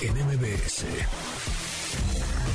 en 0.00 0.14
MBS. 0.26 0.84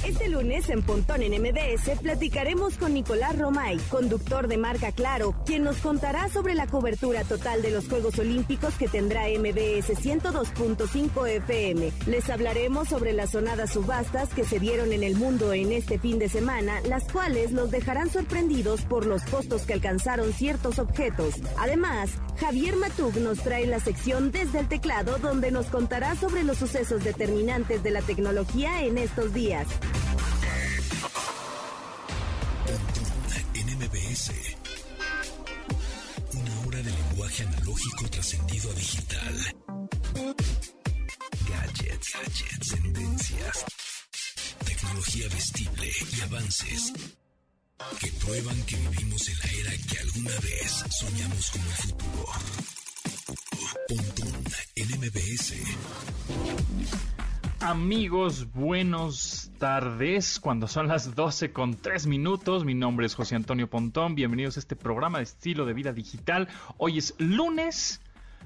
Este 0.06 0.30
lunes 0.30 0.70
en 0.70 0.82
Pontón 0.82 1.22
en 1.22 1.42
MBS 1.42 2.00
platicaremos 2.02 2.78
con 2.78 2.94
Nicolás 2.94 3.38
Romay, 3.38 3.78
conductor 3.90 4.48
de 4.48 4.58
marca 4.58 4.92
Claro, 4.92 5.36
quien 5.46 5.64
nos 5.64 5.78
contará 5.78 6.30
sobre 6.30 6.56
la 6.56 6.68
cobertura 6.68 7.24
total 7.26 7.62
de 7.62 7.72
los 7.72 7.88
Juegos 7.88 8.18
Olímpicos 8.18 8.74
que 8.76 8.88
tendrá 8.88 9.24
MBS 9.28 9.90
102.5 9.90 11.28
FM. 11.28 11.92
Les 12.08 12.30
hablaremos 12.30 12.88
sobre 12.88 13.14
las 13.14 13.32
sonadas 13.32 13.74
subastas 13.74 14.30
que 14.30 14.46
se 14.46 14.60
dieron 14.60 14.94
en 14.94 15.04
el 15.04 15.16
mundo 15.16 15.54
en 15.54 15.72
este 15.72 16.00
fin 16.00 16.18
de 16.18 16.30
semana, 16.30 16.82
las 16.82 17.04
cuales 17.12 17.52
los 17.52 17.70
dejarán 17.70 18.10
sorprendidos 18.10 18.82
por 18.84 19.06
los 19.06 19.24
costos 19.24 19.64
que 19.64 19.74
alcanzaron 19.74 20.34
ciertos 20.34 20.80
objetos. 20.80 21.36
Además, 21.58 22.12
Javier 22.40 22.76
Matug 22.78 23.18
nos 23.18 23.40
trae 23.40 23.68
la 23.68 23.80
sección 23.80 24.32
desde 24.32 24.60
el 24.60 24.68
teclado 24.68 25.18
donde 25.20 25.52
nos 25.52 25.68
contará 25.68 26.16
sobre 26.16 26.44
los 26.44 26.58
sucesos 26.58 27.04
determinantes 27.04 27.84
de 27.84 27.92
la 27.92 28.02
tecnología 28.02 28.84
en 28.84 28.98
estos 28.98 29.34
días. 29.34 29.68
En. 32.68 34.60
Una 36.34 36.68
hora 36.68 36.78
de 36.78 36.92
lenguaje 36.92 37.44
analógico 37.44 38.10
trascendido 38.10 38.70
a 38.70 38.74
digital. 38.74 39.36
Gadgets, 41.50 42.14
gadgets, 42.14 42.70
tendencias. 42.70 43.66
Tecnología 44.66 45.28
vestible 45.30 45.92
y 46.18 46.22
avances 46.22 46.94
que 48.02 48.12
prueban 48.24 48.62
que 48.66 48.76
vivimos 48.76 49.30
en 49.30 49.38
la 49.40 49.72
era 49.72 49.72
que 49.88 50.00
alguna 50.00 50.32
vez 50.42 50.84
soñamos 50.90 51.52
como 51.52 51.66
el 51.66 51.76
futuro. 51.76 52.26
Pontón 53.88 54.44
en 54.76 55.00
MBS. 55.00 55.54
Amigos, 57.62 58.52
buenos 58.52 59.52
tardes. 59.58 60.40
Cuando 60.40 60.68
son 60.68 60.88
las 60.88 61.16
12 61.16 61.54
con 61.54 61.76
3 61.76 62.08
minutos, 62.08 62.66
mi 62.66 62.74
nombre 62.74 63.06
es 63.06 63.16
José 63.16 63.36
Antonio 63.36 63.70
Pontón. 63.70 64.14
Bienvenidos 64.14 64.58
a 64.58 64.60
este 64.60 64.76
programa 64.76 65.20
de 65.20 65.24
estilo 65.24 65.66
de 65.66 65.74
vida 65.74 65.94
digital. 65.94 66.50
Hoy 66.78 66.98
es 66.98 67.16
lunes 67.18 68.02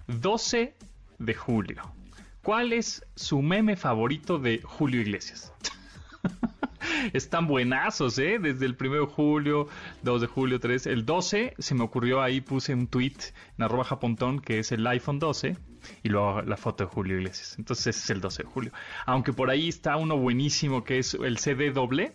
12 0.08 0.75
de 1.18 1.34
julio. 1.34 1.92
¿Cuál 2.44 2.72
es 2.73 3.03
su 3.16 3.42
meme 3.42 3.78
favorito 3.78 4.38
de 4.38 4.62
Julio 4.64 5.02
Iglesias? 5.02 5.53
Están 7.12 7.48
buenazos, 7.48 8.18
¿eh? 8.20 8.40
Desde 8.40 8.66
el 8.66 8.78
1 8.80 8.92
de 8.94 9.06
julio, 9.06 9.68
2 10.04 10.22
de 10.22 10.28
julio, 10.28 10.59
3. 10.59 10.88
El 10.88 11.06
12 11.06 11.56
se 11.58 11.76
me 11.76 11.84
ocurrió 11.84 12.22
ahí, 12.22 12.42
puse 12.42 12.73
un 12.73 12.88
tweet 12.88 13.18
en 13.58 13.64
arroba 13.64 13.84
japontón 13.84 14.40
que 14.40 14.59
es 14.59 14.72
el 14.72 14.86
iPhone 14.88 15.20
12 15.20 15.58
y 16.04 16.09
luego 16.09 16.42
la 16.42 16.58
foto 16.58 16.86
de 16.86 16.90
Julio 16.90 17.18
Iglesias. 17.18 17.56
Entonces 17.58 17.88
ese 17.88 18.06
es 18.06 18.09
el 18.12 18.22
12 18.22 18.44
de 18.44 18.50
julio. 18.50 18.72
Aunque 19.06 19.34
por 19.34 19.50
ahí 19.50 19.68
está 19.68 19.98
uno 19.98 20.18
buenísimo 20.18 20.84
que 20.84 21.00
es 21.00 21.14
el 21.14 21.38
CD 21.38 21.72
doble 21.72 22.14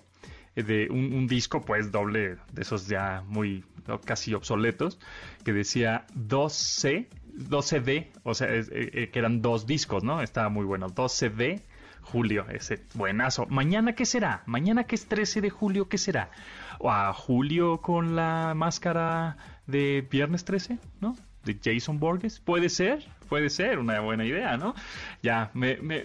eh, 0.57 0.63
de 0.63 0.89
un, 0.91 1.27
disco 1.27 1.61
pues 1.63 1.93
doble 1.93 2.37
de 2.53 2.63
esos 2.63 2.89
ya 2.89 3.23
muy 3.27 3.65
casi 4.05 4.35
obsoletos 4.35 4.99
que 5.45 5.53
decía 5.53 6.07
12 6.15 7.09
12D 7.35 8.09
o 8.23 8.35
sea 8.35 8.49
eh, 8.49 8.65
eh, 8.73 9.11
que 9.11 9.19
eran 9.19 9.41
dos 9.41 9.67
discos 9.67 10.03
no 10.05 10.21
estaba 10.21 10.49
muy 10.49 10.65
bueno 10.65 10.89
12D 10.89 11.63
Julio, 12.11 12.47
ese 12.49 12.81
buenazo. 12.95 13.47
¿Mañana 13.51 13.95
qué 13.95 14.07
será? 14.07 14.43
¿Mañana 14.47 14.85
que 14.85 14.95
es 14.95 15.07
13 15.07 15.43
de 15.43 15.51
julio 15.51 15.89
qué 15.89 15.99
será? 15.99 16.31
¿O 16.79 16.91
a 16.91 17.13
Julio 17.13 17.83
con 17.83 18.17
la 18.17 18.55
máscara 18.57 19.37
de 19.67 20.07
Viernes 20.11 20.45
13? 20.47 20.79
¿No? 21.03 21.17
De 21.45 21.59
Jason 21.63 22.01
Borges. 22.01 22.41
Puede 22.41 22.71
ser, 22.71 23.05
puede 23.29 23.51
ser 23.51 23.79
una 23.79 24.01
buena 24.01 24.25
idea, 24.25 24.57
¿no? 24.57 24.75
Ya, 25.23 25.51
me, 25.53 25.77
me, 25.77 26.03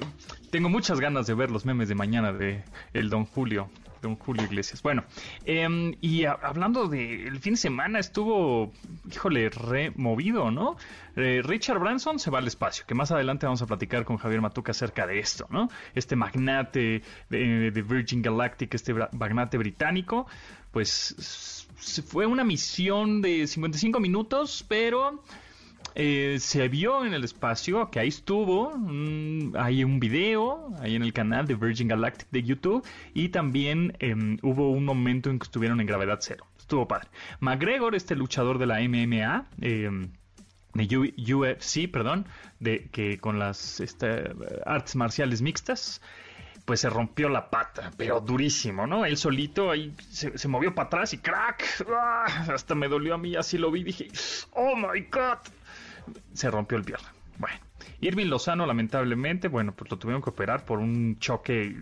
tengo 0.51 0.67
muchas 0.67 0.99
ganas 0.99 1.25
de 1.25 1.35
ver 1.35 1.49
los 1.51 1.65
memes 1.65 1.87
de 1.87 1.95
mañana 1.95 2.33
de 2.33 2.63
el 2.93 3.09
Don 3.09 3.25
Julio 3.25 3.69
don 4.03 4.15
Julio 4.15 4.43
Iglesias. 4.43 4.83
Bueno, 4.83 5.03
em, 5.45 5.95
y 6.01 6.25
hablando 6.25 6.87
del 6.87 7.39
fin 7.39 7.53
de 7.53 7.57
semana, 7.57 7.99
estuvo, 7.99 8.71
híjole, 9.11 9.49
removido, 9.49 10.51
¿no? 10.51 10.77
Eh, 11.15 11.41
Richard 11.43 11.79
Branson 11.79 12.19
se 12.19 12.29
va 12.29 12.39
al 12.39 12.47
espacio, 12.47 12.85
que 12.85 12.93
más 12.93 13.11
adelante 13.11 13.45
vamos 13.45 13.61
a 13.61 13.65
platicar 13.65 14.05
con 14.05 14.17
Javier 14.17 14.41
Matuca 14.41 14.71
acerca 14.71 15.07
de 15.07 15.19
esto, 15.19 15.47
¿no? 15.49 15.69
Este 15.95 16.15
magnate 16.15 17.01
de, 17.29 17.71
de 17.71 17.81
Virgin 17.81 18.21
Galactic, 18.21 18.73
este 18.75 18.93
magnate 18.93 19.57
británico, 19.57 20.27
pues 20.71 21.67
fue 22.05 22.25
una 22.25 22.43
misión 22.43 23.21
de 23.21 23.47
55 23.47 23.99
minutos, 23.99 24.65
pero 24.67 25.23
eh, 25.95 26.37
se 26.39 26.67
vio 26.69 27.05
en 27.05 27.13
el 27.13 27.23
espacio, 27.23 27.89
que 27.91 27.99
ahí 27.99 28.07
estuvo, 28.07 28.73
hay 29.57 29.83
un 29.83 29.99
video 29.99 30.73
ahí 30.79 30.95
en 30.95 31.03
el 31.03 31.13
canal 31.13 31.45
de 31.45 31.55
Virgin 31.55 31.87
Galactic 31.87 32.27
de 32.31 32.43
YouTube 32.43 32.85
y 33.13 33.29
también 33.29 33.95
em, 33.99 34.37
hubo 34.41 34.71
un 34.71 34.85
momento 34.85 35.29
en 35.29 35.39
que 35.39 35.43
estuvieron 35.43 35.79
en 35.81 35.87
gravedad 35.87 36.17
cero. 36.21 36.45
Estuvo 36.57 36.87
padre. 36.87 37.09
McGregor, 37.39 37.93
este 37.93 38.15
luchador 38.15 38.57
de 38.57 38.65
la 38.65 38.81
MMA, 38.81 39.47
em, 39.61 40.09
de 40.73 41.33
UFC, 41.33 41.87
perdón, 41.87 42.25
de 42.59 42.89
que 42.91 43.19
con 43.19 43.37
las 43.37 43.79
este, 43.79 44.31
artes 44.65 44.95
marciales 44.95 45.41
mixtas, 45.41 46.01
pues 46.65 46.79
se 46.79 46.89
rompió 46.89 47.29
la 47.29 47.49
pata, 47.49 47.91
pero 47.97 48.21
durísimo, 48.21 48.87
¿no? 48.87 49.05
Él 49.05 49.17
solito 49.17 49.69
ahí 49.69 49.93
se, 50.09 50.47
movió 50.47 50.73
para 50.73 50.87
atrás 50.87 51.13
y 51.13 51.17
crack, 51.17 51.85
¡ah! 51.95 52.45
hasta 52.53 52.73
me 52.73 52.87
dolió 52.87 53.15
a 53.15 53.17
mí, 53.17 53.35
así 53.35 53.57
lo 53.57 53.69
vi, 53.69 53.83
dije, 53.83 54.07
oh 54.51 54.75
my 54.75 55.01
god, 55.11 55.39
se 56.33 56.49
rompió 56.49 56.77
el 56.77 56.83
pierna. 56.83 57.13
Bueno, 57.37 57.59
Irving 58.01 58.27
Lozano, 58.27 58.65
lamentablemente, 58.65 59.47
bueno, 59.47 59.73
pues 59.73 59.89
lo 59.89 59.97
tuvieron 59.97 60.21
que 60.21 60.29
operar 60.29 60.65
por 60.65 60.79
un 60.79 61.17
choque 61.19 61.75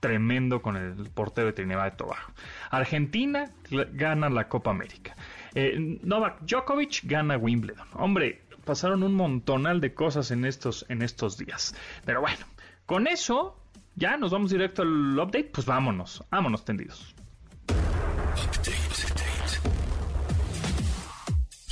tremendo 0.00 0.60
con 0.62 0.76
el 0.76 1.08
portero 1.10 1.46
de 1.48 1.52
Trinidad 1.52 1.84
de 1.84 1.90
Tobago. 1.92 2.32
Argentina 2.70 3.50
gana 3.92 4.28
la 4.28 4.48
Copa 4.48 4.70
América. 4.70 5.16
Eh, 5.54 5.98
Novak 6.02 6.42
Djokovic 6.42 7.02
gana 7.04 7.36
Wimbledon. 7.36 7.86
Hombre, 7.94 8.42
pasaron 8.64 9.02
un 9.02 9.14
montonal 9.14 9.80
de 9.80 9.94
cosas 9.94 10.30
en 10.30 10.44
estos, 10.44 10.84
en 10.88 11.02
estos 11.02 11.38
días. 11.38 11.74
Pero 12.04 12.20
bueno, 12.20 12.44
con 12.86 13.06
eso, 13.06 13.58
ya 13.94 14.16
nos 14.16 14.32
vamos 14.32 14.50
directo 14.50 14.82
al 14.82 15.18
update. 15.18 15.50
Pues 15.52 15.66
vámonos, 15.66 16.22
vámonos 16.30 16.64
tendidos. 16.64 17.14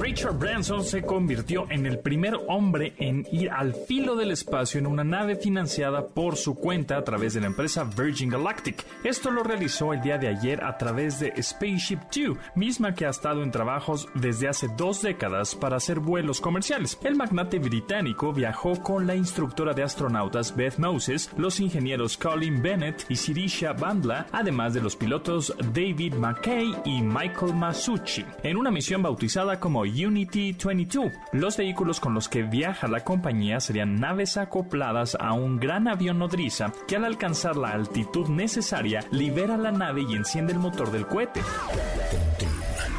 Richard 0.00 0.38
Branson 0.38 0.84
se 0.84 1.02
convirtió 1.02 1.66
en 1.70 1.86
el 1.86 1.98
primer 1.98 2.34
hombre 2.48 2.94
en 2.98 3.26
ir 3.32 3.50
al 3.50 3.74
filo 3.74 4.16
del 4.16 4.30
espacio 4.30 4.78
en 4.78 4.86
una 4.86 5.04
nave 5.04 5.36
financiada 5.36 6.06
por 6.06 6.36
su 6.36 6.54
cuenta 6.54 6.96
a 6.96 7.04
través 7.04 7.34
de 7.34 7.40
la 7.40 7.46
empresa 7.46 7.84
Virgin 7.84 8.30
Galactic. 8.30 8.84
Esto 9.04 9.30
lo 9.30 9.42
realizó 9.42 9.92
el 9.92 10.00
día 10.00 10.18
de 10.18 10.28
ayer 10.28 10.62
a 10.62 10.76
través 10.76 11.20
de 11.20 11.32
Spaceship 11.42 12.00
Two, 12.10 12.36
misma 12.54 12.94
que 12.94 13.06
ha 13.06 13.10
estado 13.10 13.42
en 13.42 13.50
trabajos 13.50 14.08
desde 14.14 14.48
hace 14.48 14.68
dos 14.76 15.02
décadas 15.02 15.54
para 15.54 15.76
hacer 15.76 16.00
vuelos 16.00 16.40
comerciales. 16.40 16.98
El 17.02 17.16
magnate 17.16 17.58
británico 17.58 18.32
viajó 18.32 18.82
con 18.82 19.06
la 19.06 19.14
instructora 19.14 19.72
de 19.72 19.82
astronautas 19.82 20.54
Beth 20.54 20.78
Moses, 20.78 21.30
los 21.36 21.60
ingenieros 21.60 22.16
Colin 22.16 22.62
Bennett 22.62 23.06
y 23.08 23.16
Sirisha 23.16 23.72
Bandla, 23.72 24.26
además 24.32 24.74
de 24.74 24.82
los 24.82 24.96
pilotos 24.96 25.54
David 25.72 26.14
McKay 26.14 26.74
y 26.84 27.00
Michael 27.02 27.54
Masucci, 27.54 28.24
en 28.42 28.56
una 28.56 28.70
misión 28.70 29.02
bautizada 29.02 29.57
como 29.58 29.80
Unity 29.80 30.52
22. 30.52 31.12
Los 31.32 31.56
vehículos 31.56 32.00
con 32.00 32.14
los 32.14 32.28
que 32.28 32.42
viaja 32.42 32.88
la 32.88 33.04
compañía 33.04 33.60
serían 33.60 33.96
naves 34.00 34.36
acopladas 34.36 35.16
a 35.20 35.32
un 35.32 35.58
gran 35.58 35.88
avión 35.88 36.18
nodriza 36.18 36.72
que 36.86 36.96
al 36.96 37.04
alcanzar 37.04 37.56
la 37.56 37.70
altitud 37.70 38.28
necesaria 38.28 39.04
libera 39.10 39.56
la 39.56 39.72
nave 39.72 40.02
y 40.08 40.14
enciende 40.14 40.52
el 40.52 40.58
motor 40.58 40.90
del 40.90 41.06
cohete. 41.06 41.40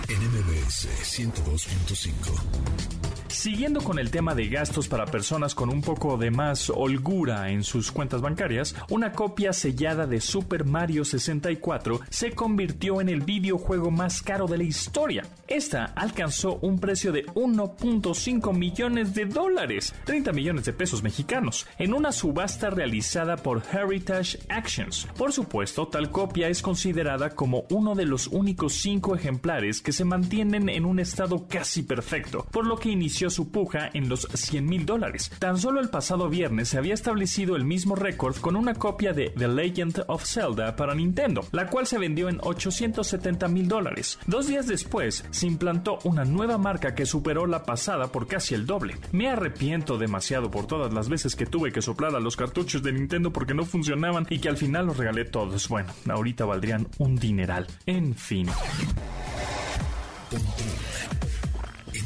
NMBS 0.09 0.87
102.5 1.03 2.98
Siguiendo 3.29 3.81
con 3.81 3.99
el 3.99 4.09
tema 4.09 4.33
de 4.33 4.47
gastos 4.47 4.87
para 4.87 5.05
personas 5.05 5.53
con 5.53 5.69
un 5.69 5.81
poco 5.81 6.17
de 6.17 6.31
más 6.31 6.69
holgura 6.69 7.51
en 7.51 7.63
sus 7.63 7.91
cuentas 7.91 8.21
bancarias, 8.21 8.75
una 8.89 9.11
copia 9.11 9.53
sellada 9.53 10.07
de 10.07 10.19
Super 10.19 10.65
Mario 10.65 11.05
64 11.05 12.01
se 12.09 12.31
convirtió 12.31 12.99
en 13.01 13.07
el 13.07 13.21
videojuego 13.21 13.91
más 13.91 14.23
caro 14.23 14.47
de 14.47 14.57
la 14.57 14.63
historia. 14.63 15.23
Esta 15.47 15.85
alcanzó 15.95 16.57
un 16.61 16.79
precio 16.79 17.11
de 17.11 17.27
1.5 17.27 18.53
millones 18.53 19.13
de 19.13 19.25
dólares, 19.25 19.93
30 20.05 20.33
millones 20.33 20.65
de 20.65 20.73
pesos 20.73 21.03
mexicanos, 21.03 21.67
en 21.77 21.93
una 21.93 22.11
subasta 22.11 22.71
realizada 22.71 23.37
por 23.37 23.61
Heritage 23.71 24.39
Actions. 24.49 25.07
Por 25.17 25.31
supuesto, 25.31 25.87
tal 25.87 26.09
copia 26.09 26.49
es 26.49 26.61
considerada 26.61 27.29
como 27.29 27.65
uno 27.69 27.93
de 27.93 28.05
los 28.05 28.27
únicos 28.27 28.73
cinco 28.73 29.15
ejemplares 29.15 29.81
que 29.81 29.93
se 29.93 30.03
mantienen 30.03 30.67
en 30.67 30.85
un 30.85 30.99
estado 30.99 31.47
casi 31.47 31.83
perfecto, 31.83 32.45
por 32.51 32.65
lo 32.65 32.77
que 32.77 32.89
inició 32.89 33.18
su 33.27 33.51
puja 33.51 33.89
en 33.93 34.07
los 34.07 34.27
100 34.33 34.65
mil 34.65 34.85
dólares. 34.85 35.31
Tan 35.39 35.57
solo 35.57 35.81
el 35.81 35.89
pasado 35.89 36.29
viernes 36.29 36.69
se 36.69 36.77
había 36.77 36.93
establecido 36.93 37.57
el 37.57 37.65
mismo 37.65 37.95
récord 37.95 38.37
con 38.37 38.55
una 38.55 38.75
copia 38.75 39.11
de 39.11 39.31
The 39.31 39.47
Legend 39.47 40.05
of 40.07 40.23
Zelda 40.25 40.75
para 40.75 40.95
Nintendo, 40.95 41.45
la 41.51 41.67
cual 41.67 41.87
se 41.87 41.97
vendió 41.97 42.29
en 42.29 42.39
870 42.41 43.47
mil 43.49 43.67
dólares. 43.67 44.19
Dos 44.27 44.47
días 44.47 44.67
después, 44.67 45.25
se 45.31 45.47
implantó 45.47 45.99
una 46.03 46.23
nueva 46.23 46.57
marca 46.57 46.95
que 46.95 47.05
superó 47.05 47.45
la 47.45 47.63
pasada 47.63 48.11
por 48.11 48.27
casi 48.27 48.55
el 48.55 48.65
doble. 48.65 48.95
Me 49.11 49.27
arrepiento 49.27 49.97
demasiado 49.97 50.51
por 50.51 50.67
todas 50.67 50.93
las 50.93 51.09
veces 51.09 51.35
que 51.35 51.45
tuve 51.45 51.71
que 51.71 51.81
soplar 51.81 52.15
a 52.15 52.19
los 52.19 52.37
cartuchos 52.37 52.83
de 52.83 52.93
Nintendo 52.93 53.33
porque 53.33 53.53
no 53.53 53.65
funcionaban 53.65 54.27
y 54.29 54.39
que 54.39 54.49
al 54.49 54.57
final 54.57 54.85
los 54.85 54.97
regalé 54.97 55.25
todos. 55.25 55.67
Bueno, 55.67 55.91
ahorita 56.07 56.45
valdrían 56.45 56.87
un 56.97 57.15
dineral. 57.15 57.67
En 57.85 58.15
fin. 58.15 58.47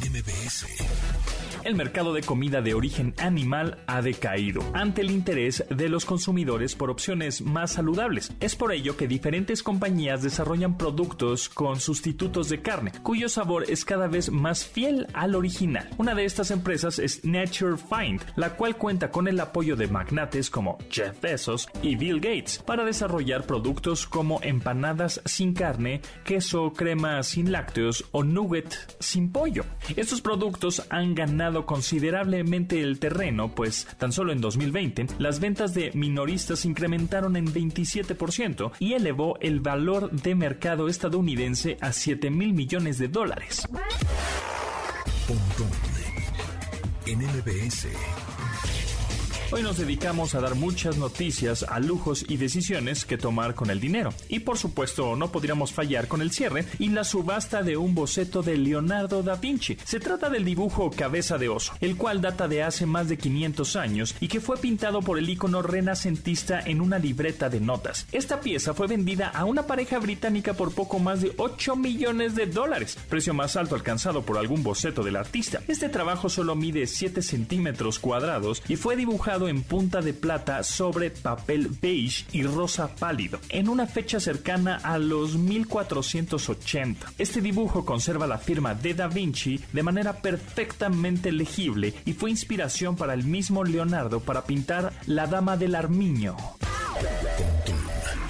MBS 0.04 1.33
el 1.64 1.74
mercado 1.74 2.12
de 2.12 2.22
comida 2.22 2.60
de 2.60 2.74
origen 2.74 3.14
animal 3.18 3.82
ha 3.86 4.02
decaído 4.02 4.62
ante 4.74 5.00
el 5.00 5.10
interés 5.10 5.64
de 5.70 5.88
los 5.88 6.04
consumidores 6.04 6.74
por 6.74 6.90
opciones 6.90 7.40
más 7.40 7.72
saludables. 7.72 8.32
Es 8.40 8.54
por 8.54 8.72
ello 8.72 8.96
que 8.96 9.08
diferentes 9.08 9.62
compañías 9.62 10.22
desarrollan 10.22 10.76
productos 10.76 11.48
con 11.48 11.80
sustitutos 11.80 12.48
de 12.48 12.60
carne, 12.60 12.92
cuyo 13.02 13.28
sabor 13.28 13.64
es 13.68 13.84
cada 13.84 14.06
vez 14.06 14.30
más 14.30 14.64
fiel 14.64 15.06
al 15.14 15.34
original. 15.34 15.88
Una 15.96 16.14
de 16.14 16.24
estas 16.24 16.50
empresas 16.50 16.98
es 16.98 17.24
Nature 17.24 17.76
Find, 17.76 18.20
la 18.36 18.56
cual 18.56 18.76
cuenta 18.76 19.10
con 19.10 19.26
el 19.26 19.40
apoyo 19.40 19.76
de 19.76 19.88
magnates 19.88 20.50
como 20.50 20.78
Jeff 20.90 21.20
Bezos 21.20 21.68
y 21.82 21.96
Bill 21.96 22.20
Gates 22.20 22.62
para 22.64 22.84
desarrollar 22.84 23.46
productos 23.46 24.06
como 24.06 24.40
empanadas 24.42 25.22
sin 25.24 25.54
carne, 25.54 26.02
queso, 26.24 26.72
crema 26.72 27.22
sin 27.22 27.52
lácteos 27.52 28.04
o 28.12 28.22
nugget 28.22 28.74
sin 29.00 29.32
pollo. 29.32 29.64
Estos 29.96 30.20
productos 30.20 30.84
han 30.90 31.14
ganado 31.14 31.53
considerablemente 31.62 32.82
el 32.82 32.98
terreno, 32.98 33.54
pues 33.54 33.86
tan 33.98 34.12
solo 34.12 34.32
en 34.32 34.40
2020 34.40 35.06
las 35.18 35.40
ventas 35.40 35.74
de 35.74 35.90
minoristas 35.94 36.64
incrementaron 36.64 37.36
en 37.36 37.46
27% 37.46 38.72
y 38.78 38.94
elevó 38.94 39.38
el 39.40 39.60
valor 39.60 40.10
de 40.10 40.34
mercado 40.34 40.88
estadounidense 40.88 41.78
a 41.80 41.92
7 41.92 42.30
mil 42.30 42.52
millones 42.52 42.98
de 42.98 43.08
dólares. 43.08 43.66
Hoy 49.52 49.62
nos 49.62 49.76
dedicamos 49.76 50.34
a 50.34 50.40
dar 50.40 50.54
muchas 50.54 50.96
noticias 50.96 51.64
a 51.68 51.78
lujos 51.78 52.24
y 52.28 52.38
decisiones 52.38 53.04
que 53.04 53.18
tomar 53.18 53.54
con 53.54 53.70
el 53.70 53.78
dinero. 53.78 54.12
Y 54.28 54.40
por 54.40 54.58
supuesto 54.58 55.16
no 55.16 55.30
podríamos 55.30 55.72
fallar 55.72 56.08
con 56.08 56.22
el 56.22 56.32
cierre 56.32 56.64
y 56.78 56.88
la 56.88 57.04
subasta 57.04 57.62
de 57.62 57.76
un 57.76 57.94
boceto 57.94 58.42
de 58.42 58.56
Leonardo 58.56 59.22
da 59.22 59.36
Vinci. 59.36 59.76
Se 59.84 60.00
trata 60.00 60.30
del 60.30 60.44
dibujo 60.44 60.90
Cabeza 60.90 61.38
de 61.38 61.50
Oso, 61.50 61.74
el 61.80 61.96
cual 61.96 62.20
data 62.20 62.48
de 62.48 62.62
hace 62.62 62.86
más 62.86 63.08
de 63.08 63.18
500 63.18 63.76
años 63.76 64.16
y 64.18 64.28
que 64.28 64.40
fue 64.40 64.56
pintado 64.56 65.02
por 65.02 65.18
el 65.18 65.28
ícono 65.28 65.62
renacentista 65.62 66.60
en 66.60 66.80
una 66.80 66.98
libreta 66.98 67.48
de 67.48 67.60
notas. 67.60 68.06
Esta 68.12 68.40
pieza 68.40 68.74
fue 68.74 68.86
vendida 68.86 69.28
a 69.28 69.44
una 69.44 69.66
pareja 69.66 69.98
británica 69.98 70.54
por 70.54 70.74
poco 70.74 70.98
más 70.98 71.20
de 71.20 71.32
8 71.36 71.76
millones 71.76 72.34
de 72.34 72.46
dólares, 72.46 72.96
precio 73.08 73.34
más 73.34 73.56
alto 73.56 73.74
alcanzado 73.74 74.22
por 74.22 74.38
algún 74.38 74.62
boceto 74.62 75.02
del 75.02 75.16
artista. 75.16 75.60
Este 75.68 75.88
trabajo 75.88 76.28
solo 76.28 76.56
mide 76.56 76.86
7 76.86 77.22
centímetros 77.22 77.98
cuadrados 77.98 78.62
y 78.68 78.76
fue 78.76 78.96
dibujado 78.96 79.33
en 79.42 79.62
punta 79.62 80.00
de 80.00 80.14
plata 80.14 80.62
sobre 80.62 81.10
papel 81.10 81.68
beige 81.80 82.24
y 82.32 82.44
rosa 82.44 82.94
pálido, 82.94 83.40
en 83.48 83.68
una 83.68 83.86
fecha 83.86 84.20
cercana 84.20 84.76
a 84.76 84.96
los 84.98 85.36
1480. 85.36 87.12
Este 87.18 87.40
dibujo 87.40 87.84
conserva 87.84 88.26
la 88.26 88.38
firma 88.38 88.74
de 88.74 88.94
Da 88.94 89.08
Vinci 89.08 89.60
de 89.72 89.82
manera 89.82 90.14
perfectamente 90.22 91.32
legible 91.32 91.94
y 92.04 92.12
fue 92.12 92.30
inspiración 92.30 92.96
para 92.96 93.14
el 93.14 93.24
mismo 93.24 93.64
Leonardo 93.64 94.20
para 94.20 94.44
pintar 94.44 94.92
La 95.06 95.26
Dama 95.26 95.56
del 95.56 95.74
Armiño. 95.74 96.36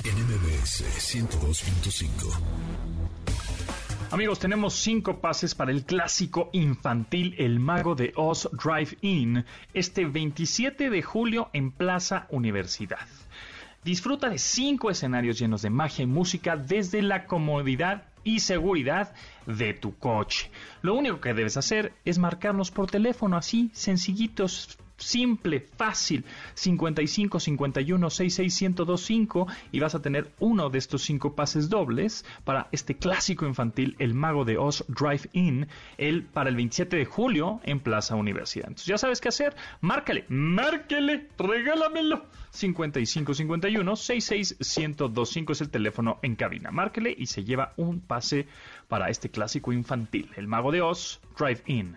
NMBS 0.05 0.85
102.5 0.99 2.74
Amigos, 4.15 4.39
tenemos 4.39 4.75
cinco 4.75 5.21
pases 5.21 5.57
para 5.57 5.73
el 5.73 5.85
clásico 5.85 6.49
infantil 6.53 7.35
El 7.37 7.59
Mago 7.59 7.97
de 7.97 8.13
Oz 8.15 8.49
Drive-In 8.53 9.45
este 9.73 10.05
27 10.05 10.89
de 10.89 11.03
julio 11.03 11.51
en 11.53 11.73
Plaza 11.73 12.29
Universidad. 12.31 13.09
Disfruta 13.83 14.29
de 14.29 14.39
cinco 14.39 14.89
escenarios 14.89 15.41
llenos 15.41 15.63
de 15.63 15.71
magia 15.71 16.05
y 16.05 16.07
música 16.07 16.57
desde 16.57 17.03
la 17.03 17.27
comodidad 17.27 18.05
y 18.23 18.39
seguridad 18.39 19.13
de 19.47 19.75
tu 19.75 19.99
coche. 19.99 20.49
Lo 20.81 20.95
único 20.95 21.21
que 21.21 21.35
debes 21.35 21.57
hacer 21.57 21.93
es 22.05 22.19
marcarnos 22.19 22.71
por 22.71 22.89
teléfono 22.89 23.37
así, 23.37 23.73
sencillitos, 23.73 24.79
simple, 24.97 25.61
fácil, 25.61 26.25
55 26.55 27.41
51 27.41 28.11
66 28.11 28.63
1025 28.63 29.47
y 29.73 29.81
vas 29.81 29.95
a 29.95 30.03
tener 30.03 30.31
uno 30.39 30.71
de 30.71 30.79
estos 30.79 31.03
cinco 31.03 31.35
pases 31.35 31.69
dobles 31.69 32.25
para 32.45 32.69
este 32.73 32.97
clásico 32.97 33.47
infantil 33.47 33.97
El 33.99 34.15
Mago 34.15 34.45
de 34.45 34.59
Oz 34.59 34.85
Drive 34.89 35.29
In, 35.33 35.69
el 35.99 36.23
para 36.23 36.51
el 36.51 36.57
27 36.57 36.97
de 36.97 37.05
julio 37.05 37.61
en 37.65 37.81
Plaza 37.81 38.15
Universidad. 38.15 38.69
Entonces 38.69 38.87
ya 38.87 38.99
sabes 38.99 39.21
qué 39.21 39.29
hacer, 39.29 39.55
márcale, 39.81 40.25
márquele, 40.29 41.29
regálamelo. 41.39 42.27
55 42.51 43.35
51 43.35 43.97
66 43.97 44.57
1025 44.61 45.53
es 45.53 45.61
el 45.61 45.71
teléfono 45.71 46.19
en 46.23 46.37
cabina. 46.37 46.71
Márquele 46.71 47.15
y 47.17 47.27
se 47.27 47.45
lleva 47.45 47.73
un 47.77 48.01
pase 48.01 48.47
para 48.89 49.11
este 49.11 49.29
clásico 49.31 49.73
infantil, 49.73 50.31
El 50.37 50.47
Mago 50.47 50.71
de 50.71 50.83
Oz 50.83 51.21
Drive 51.37 51.63
In. 51.67 51.97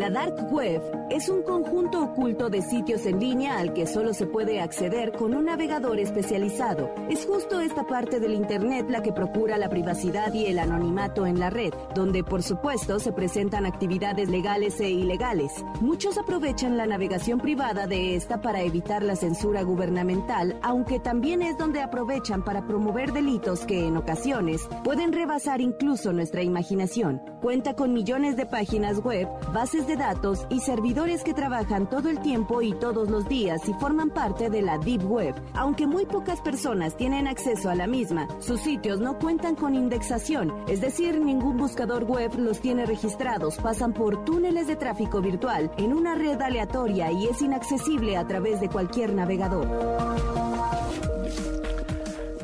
La 0.00 0.08
Dark 0.08 0.50
Web 0.50 0.80
es 1.10 1.28
un 1.28 1.42
conjunto 1.42 2.02
oculto 2.02 2.48
de 2.48 2.62
sitios 2.62 3.04
en 3.04 3.20
línea 3.20 3.58
al 3.58 3.74
que 3.74 3.86
solo 3.86 4.14
se 4.14 4.24
puede 4.24 4.58
acceder 4.58 5.12
con 5.12 5.34
un 5.34 5.44
navegador 5.44 5.98
especializado. 5.98 6.88
Es 7.10 7.26
justo 7.26 7.60
esta 7.60 7.86
parte 7.86 8.18
del 8.18 8.32
Internet 8.32 8.86
la 8.88 9.02
que 9.02 9.12
procura 9.12 9.58
la 9.58 9.68
privacidad 9.68 10.32
y 10.32 10.46
el 10.46 10.58
anonimato 10.58 11.26
en 11.26 11.38
la 11.38 11.50
red, 11.50 11.74
donde 11.94 12.24
por 12.24 12.42
supuesto 12.42 12.98
se 12.98 13.12
presentan 13.12 13.66
actividades 13.66 14.30
legales 14.30 14.80
e 14.80 14.88
ilegales. 14.88 15.52
Muchos 15.82 16.16
aprovechan 16.16 16.78
la 16.78 16.86
navegación 16.86 17.38
privada 17.38 17.86
de 17.86 18.16
esta 18.16 18.40
para 18.40 18.62
evitar 18.62 19.02
la 19.02 19.16
censura 19.16 19.60
gubernamental, 19.64 20.58
aunque 20.62 20.98
también 20.98 21.42
es 21.42 21.58
donde 21.58 21.82
aprovechan 21.82 22.42
para 22.42 22.66
promover 22.66 23.12
delitos 23.12 23.66
que 23.66 23.86
en 23.86 23.98
ocasiones 23.98 24.66
pueden 24.82 25.12
rebasar 25.12 25.60
incluso 25.60 26.14
nuestra 26.14 26.42
imaginación. 26.42 27.20
Cuenta 27.42 27.74
con 27.74 27.92
millones 27.92 28.38
de 28.38 28.46
páginas 28.46 29.00
web, 29.00 29.28
bases 29.52 29.89
de 29.90 29.96
datos 29.96 30.46
y 30.50 30.60
servidores 30.60 31.24
que 31.24 31.34
trabajan 31.34 31.88
todo 31.88 32.10
el 32.10 32.20
tiempo 32.20 32.62
y 32.62 32.72
todos 32.74 33.10
los 33.10 33.28
días 33.28 33.68
y 33.68 33.74
forman 33.74 34.10
parte 34.10 34.48
de 34.48 34.62
la 34.62 34.78
Deep 34.78 35.02
Web. 35.04 35.34
Aunque 35.54 35.88
muy 35.88 36.06
pocas 36.06 36.40
personas 36.40 36.96
tienen 36.96 37.26
acceso 37.26 37.70
a 37.70 37.74
la 37.74 37.88
misma, 37.88 38.28
sus 38.38 38.60
sitios 38.60 39.00
no 39.00 39.18
cuentan 39.18 39.56
con 39.56 39.74
indexación, 39.74 40.54
es 40.68 40.80
decir, 40.80 41.20
ningún 41.20 41.56
buscador 41.56 42.04
web 42.04 42.38
los 42.38 42.60
tiene 42.60 42.86
registrados, 42.86 43.56
pasan 43.56 43.92
por 43.92 44.24
túneles 44.24 44.68
de 44.68 44.76
tráfico 44.76 45.20
virtual 45.20 45.72
en 45.76 45.92
una 45.92 46.14
red 46.14 46.40
aleatoria 46.40 47.10
y 47.10 47.26
es 47.26 47.42
inaccesible 47.42 48.16
a 48.16 48.28
través 48.28 48.60
de 48.60 48.68
cualquier 48.68 49.12
navegador. 49.12 49.66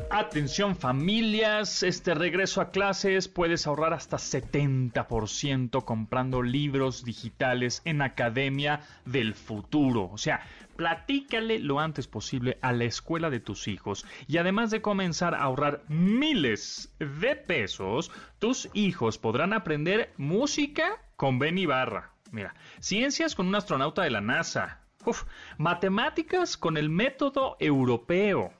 Atención 0.09 0.77
familias, 0.77 1.83
este 1.83 2.13
regreso 2.13 2.61
a 2.61 2.71
clases 2.71 3.27
puedes 3.27 3.67
ahorrar 3.67 3.93
hasta 3.93 4.15
70% 4.15 5.83
comprando 5.83 6.41
libros 6.41 7.03
digitales 7.03 7.81
en 7.83 8.01
Academia 8.01 8.79
del 9.03 9.33
Futuro. 9.33 10.09
O 10.11 10.17
sea, 10.17 10.47
platícale 10.77 11.59
lo 11.59 11.81
antes 11.81 12.07
posible 12.07 12.57
a 12.61 12.71
la 12.71 12.85
escuela 12.85 13.29
de 13.29 13.41
tus 13.41 13.67
hijos 13.67 14.05
y 14.27 14.37
además 14.37 14.71
de 14.71 14.81
comenzar 14.81 15.35
a 15.35 15.43
ahorrar 15.43 15.83
miles 15.89 16.95
de 16.99 17.35
pesos, 17.35 18.09
tus 18.39 18.69
hijos 18.73 19.17
podrán 19.17 19.51
aprender 19.51 20.13
música 20.15 21.01
con 21.17 21.37
Ben 21.37 21.57
Ibarra. 21.57 22.13
Mira, 22.31 22.55
ciencias 22.79 23.35
con 23.35 23.47
un 23.47 23.55
astronauta 23.55 24.03
de 24.03 24.11
la 24.11 24.21
NASA. 24.21 24.79
matemáticas 25.57 26.55
con 26.55 26.77
el 26.77 26.89
método 26.89 27.57
europeo 27.59 28.53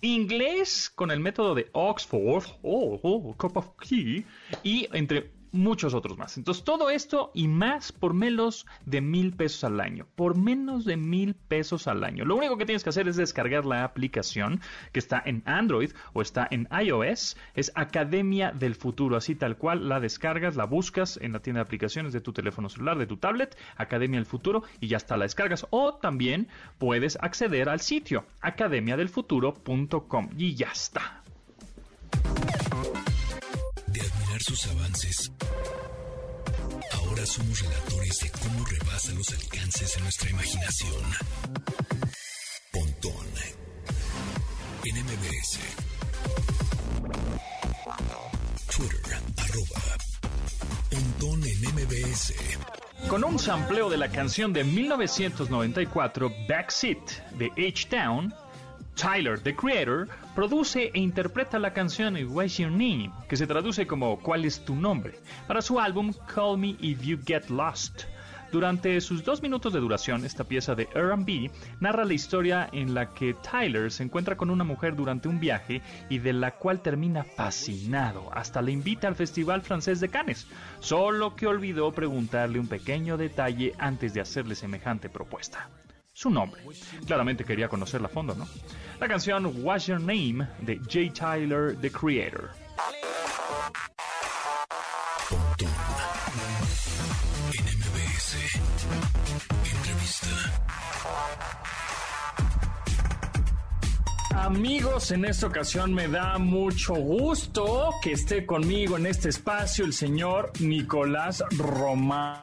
Inglés 0.00 0.90
con 0.94 1.10
el 1.10 1.20
método 1.20 1.54
de 1.54 1.68
Oxford, 1.72 2.44
oh, 2.62 3.00
oh, 3.02 3.34
cup 3.36 3.56
of 3.56 3.66
tea, 3.88 4.24
y 4.62 4.88
entre 4.92 5.41
muchos 5.52 5.94
otros 5.94 6.18
más. 6.18 6.36
Entonces, 6.38 6.64
todo 6.64 6.90
esto 6.90 7.30
y 7.34 7.48
más 7.48 7.92
por 7.92 8.14
menos 8.14 8.66
de 8.86 9.00
mil 9.00 9.32
pesos 9.34 9.64
al 9.64 9.80
año. 9.80 10.06
Por 10.16 10.36
menos 10.36 10.84
de 10.84 10.96
mil 10.96 11.34
pesos 11.34 11.86
al 11.86 12.04
año. 12.04 12.24
Lo 12.24 12.36
único 12.36 12.56
que 12.56 12.66
tienes 12.66 12.82
que 12.82 12.90
hacer 12.90 13.06
es 13.08 13.16
descargar 13.16 13.64
la 13.66 13.84
aplicación 13.84 14.60
que 14.92 14.98
está 14.98 15.22
en 15.24 15.42
Android 15.46 15.92
o 16.12 16.22
está 16.22 16.48
en 16.50 16.68
iOS. 16.72 17.36
Es 17.54 17.72
Academia 17.74 18.52
del 18.52 18.74
Futuro. 18.74 19.16
Así 19.16 19.34
tal 19.34 19.56
cual 19.56 19.88
la 19.88 20.00
descargas, 20.00 20.56
la 20.56 20.64
buscas 20.64 21.18
en 21.22 21.32
la 21.32 21.40
tienda 21.40 21.60
de 21.60 21.66
aplicaciones 21.66 22.12
de 22.12 22.20
tu 22.20 22.32
teléfono 22.32 22.68
celular, 22.68 22.98
de 22.98 23.06
tu 23.06 23.16
tablet, 23.16 23.56
Academia 23.76 24.18
del 24.18 24.26
Futuro, 24.26 24.62
y 24.80 24.88
ya 24.88 24.96
está, 24.96 25.16
la 25.16 25.24
descargas. 25.24 25.66
O 25.70 25.94
también 25.94 26.48
puedes 26.78 27.18
acceder 27.20 27.68
al 27.68 27.80
sitio 27.80 28.24
academiadelfuturo.com 28.40 30.30
y 30.36 30.54
ya 30.54 30.68
está. 30.72 31.22
Sus 34.40 34.66
avances, 34.66 35.30
ahora 36.94 37.24
somos 37.24 37.60
relatores 37.60 38.18
de 38.18 38.30
cómo 38.30 38.64
rebasa 38.64 39.12
los 39.12 39.30
alcances 39.30 39.94
de 39.94 40.00
nuestra 40.02 40.30
imaginación. 40.30 41.04
Pontón 42.72 43.26
en 44.84 45.04
MBS. 45.04 45.58
Twitter, 48.76 49.18
arroba 49.36 49.80
Pontón 50.90 51.44
en 51.44 51.60
MBS. 51.74 52.34
Con 53.08 53.22
un 53.22 53.38
sampleo 53.38 53.88
de 53.90 53.96
la 53.96 54.10
canción 54.10 54.52
de 54.52 54.64
1994 54.64 56.32
Backseat 56.48 57.30
de 57.38 57.52
H-Town, 57.52 58.34
Tyler, 58.94 59.38
the 59.38 59.54
creator, 59.54 60.08
produce 60.34 60.90
e 60.92 60.98
interpreta 60.98 61.58
la 61.58 61.72
canción 61.72 62.16
What's 62.28 62.58
Your 62.58 62.70
Name, 62.70 63.10
que 63.28 63.36
se 63.36 63.46
traduce 63.46 63.86
como 63.86 64.18
¿Cuál 64.20 64.44
es 64.44 64.64
tu 64.64 64.74
nombre? 64.74 65.18
para 65.46 65.62
su 65.62 65.80
álbum 65.80 66.12
Call 66.32 66.58
Me 66.58 66.76
If 66.80 67.02
You 67.02 67.18
Get 67.24 67.48
Lost. 67.48 68.04
Durante 68.52 69.00
sus 69.00 69.24
dos 69.24 69.40
minutos 69.40 69.72
de 69.72 69.80
duración, 69.80 70.26
esta 70.26 70.44
pieza 70.44 70.74
de 70.74 70.84
RB 70.84 71.50
narra 71.80 72.04
la 72.04 72.12
historia 72.12 72.68
en 72.70 72.92
la 72.92 73.14
que 73.14 73.32
Tyler 73.32 73.90
se 73.90 74.02
encuentra 74.02 74.36
con 74.36 74.50
una 74.50 74.62
mujer 74.62 74.94
durante 74.94 75.26
un 75.26 75.40
viaje 75.40 75.80
y 76.10 76.18
de 76.18 76.34
la 76.34 76.50
cual 76.50 76.82
termina 76.82 77.24
fascinado. 77.24 78.28
Hasta 78.30 78.60
le 78.60 78.72
invita 78.72 79.08
al 79.08 79.16
Festival 79.16 79.62
Francés 79.62 80.00
de 80.00 80.10
Cannes, 80.10 80.46
solo 80.80 81.34
que 81.34 81.46
olvidó 81.46 81.92
preguntarle 81.92 82.60
un 82.60 82.68
pequeño 82.68 83.16
detalle 83.16 83.72
antes 83.78 84.12
de 84.12 84.20
hacerle 84.20 84.54
semejante 84.54 85.08
propuesta 85.08 85.70
su 86.12 86.30
nombre. 86.30 86.62
Claramente 87.06 87.44
quería 87.44 87.68
conocerla 87.68 88.06
a 88.06 88.10
fondo, 88.10 88.34
¿no? 88.34 88.46
La 89.00 89.08
canción 89.08 89.64
What's 89.64 89.86
Your 89.86 90.00
Name 90.00 90.46
de 90.60 90.78
J. 90.78 91.12
Tyler, 91.12 91.76
The 91.80 91.90
Creator. 91.90 92.50
Amigos, 104.34 105.10
en 105.10 105.26
esta 105.26 105.46
ocasión 105.46 105.92
me 105.92 106.08
da 106.08 106.38
mucho 106.38 106.94
gusto 106.94 107.90
que 108.02 108.12
esté 108.12 108.46
conmigo 108.46 108.96
en 108.96 109.06
este 109.06 109.28
espacio 109.28 109.84
el 109.84 109.92
señor 109.92 110.52
Nicolás 110.60 111.44
Romay, 111.58 112.42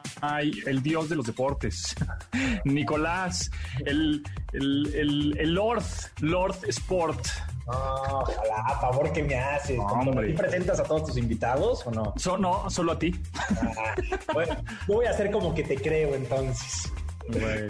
el 0.66 0.82
dios 0.82 1.08
de 1.08 1.16
los 1.16 1.26
deportes. 1.26 1.94
Nicolás, 2.64 3.50
el, 3.84 4.22
el, 4.52 5.36
el, 5.38 5.52
Lord, 5.52 5.82
Lord 6.20 6.56
Sport. 6.68 7.26
ojalá, 7.66 8.66
a 8.66 8.80
favor 8.80 9.12
que 9.12 9.24
me 9.24 9.34
haces. 9.34 9.78
¿Tú 9.78 10.34
presentas 10.36 10.78
a 10.78 10.84
todos 10.84 11.06
tus 11.06 11.16
invitados 11.16 11.84
o 11.86 11.90
no? 11.90 12.14
no, 12.38 12.70
solo 12.70 12.92
a 12.92 12.98
ti. 12.98 13.20
Ah, 13.36 13.94
bueno, 14.32 14.56
yo 14.86 14.94
voy 14.94 15.06
a 15.06 15.10
hacer 15.10 15.30
como 15.30 15.52
que 15.54 15.64
te 15.64 15.76
creo 15.76 16.14
entonces. 16.14 16.92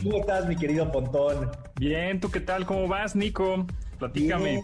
¿Cómo 0.03 0.19
estás, 0.19 0.47
mi 0.47 0.57
querido 0.57 0.91
Pontón? 0.93 1.50
Bien, 1.77 2.21
¿tú 2.21 2.31
qué 2.31 2.41
tal? 2.41 2.67
¿Cómo 2.67 2.87
vas, 2.87 3.17
Nico? 3.17 3.67
Platícame. 4.00 4.62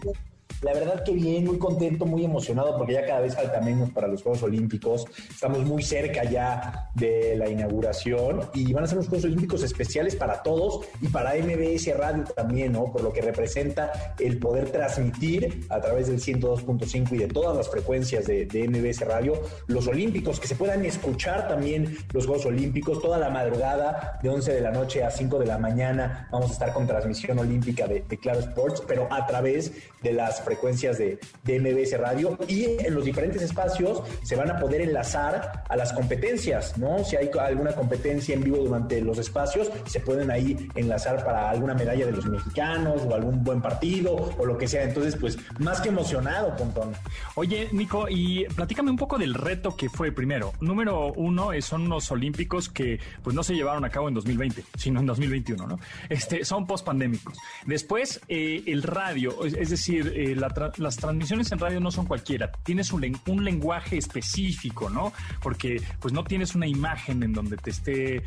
La 0.63 0.73
verdad 0.73 1.03
que 1.03 1.11
bien, 1.11 1.45
muy 1.45 1.59
contento, 1.59 2.05
muy 2.05 2.25
emocionado 2.25 2.77
porque 2.77 2.93
ya 2.93 3.05
cada 3.05 3.21
vez 3.21 3.35
falta 3.35 3.61
menos 3.61 3.91
para 3.91 4.07
los 4.07 4.23
Juegos 4.23 4.41
Olímpicos. 4.41 5.05
Estamos 5.29 5.63
muy 5.63 5.83
cerca 5.83 6.23
ya 6.23 6.89
de 6.95 7.35
la 7.37 7.47
inauguración 7.47 8.41
y 8.55 8.73
van 8.73 8.83
a 8.83 8.87
ser 8.87 8.97
unos 8.97 9.07
Juegos 9.07 9.25
Olímpicos 9.25 9.61
especiales 9.61 10.15
para 10.15 10.41
todos 10.41 10.81
y 10.99 11.09
para 11.09 11.35
MBS 11.35 11.95
Radio 11.95 12.23
también, 12.35 12.71
¿no? 12.71 12.91
Por 12.91 13.03
lo 13.03 13.13
que 13.13 13.21
representa 13.21 14.15
el 14.19 14.39
poder 14.39 14.71
transmitir 14.71 15.67
a 15.69 15.79
través 15.79 16.07
del 16.07 16.19
102.5 16.19 17.11
y 17.11 17.17
de 17.17 17.27
todas 17.27 17.55
las 17.55 17.69
frecuencias 17.69 18.25
de, 18.25 18.47
de, 18.47 18.67
MBS 18.67 19.01
Radio 19.01 19.39
los 19.67 19.87
Olímpicos, 19.87 20.39
que 20.39 20.47
se 20.47 20.55
puedan 20.55 20.83
escuchar 20.85 21.47
también 21.47 21.97
los 22.13 22.25
Juegos 22.25 22.47
Olímpicos 22.47 22.99
toda 22.99 23.19
la 23.19 23.29
madrugada 23.29 24.19
de 24.23 24.29
11 24.29 24.53
de 24.53 24.61
la 24.61 24.71
noche 24.71 25.03
a 25.03 25.11
5 25.11 25.37
de 25.37 25.45
la 25.45 25.59
mañana. 25.59 26.27
Vamos 26.31 26.49
a 26.49 26.53
estar 26.53 26.73
con 26.73 26.87
transmisión 26.87 27.37
olímpica 27.37 27.87
de, 27.87 28.03
de 28.07 28.17
Claro 28.17 28.39
Sports, 28.39 28.81
pero 28.87 29.07
a 29.11 29.27
través 29.27 29.71
de 30.01 30.13
las 30.13 30.41
frecuencias 30.47 30.97
de, 30.97 31.19
de, 31.43 31.59
MBS 31.59 31.99
Radio 31.99 32.37
y 32.47 32.63
en 32.79 32.93
los 32.93 33.03
diferentes 33.03 33.41
espacios 33.41 34.01
se 34.23 34.35
van 34.35 34.49
a 34.49 34.59
poder 34.59 34.81
enlazar 34.81 35.63
a 35.67 35.75
las 35.75 35.91
competencias, 35.91 36.77
¿no? 36.77 37.03
Si 37.03 37.15
hay 37.15 37.29
alguna 37.39 37.73
competencia 37.73 38.33
en 38.33 38.43
vivo 38.43 38.57
durante 38.57 39.01
los 39.01 39.17
espacios, 39.17 39.69
se 39.85 39.99
pueden 39.99 40.31
ahí 40.31 40.69
enlazar 40.75 41.23
para 41.25 41.49
alguna 41.49 41.73
medalla 41.73 42.05
de 42.05 42.13
los 42.13 42.25
mexicanos 42.25 43.01
o 43.03 43.13
algún 43.13 43.43
buen 43.43 43.61
partido 43.61 44.15
o 44.15 44.45
lo 44.45 44.57
que 44.57 44.67
sea. 44.67 44.83
Entonces, 44.83 45.15
pues 45.19 45.37
más 45.59 45.81
que 45.81 45.89
emocionado, 45.89 46.55
Pontón. 46.55 46.93
Oye, 47.35 47.67
Nico, 47.71 48.07
y 48.09 48.45
platícame 48.55 48.89
un 48.89 48.97
poco 48.97 49.17
del 49.17 49.33
reto 49.33 49.75
que 49.75 49.89
fue 49.89 50.11
primero. 50.11 50.53
Número 50.61 51.13
uno 51.13 51.49
son 51.61 51.83
unos 51.83 52.09
olímpicos 52.11 52.69
que 52.69 52.99
pues 53.23 53.35
no 53.35 53.43
se 53.43 53.53
llevaron 53.53 53.83
a 53.83 53.89
cabo 53.89 54.07
en 54.07 54.13
2020, 54.13 54.63
sino 54.77 54.99
en 54.99 55.05
2021, 55.05 55.67
¿no? 55.67 55.79
Este, 56.09 56.45
son 56.45 56.65
post-pandémicos. 56.65 57.37
Después, 57.65 58.21
eh, 58.27 58.63
el 58.67 58.83
radio, 58.83 59.45
es, 59.45 59.69
decir, 59.69 60.13
las 60.37 60.97
transmisiones 60.97 61.51
en 61.51 61.59
radio 61.59 61.79
no 61.79 61.91
son 61.91 62.05
cualquiera, 62.05 62.51
tienes 62.63 62.91
un, 62.91 63.19
un, 63.27 63.43
lenguaje 63.43 63.97
específico, 63.97 64.89
¿no? 64.89 65.13
Porque 65.41 65.81
pues 65.99 66.13
no 66.13 66.23
tienes 66.23 66.55
una 66.55 66.67
imagen 66.67 67.23
en 67.23 67.33
donde 67.33 67.57
te 67.57 67.69
esté 67.69 68.17
eh, 68.17 68.23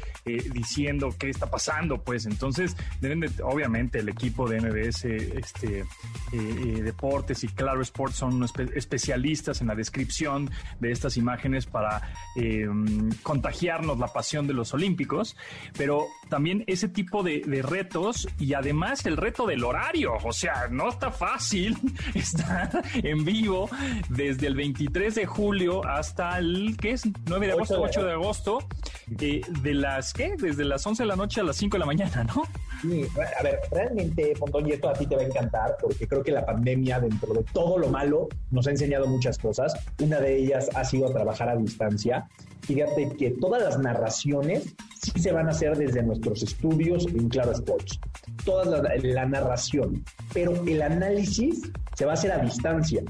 diciendo 0.53 1.15
qué 1.19 1.31
está 1.31 1.51
pasando, 1.51 2.03
pues 2.03 2.27
entonces 2.27 2.77
deben 3.01 3.21
de, 3.21 3.31
obviamente 3.43 3.99
el 3.99 4.09
equipo 4.09 4.49
de 4.49 4.61
MBS 4.61 5.05
este, 5.05 5.81
eh, 5.81 5.85
eh, 6.33 6.83
Deportes 6.83 7.45
y 7.45 7.49
Claro 7.49 7.83
Sports 7.83 8.17
son 8.17 8.45
especialistas 8.75 9.61
en 9.61 9.67
la 9.67 9.75
descripción 9.75 10.51
de 10.79 10.93
estas 10.93 11.17
imágenes 11.17 11.67
para 11.67 12.03
contagiarnos 13.23 13.99
la 13.99 14.09
pasión 14.09 14.47
de 14.47 14.55
los 14.55 14.73
Olímpicos, 14.73 15.37
pero 15.77 16.07
también 16.29 16.65
ese 16.67 16.89
tipo 16.89 17.23
de 17.23 17.63
retos 17.63 18.29
y 18.39 18.55
además 18.55 19.05
el 19.07 19.17
reto 19.17 19.47
del 19.47 19.65
horario, 19.65 20.15
o 20.23 20.33
sea, 20.33 20.69
no 20.71 20.89
está 20.89 21.11
fácil 21.11 21.77
está 22.15 22.71
en 22.95 23.25
vivo 23.25 23.69
desde 24.09 24.47
el 24.47 24.55
23 24.55 25.15
de 25.15 25.27
julio 25.27 25.85
hasta 25.87 26.39
el, 26.39 26.77
¿qué 26.81 26.93
es? 26.93 27.03
9 27.27 27.47
de 27.47 27.53
agosto, 27.53 27.81
8 27.81 28.05
de 28.05 28.13
agosto, 28.13 28.59
eh, 29.21 29.41
de 29.63 29.75
las, 29.75 30.13
¿qué? 30.13 30.37
Desde 30.37 30.65
las 30.65 30.87
11 30.87 31.03
de 31.03 31.07
la 31.07 31.17
noche 31.17 31.41
a 31.41 31.45
las 31.45 31.57
5 31.57 31.77
de 31.77 31.79
la 31.79 31.87
mañana, 31.87 32.25
¿no? 32.25 32.45
Sí, 32.83 33.07
a 33.39 33.43
ver, 33.43 33.61
realmente, 33.71 34.35
Pontón, 34.39 34.67
y 34.69 34.73
esto 34.73 34.89
a 34.89 34.93
ti 34.95 35.07
te 35.07 35.17
va 35.17 35.23
a 35.23 35.27
encantar, 35.27 35.77
porque 35.81 36.07
creo 36.07 36.23
que 36.23 36.33
la 36.33 36.47
pandemia, 36.47 37.01
dentro 37.01 37.35
de 37.35 37.45
todo 37.53 37.79
lo 37.79 37.89
malo, 37.89 38.29
nos 38.51 38.67
ha 38.67 38.71
enseñado 38.71 39.07
muchas 39.07 39.39
cosas. 39.39 39.75
Una 40.01 40.19
de 40.21 40.37
ellas 40.37 40.71
ha 40.75 40.85
sido 40.85 41.11
trabajar 41.13 41.49
a 41.49 41.57
distancia. 41.57 42.29
Fíjate 42.63 43.11
que 43.19 43.31
todas 43.33 43.63
las 43.63 43.79
narraciones 43.79 44.75
sí 45.03 45.19
se 45.19 45.33
van 45.33 45.49
a 45.49 45.51
hacer 45.51 45.77
desde 45.77 46.03
nuestros 46.03 46.43
estudios 46.43 47.07
en 47.07 47.29
Claro 47.29 47.53
Sports. 47.53 48.01
Toda 48.45 48.83
la 49.03 49.27
narración, 49.27 50.05
pero 50.33 50.55
el 50.67 50.83
análisis 50.83 51.71
se 51.95 52.05
va 52.05 52.13
a 52.13 52.15
hacer 52.15 52.33
a 52.33 52.39
distancia 52.39 53.03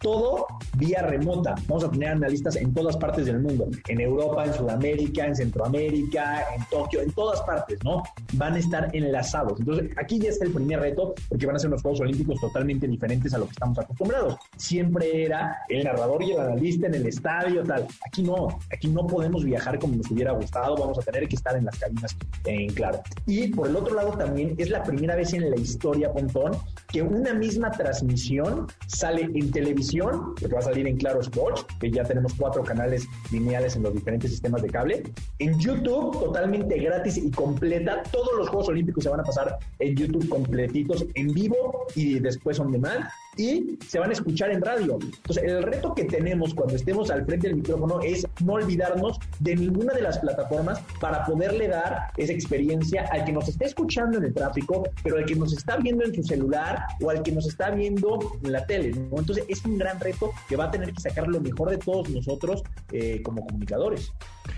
todo 0.00 0.46
vía 0.76 1.02
remota. 1.02 1.54
Vamos 1.66 1.84
a 1.84 1.90
tener 1.90 2.10
analistas 2.10 2.56
en 2.56 2.72
todas 2.72 2.96
partes 2.96 3.26
del 3.26 3.40
mundo, 3.40 3.68
en 3.88 4.00
Europa, 4.00 4.44
en 4.44 4.54
Sudamérica, 4.54 5.26
en 5.26 5.36
Centroamérica, 5.36 6.44
en 6.54 6.64
Tokio, 6.70 7.00
en 7.00 7.12
todas 7.12 7.40
partes, 7.42 7.78
¿no? 7.84 8.02
Van 8.34 8.54
a 8.54 8.58
estar 8.58 8.88
enlazados. 8.92 9.58
Entonces, 9.58 9.90
aquí 9.96 10.18
ya 10.18 10.30
está 10.30 10.44
el 10.44 10.52
primer 10.52 10.80
reto, 10.80 11.14
porque 11.28 11.46
van 11.46 11.56
a 11.56 11.58
ser 11.58 11.68
unos 11.68 11.82
Juegos 11.82 12.00
Olímpicos 12.00 12.40
totalmente 12.40 12.86
diferentes 12.86 13.32
a 13.34 13.38
lo 13.38 13.46
que 13.46 13.52
estamos 13.52 13.78
acostumbrados. 13.78 14.36
Siempre 14.56 15.24
era 15.24 15.58
el 15.68 15.84
narrador 15.84 16.22
y 16.22 16.32
el 16.32 16.40
analista 16.40 16.86
en 16.86 16.94
el 16.94 17.06
estadio, 17.06 17.62
tal. 17.64 17.86
Aquí 18.06 18.22
no, 18.22 18.58
aquí 18.72 18.88
no 18.88 19.06
podemos 19.06 19.44
viajar 19.44 19.78
como 19.78 19.96
nos 19.96 20.10
hubiera 20.10 20.32
gustado, 20.32 20.76
vamos 20.76 20.98
a 20.98 21.02
tener 21.02 21.28
que 21.28 21.36
estar 21.36 21.56
en 21.56 21.64
las 21.64 21.78
cabinas, 21.78 22.16
en 22.44 22.68
claro. 22.70 23.00
Y 23.26 23.48
por 23.48 23.68
el 23.68 23.76
otro 23.76 23.94
lado 23.94 24.10
también 24.12 24.54
es 24.58 24.70
la 24.70 24.82
primera 24.82 25.16
vez 25.16 25.32
en 25.32 25.50
la 25.50 25.56
historia, 25.56 26.12
Pontón, 26.12 26.52
que 26.96 27.02
una 27.02 27.34
misma 27.34 27.70
transmisión 27.70 28.68
sale 28.86 29.28
en 29.34 29.50
televisión 29.50 30.34
que 30.34 30.48
va 30.48 30.60
a 30.60 30.62
salir 30.62 30.86
en 30.86 30.96
Claro 30.96 31.20
Sports, 31.20 31.66
que 31.78 31.90
ya 31.90 32.04
tenemos 32.04 32.32
cuatro 32.32 32.64
canales 32.64 33.06
lineales 33.30 33.76
en 33.76 33.82
los 33.82 33.92
diferentes 33.92 34.30
sistemas 34.30 34.62
de 34.62 34.70
cable. 34.70 35.02
En 35.38 35.58
YouTube, 35.58 36.18
totalmente 36.18 36.78
gratis 36.78 37.18
y 37.18 37.30
completa. 37.30 38.02
Todos 38.10 38.30
los 38.38 38.48
Juegos 38.48 38.68
Olímpicos 38.70 39.04
se 39.04 39.10
van 39.10 39.20
a 39.20 39.24
pasar 39.24 39.58
en 39.78 39.94
YouTube 39.94 40.26
completitos, 40.30 41.04
en 41.12 41.34
vivo 41.34 41.86
y 41.94 42.18
después 42.18 42.58
on 42.60 42.72
demand. 42.72 43.04
Y 43.36 43.78
se 43.86 43.98
van 43.98 44.10
a 44.10 44.12
escuchar 44.12 44.50
en 44.50 44.62
radio. 44.62 44.98
Entonces, 45.00 45.42
el 45.44 45.62
reto 45.62 45.94
que 45.94 46.04
tenemos 46.04 46.54
cuando 46.54 46.74
estemos 46.74 47.10
al 47.10 47.24
frente 47.24 47.48
del 47.48 47.56
micrófono 47.56 48.00
es 48.00 48.26
no 48.44 48.54
olvidarnos 48.54 49.18
de 49.40 49.56
ninguna 49.56 49.92
de 49.94 50.02
las 50.02 50.18
plataformas 50.18 50.80
para 51.00 51.24
poderle 51.24 51.68
dar 51.68 52.10
esa 52.16 52.32
experiencia 52.32 53.08
al 53.12 53.24
que 53.24 53.32
nos 53.32 53.48
esté 53.48 53.66
escuchando 53.66 54.18
en 54.18 54.24
el 54.24 54.34
tráfico, 54.34 54.84
pero 55.02 55.18
al 55.18 55.24
que 55.24 55.34
nos 55.34 55.52
está 55.52 55.76
viendo 55.76 56.04
en 56.04 56.14
su 56.14 56.22
celular 56.22 56.86
o 57.00 57.10
al 57.10 57.22
que 57.22 57.32
nos 57.32 57.46
está 57.46 57.70
viendo 57.70 58.18
en 58.42 58.52
la 58.52 58.66
tele. 58.66 58.88
Entonces, 58.88 59.44
es 59.48 59.64
un 59.64 59.78
gran 59.78 60.00
reto 60.00 60.30
que 60.48 60.56
va 60.56 60.64
a 60.64 60.70
tener 60.70 60.92
que 60.92 61.00
sacar 61.00 61.28
lo 61.28 61.40
mejor 61.40 61.70
de 61.70 61.78
todos 61.78 62.08
nosotros 62.10 62.62
eh, 62.92 63.22
como 63.22 63.46
comunicadores. 63.46 64.12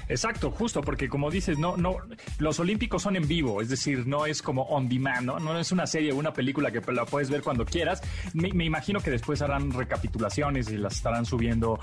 Exacto, 0.09 0.51
justo, 0.51 0.81
porque 0.81 1.09
como 1.09 1.31
dices, 1.31 1.59
no, 1.59 1.77
no, 1.77 1.97
los 2.39 2.59
olímpicos 2.61 3.03
son 3.03 3.17
en 3.17 3.29
vivo, 3.29 3.61
es 3.61 3.69
decir, 3.69 4.07
no 4.07 4.27
es 4.27 4.43
como 4.43 4.63
on 4.63 4.89
demand, 4.89 5.27
¿no? 5.27 5.39
No 5.39 5.59
es 5.59 5.71
una 5.71 5.87
serie 5.87 6.13
o 6.13 6.17
una 6.17 6.33
película 6.33 6.71
que 6.71 6.81
la 6.93 7.05
puedes 7.05 7.31
ver 7.31 7.43
cuando 7.43 7.65
quieras. 7.65 8.03
Me, 8.33 8.49
imagino 8.65 9.01
que 9.01 9.11
después 9.11 9.43
harán 9.43 9.71
recapitulaciones 9.73 10.71
y 10.71 10.79
las 10.79 10.95
estarán 10.95 11.27
subiendo 11.27 11.79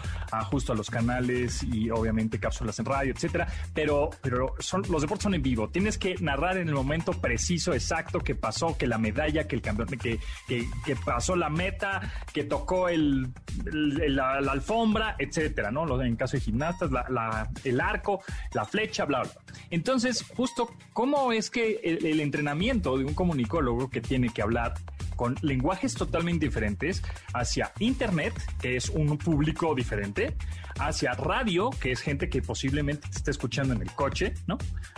justo 0.49 0.73
a 0.73 0.75
los 0.75 0.89
canales 0.89 1.63
y 1.63 1.89
obviamente 1.89 2.39
cápsulas 2.39 2.79
en 2.79 2.85
radio, 2.85 3.13
etcétera. 3.13 3.47
Pero, 3.73 4.09
pero 4.21 4.55
son, 4.59 4.83
los 4.89 5.01
deportes 5.01 5.23
son 5.23 5.35
en 5.35 5.41
vivo. 5.41 5.69
Tienes 5.69 5.97
que 5.97 6.15
narrar 6.19 6.57
en 6.57 6.67
el 6.67 6.73
momento 6.73 7.13
preciso, 7.13 7.73
exacto, 7.73 8.19
que 8.19 8.35
pasó, 8.35 8.77
que 8.77 8.87
la 8.87 8.97
medalla, 8.97 9.47
que 9.47 9.55
el 9.55 9.61
campeón, 9.61 9.87
que, 9.99 10.19
que, 10.47 10.95
pasó 11.05 11.35
la 11.35 11.49
meta, 11.49 12.01
que 12.33 12.43
tocó 12.43 12.89
el, 12.89 13.27
la, 13.65 14.37
alfombra, 14.37 15.15
etcétera, 15.19 15.71
¿no? 15.71 16.01
En 16.01 16.15
caso 16.15 16.37
de 16.37 16.41
gimnastas, 16.41 16.91
la, 16.91 17.49
el 17.63 17.81
arco, 17.81 18.14
la 18.53 18.65
flecha, 18.65 19.05
bla, 19.05 19.23
bla. 19.23 19.31
Entonces, 19.69 20.23
justo, 20.35 20.69
¿cómo 20.93 21.31
es 21.31 21.49
que 21.49 21.79
el, 21.83 22.19
entrenamiento 22.19 22.97
de 22.97 23.05
un 23.05 23.13
comunicólogo 23.13 23.89
que 23.89 24.01
tiene 24.01 24.29
que 24.29 24.41
hablar 24.41 24.73
con 25.15 25.35
lenguajes 25.41 25.93
totalmente 25.93 26.45
diferentes 26.45 27.01
hacia 27.33 27.71
Internet, 27.79 28.33
que 28.59 28.75
es 28.75 28.89
un 28.89 29.17
público 29.17 29.73
diferente, 29.73 30.35
hacia 30.79 31.13
radio, 31.13 31.69
que 31.69 31.91
es 31.91 32.01
gente 32.01 32.29
que 32.29 32.41
posiblemente 32.41 33.07
te 33.07 33.17
esté 33.17 33.31
escuchando 33.31 33.73
en 33.73 33.81
el 33.81 33.91
coche, 33.91 34.33
¿no? 34.45 34.57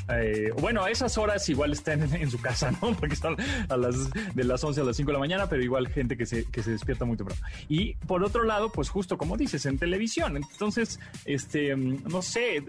Eh, 0.09 0.51
bueno, 0.59 0.83
a 0.83 0.89
esas 0.89 1.17
horas 1.17 1.47
igual 1.49 1.73
están 1.73 2.01
en, 2.15 2.31
su 2.31 2.41
casa, 2.41 2.71
¿no? 2.71 2.93
Porque 2.99 3.15
son 3.15 3.35
a 3.69 3.77
las 3.77 4.09
de 4.11 4.43
las 4.43 4.63
11 4.63 4.81
a 4.81 4.83
las 4.85 4.95
5 4.95 5.07
de 5.07 5.13
la 5.13 5.19
mañana, 5.19 5.47
pero 5.47 5.61
igual 5.61 5.87
gente 5.87 6.17
que 6.17 6.25
se, 6.25 6.45
que 6.45 6.63
se 6.63 6.71
despierta 6.71 7.05
muy 7.05 7.17
temprano. 7.17 7.41
Y 7.69 7.93
por 7.93 8.23
otro 8.23 8.43
lado, 8.43 8.71
pues 8.71 8.89
justo 8.89 9.17
como 9.17 9.37
dices, 9.37 9.65
en 9.65 9.77
televisión. 9.77 10.37
Entonces, 10.37 10.99
este, 11.25 11.75
no 11.75 12.21
sé, 12.21 12.63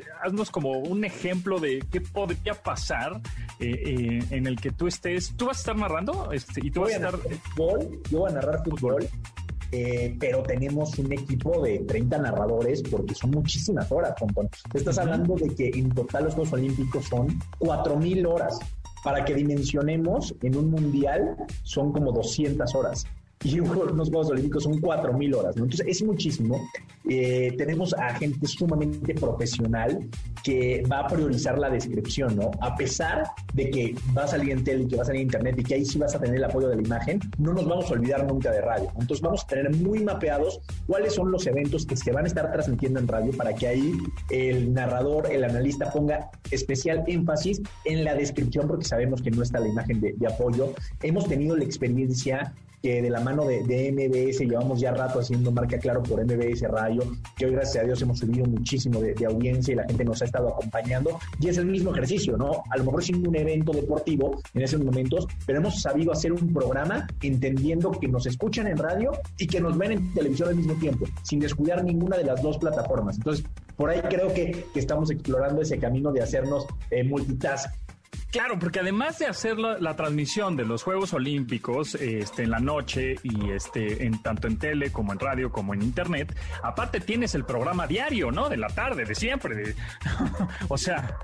como 0.50 0.70
un 0.70 1.04
ejemplo 1.04 1.58
de 1.58 1.84
qué 1.90 2.00
podría 2.00 2.54
pasar 2.54 3.20
eh, 3.58 3.70
eh, 3.70 4.24
en 4.30 4.46
el 4.46 4.60
que 4.60 4.70
tú 4.70 4.86
estés. 4.86 5.34
¿Tú 5.36 5.46
vas 5.46 5.58
a 5.58 5.60
estar 5.60 5.76
narrando? 5.76 6.30
Este, 6.32 6.64
y 6.64 6.70
tú 6.70 6.82
vas 6.82 6.92
a 6.92 6.96
estar. 6.96 7.16
Fútbol, 7.16 8.00
yo 8.10 8.20
voy 8.20 8.30
a 8.30 8.34
narrar 8.34 8.64
fútbol. 8.64 9.08
Eh, 9.70 10.16
pero 10.18 10.42
tenemos 10.42 10.98
un 10.98 11.12
equipo 11.12 11.60
de 11.60 11.80
30 11.80 12.16
narradores 12.18 12.82
porque 12.82 13.14
son 13.14 13.32
muchísimas 13.32 13.92
horas, 13.92 14.14
Pontón. 14.18 14.48
Estás 14.72 14.98
hablando 14.98 15.34
de 15.34 15.54
que 15.54 15.68
en 15.68 15.90
total 15.90 16.24
los 16.24 16.34
Juegos 16.34 16.54
Olímpicos 16.54 17.04
son 17.04 17.38
4.000 17.58 18.26
horas. 18.26 18.58
Para 19.04 19.24
que 19.24 19.34
dimensionemos, 19.34 20.34
en 20.42 20.56
un 20.56 20.70
mundial 20.70 21.36
son 21.62 21.92
como 21.92 22.12
200 22.12 22.74
horas 22.74 23.06
y 23.44 23.60
unos 23.60 24.08
Juegos 24.08 24.30
Olímpicos 24.30 24.64
son 24.64 24.80
4.000 24.80 25.36
horas, 25.36 25.56
¿no? 25.56 25.64
Entonces 25.64 25.86
es 25.88 26.02
muchísimo. 26.02 26.60
Eh, 27.08 27.54
tenemos 27.56 27.94
a 27.94 28.14
gente 28.14 28.46
sumamente 28.46 29.14
profesional 29.14 30.08
que 30.42 30.82
va 30.90 31.00
a 31.00 31.06
priorizar 31.06 31.58
la 31.58 31.70
descripción, 31.70 32.36
¿no? 32.36 32.50
A 32.60 32.74
pesar 32.74 33.24
de 33.54 33.70
que 33.70 33.94
va 34.16 34.24
a 34.24 34.28
salir 34.28 34.50
en 34.50 34.64
tele 34.64 34.84
y 34.84 34.88
que 34.88 34.96
va 34.96 35.02
a 35.02 35.06
salir 35.06 35.20
en 35.20 35.26
internet 35.28 35.54
y 35.58 35.62
que 35.62 35.74
ahí 35.74 35.84
sí 35.84 35.98
vas 35.98 36.14
a 36.14 36.20
tener 36.20 36.36
el 36.36 36.44
apoyo 36.44 36.68
de 36.68 36.76
la 36.76 36.82
imagen, 36.82 37.20
no 37.38 37.52
nos 37.52 37.66
vamos 37.66 37.90
a 37.90 37.94
olvidar 37.94 38.26
nunca 38.26 38.50
de 38.50 38.60
radio. 38.60 38.90
Entonces 38.98 39.20
vamos 39.20 39.44
a 39.44 39.46
tener 39.46 39.74
muy 39.76 40.02
mapeados 40.02 40.60
cuáles 40.86 41.14
son 41.14 41.30
los 41.30 41.46
eventos 41.46 41.86
que 41.86 41.96
se 41.96 42.10
van 42.10 42.24
a 42.24 42.28
estar 42.28 42.50
transmitiendo 42.50 42.98
en 42.98 43.06
radio 43.06 43.32
para 43.32 43.54
que 43.54 43.68
ahí 43.68 43.92
el 44.30 44.72
narrador, 44.74 45.30
el 45.30 45.44
analista 45.44 45.92
ponga 45.92 46.30
especial 46.50 47.04
énfasis 47.06 47.62
en 47.84 48.04
la 48.04 48.14
descripción 48.14 48.66
porque 48.66 48.84
sabemos 48.84 49.22
que 49.22 49.30
no 49.30 49.42
está 49.42 49.60
la 49.60 49.68
imagen 49.68 50.00
de, 50.00 50.14
de 50.16 50.26
apoyo. 50.26 50.72
Hemos 51.02 51.28
tenido 51.28 51.56
la 51.56 51.64
experiencia 51.64 52.52
que 52.82 53.02
de 53.02 53.10
la 53.10 53.20
mano 53.20 53.44
de, 53.44 53.62
MBS 53.92 54.40
llevamos 54.40 54.80
ya 54.80 54.92
rato 54.92 55.20
haciendo 55.20 55.50
marca 55.50 55.78
claro 55.78 56.02
por 56.02 56.24
MBS 56.24 56.62
Radio, 56.62 57.02
que 57.36 57.46
hoy 57.46 57.52
gracias 57.52 57.82
a 57.82 57.86
Dios 57.86 58.00
hemos 58.02 58.18
subido 58.18 58.46
muchísimo 58.46 59.00
de, 59.00 59.14
audiencia 59.26 59.72
y 59.72 59.76
la 59.76 59.84
gente 59.84 60.04
nos 60.04 60.22
ha 60.22 60.24
estado 60.24 60.48
acompañando. 60.48 61.18
Y 61.40 61.48
es 61.48 61.58
el 61.58 61.66
mismo 61.66 61.92
ejercicio, 61.92 62.36
¿no? 62.36 62.62
A 62.70 62.76
lo 62.76 62.84
mejor 62.84 63.02
sin 63.02 63.26
un 63.26 63.36
evento 63.36 63.72
deportivo 63.72 64.40
en 64.54 64.62
esos 64.62 64.82
momentos, 64.82 65.26
pero 65.46 65.58
hemos 65.58 65.80
sabido 65.80 66.12
hacer 66.12 66.32
un 66.32 66.52
programa 66.52 67.06
entendiendo 67.22 67.90
que 67.90 68.08
nos 68.08 68.26
escuchan 68.26 68.66
en 68.68 68.78
radio 68.78 69.12
y 69.38 69.46
que 69.46 69.60
nos 69.60 69.76
ven 69.76 69.92
en 69.92 70.14
televisión 70.14 70.48
al 70.50 70.56
mismo 70.56 70.74
tiempo, 70.74 71.06
sin 71.22 71.40
descuidar 71.40 71.84
ninguna 71.84 72.16
de 72.16 72.24
las 72.24 72.42
dos 72.42 72.58
plataformas. 72.58 73.16
Entonces, 73.16 73.44
por 73.76 73.90
ahí 73.90 74.00
creo 74.08 74.32
que, 74.34 74.66
estamos 74.74 75.10
explorando 75.10 75.60
ese 75.60 75.78
camino 75.78 76.12
de 76.12 76.22
hacernos 76.22 76.66
eh, 76.90 77.04
multitask 77.04 77.70
Claro, 78.30 78.58
porque 78.58 78.80
además 78.80 79.18
de 79.18 79.26
hacer 79.26 79.58
la, 79.58 79.96
transmisión 79.96 80.54
de 80.54 80.66
los 80.66 80.82
Juegos 80.82 81.14
Olímpicos 81.14 81.94
este, 81.94 82.42
en 82.42 82.50
la 82.50 82.58
noche 82.58 83.16
y 83.22 83.50
este, 83.50 84.04
en 84.04 84.22
tanto 84.22 84.48
en 84.48 84.58
tele 84.58 84.92
como 84.92 85.14
en 85.14 85.18
radio 85.18 85.50
como 85.50 85.72
en 85.72 85.80
internet, 85.80 86.36
aparte 86.62 87.00
tienes 87.00 87.34
el 87.34 87.44
programa 87.44 87.86
diario, 87.86 88.30
¿no? 88.30 88.50
De 88.50 88.58
la 88.58 88.68
tarde, 88.68 89.06
de 89.06 89.14
siempre. 89.14 89.74
o 90.68 90.76
sea. 90.76 91.16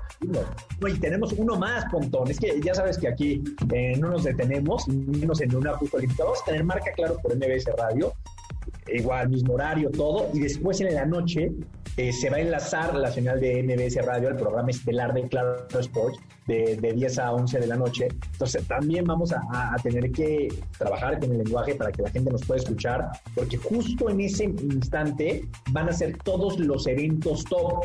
No, 0.79 0.87
y 0.87 0.97
tenemos 0.97 1.33
uno 1.33 1.57
más, 1.57 1.85
Pontón. 1.91 2.31
Es 2.31 2.39
que 2.39 2.59
ya 2.59 2.73
sabes 2.73 2.97
que 2.97 3.07
aquí 3.07 3.43
eh, 3.71 3.95
no 3.99 4.09
nos 4.09 4.23
detenemos, 4.23 4.87
menos 4.87 5.41
en 5.41 5.55
una 5.55 5.73
Juegos 5.73 5.93
olímpica. 5.93 6.23
Vamos 6.23 6.41
a 6.41 6.45
tener 6.45 6.63
marca 6.63 6.91
claro 6.93 7.17
por 7.21 7.35
MBS 7.35 7.65
Radio, 7.77 8.13
igual 8.87 9.29
mismo 9.29 9.53
horario, 9.53 9.91
todo, 9.91 10.29
y 10.33 10.39
después 10.39 10.81
en 10.81 10.95
la 10.95 11.05
noche 11.05 11.51
eh, 11.97 12.11
se 12.11 12.29
va 12.29 12.37
a 12.37 12.41
enlazar 12.41 12.93
la 12.95 13.11
señal 13.11 13.39
de 13.39 13.63
MBS 13.63 14.05
Radio 14.05 14.29
al 14.29 14.35
programa 14.35 14.69
estelar 14.69 15.13
de 15.13 15.27
Claro 15.27 15.65
Sports 15.79 16.19
de, 16.45 16.75
de 16.75 16.93
10 16.93 17.19
a 17.19 17.31
11 17.33 17.59
de 17.59 17.67
la 17.67 17.75
noche. 17.75 18.07
Entonces 18.33 18.67
también 18.67 19.05
vamos 19.05 19.31
a, 19.31 19.41
a, 19.51 19.75
tener 19.77 20.11
que 20.11 20.49
trabajar 20.77 21.19
con 21.19 21.31
el 21.31 21.37
lenguaje 21.39 21.75
para 21.75 21.91
que 21.91 22.01
la 22.01 22.09
gente 22.09 22.31
nos 22.31 22.43
pueda 22.45 22.59
escuchar, 22.59 23.09
porque 23.33 23.57
justo 23.57 24.09
en 24.09 24.19
ese 24.19 24.45
instante 24.45 25.47
van 25.71 25.89
a 25.89 25.93
ser 25.93 26.17
todos 26.17 26.59
los 26.59 26.85
eventos 26.87 27.45
top 27.45 27.83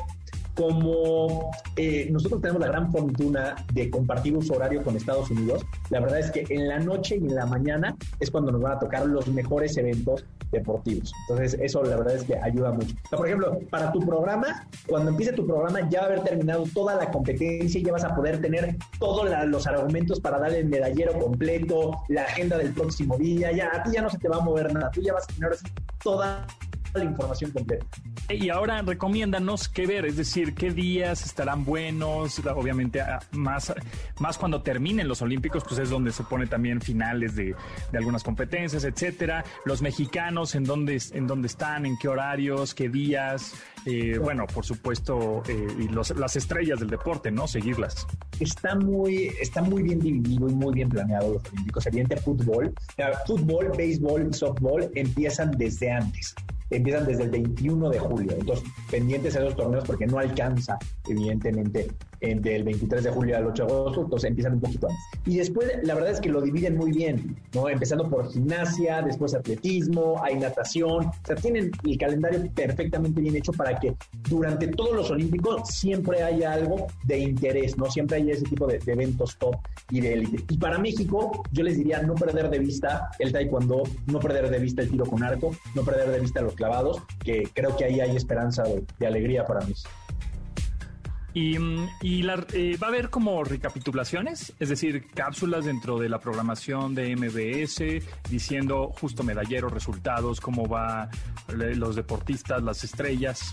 como 0.60 1.50
eh, 1.76 2.08
nosotros 2.10 2.42
tenemos 2.42 2.60
la 2.60 2.68
gran 2.68 2.92
fortuna 2.92 3.56
de 3.72 3.88
compartir 3.88 4.36
un 4.36 4.44
horario 4.52 4.82
con 4.82 4.94
Estados 4.94 5.30
Unidos, 5.30 5.64
la 5.88 6.00
verdad 6.00 6.18
es 6.18 6.30
que 6.30 6.44
en 6.50 6.68
la 6.68 6.78
noche 6.78 7.16
y 7.16 7.26
en 7.26 7.34
la 7.34 7.46
mañana 7.46 7.96
es 8.18 8.30
cuando 8.30 8.52
nos 8.52 8.60
van 8.60 8.72
a 8.72 8.78
tocar 8.78 9.06
los 9.06 9.26
mejores 9.28 9.78
eventos 9.78 10.26
deportivos. 10.52 11.12
Entonces, 11.22 11.58
eso 11.62 11.82
la 11.82 11.96
verdad 11.96 12.16
es 12.16 12.24
que 12.24 12.36
ayuda 12.36 12.72
mucho. 12.72 12.94
Por 13.10 13.26
ejemplo, 13.26 13.58
para 13.70 13.90
tu 13.90 14.00
programa, 14.00 14.66
cuando 14.86 15.12
empiece 15.12 15.32
tu 15.32 15.46
programa, 15.46 15.88
ya 15.88 16.00
va 16.00 16.06
a 16.06 16.08
haber 16.10 16.24
terminado 16.24 16.64
toda 16.74 16.94
la 16.96 17.10
competencia 17.10 17.80
y 17.80 17.82
ya 17.82 17.92
vas 17.92 18.04
a 18.04 18.14
poder 18.14 18.42
tener 18.42 18.76
todos 18.98 19.30
los 19.46 19.66
argumentos 19.66 20.20
para 20.20 20.38
darle 20.38 20.58
el 20.58 20.66
medallero 20.66 21.18
completo, 21.18 22.02
la 22.08 22.24
agenda 22.24 22.58
del 22.58 22.74
próximo 22.74 23.16
día. 23.16 23.50
Ya 23.52 23.70
a 23.72 23.82
ti 23.82 23.92
ya 23.94 24.02
no 24.02 24.10
se 24.10 24.18
te 24.18 24.28
va 24.28 24.36
a 24.36 24.40
mover 24.40 24.74
nada. 24.74 24.90
Tú 24.90 25.00
ya 25.00 25.14
vas 25.14 25.24
a 25.24 25.32
tener 25.32 25.56
toda 26.02 26.46
la 26.94 27.04
información 27.04 27.50
completa. 27.50 27.86
Y 28.28 28.48
ahora 28.48 28.82
recomiéndanos 28.82 29.68
qué 29.68 29.86
ver, 29.86 30.06
es 30.06 30.16
decir, 30.16 30.54
qué 30.54 30.70
días 30.70 31.24
estarán 31.24 31.64
buenos, 31.64 32.38
obviamente 32.54 33.02
más, 33.32 33.72
más 34.18 34.38
cuando 34.38 34.62
terminen 34.62 35.08
los 35.08 35.22
Olímpicos, 35.22 35.64
pues 35.64 35.80
es 35.80 35.90
donde 35.90 36.12
se 36.12 36.22
pone 36.24 36.46
también 36.46 36.80
finales 36.80 37.34
de, 37.34 37.54
algunas 37.92 38.22
competencias, 38.22 38.84
etcétera. 38.84 39.44
Los 39.64 39.82
mexicanos, 39.82 40.54
en 40.54 40.64
dónde, 40.64 41.00
en 41.12 41.26
dónde 41.26 41.48
están, 41.48 41.86
en 41.86 41.98
qué 41.98 42.08
horarios, 42.08 42.74
qué 42.74 42.88
días, 42.88 43.54
eh, 43.86 44.18
bueno, 44.18 44.46
por 44.46 44.64
supuesto, 44.64 45.42
eh, 45.48 45.66
y 45.78 45.88
las 45.88 46.36
estrellas 46.36 46.80
del 46.80 46.90
deporte, 46.90 47.30
¿no? 47.30 47.48
Seguirlas. 47.48 48.06
Está 48.38 48.74
muy, 48.74 49.32
está 49.40 49.62
muy 49.62 49.82
bien 49.82 49.98
dividido 49.98 50.48
y 50.48 50.54
muy 50.54 50.74
bien 50.74 50.88
planeado 50.88 51.34
los 51.34 51.52
Olímpicos. 51.52 51.86
Evidente 51.86 52.16
fútbol, 52.16 52.74
fútbol, 53.26 53.72
béisbol 53.76 54.32
softball 54.32 54.90
empiezan 54.94 55.50
desde 55.52 55.90
antes 55.90 56.34
empiezan 56.70 57.06
desde 57.06 57.24
el 57.24 57.30
21 57.30 57.90
de 57.90 57.98
julio. 57.98 58.32
Entonces, 58.38 58.64
pendientes 58.90 59.36
a 59.36 59.40
esos 59.40 59.56
torneos 59.56 59.84
porque 59.84 60.06
no 60.06 60.18
alcanza, 60.18 60.78
evidentemente, 61.08 61.88
entre 62.20 62.56
el 62.56 62.64
23 62.64 63.04
de 63.04 63.10
julio 63.10 63.36
al 63.36 63.46
8 63.46 63.66
de 63.66 63.72
agosto, 63.72 64.02
entonces 64.02 64.28
empiezan 64.28 64.54
un 64.54 64.60
poquito 64.60 64.88
antes. 64.88 65.02
Y 65.26 65.38
después, 65.38 65.70
la 65.82 65.94
verdad 65.94 66.10
es 66.10 66.20
que 66.20 66.28
lo 66.28 66.40
dividen 66.40 66.76
muy 66.76 66.92
bien, 66.92 67.36
¿no? 67.54 67.68
Empezando 67.68 68.08
por 68.08 68.30
gimnasia, 68.30 69.02
después 69.02 69.34
atletismo, 69.34 70.22
hay 70.22 70.36
natación, 70.36 71.06
o 71.06 71.26
sea, 71.26 71.36
tienen 71.36 71.70
el 71.84 71.98
calendario 71.98 72.50
perfectamente 72.54 73.20
bien 73.20 73.36
hecho 73.36 73.52
para 73.52 73.78
que 73.78 73.94
durante 74.28 74.68
todos 74.68 74.94
los 74.94 75.10
Olímpicos 75.10 75.68
siempre 75.68 76.22
haya 76.22 76.52
algo 76.52 76.86
de 77.04 77.18
interés, 77.18 77.76
¿no? 77.76 77.90
Siempre 77.90 78.18
haya 78.18 78.34
ese 78.34 78.44
tipo 78.44 78.66
de, 78.66 78.78
de 78.78 78.92
eventos 78.92 79.36
top 79.38 79.56
y 79.90 80.00
de 80.00 80.14
élite. 80.14 80.44
Y 80.48 80.58
para 80.58 80.78
México, 80.78 81.42
yo 81.52 81.62
les 81.62 81.76
diría 81.76 82.02
no 82.02 82.14
perder 82.14 82.50
de 82.50 82.58
vista 82.58 83.10
el 83.18 83.32
taekwondo, 83.32 83.82
no 84.06 84.18
perder 84.20 84.50
de 84.50 84.58
vista 84.58 84.82
el 84.82 84.90
tiro 84.90 85.06
con 85.06 85.22
arco, 85.22 85.54
no 85.74 85.82
perder 85.82 86.10
de 86.10 86.20
vista 86.20 86.40
los 86.40 86.54
clavados, 86.54 87.02
que 87.24 87.48
creo 87.54 87.76
que 87.76 87.84
ahí 87.84 88.00
hay 88.00 88.16
esperanza 88.16 88.64
de, 88.64 89.06
alegría 89.06 89.44
para 89.44 89.60
mí. 89.66 89.74
Y, 91.32 91.58
mm, 91.58 91.88
y 92.02 92.22
la- 92.22 92.44
eh, 92.52 92.76
va 92.82 92.88
a 92.88 92.90
haber 92.90 93.08
como 93.10 93.44
recapitulaciones, 93.44 94.52
es 94.58 94.68
decir, 94.68 95.06
cápsulas 95.14 95.64
dentro 95.64 95.98
de 95.98 96.08
la 96.08 96.18
programación 96.18 96.94
de 96.94 97.10
MBS, 97.16 98.02
diciendo 98.28 98.92
justo 99.00 99.22
medalleros, 99.22 99.72
resultados, 99.72 100.40
cómo 100.40 100.68
va 100.68 101.08
los 101.48 101.94
deportistas, 101.96 102.62
las 102.62 102.82
estrellas. 102.84 103.52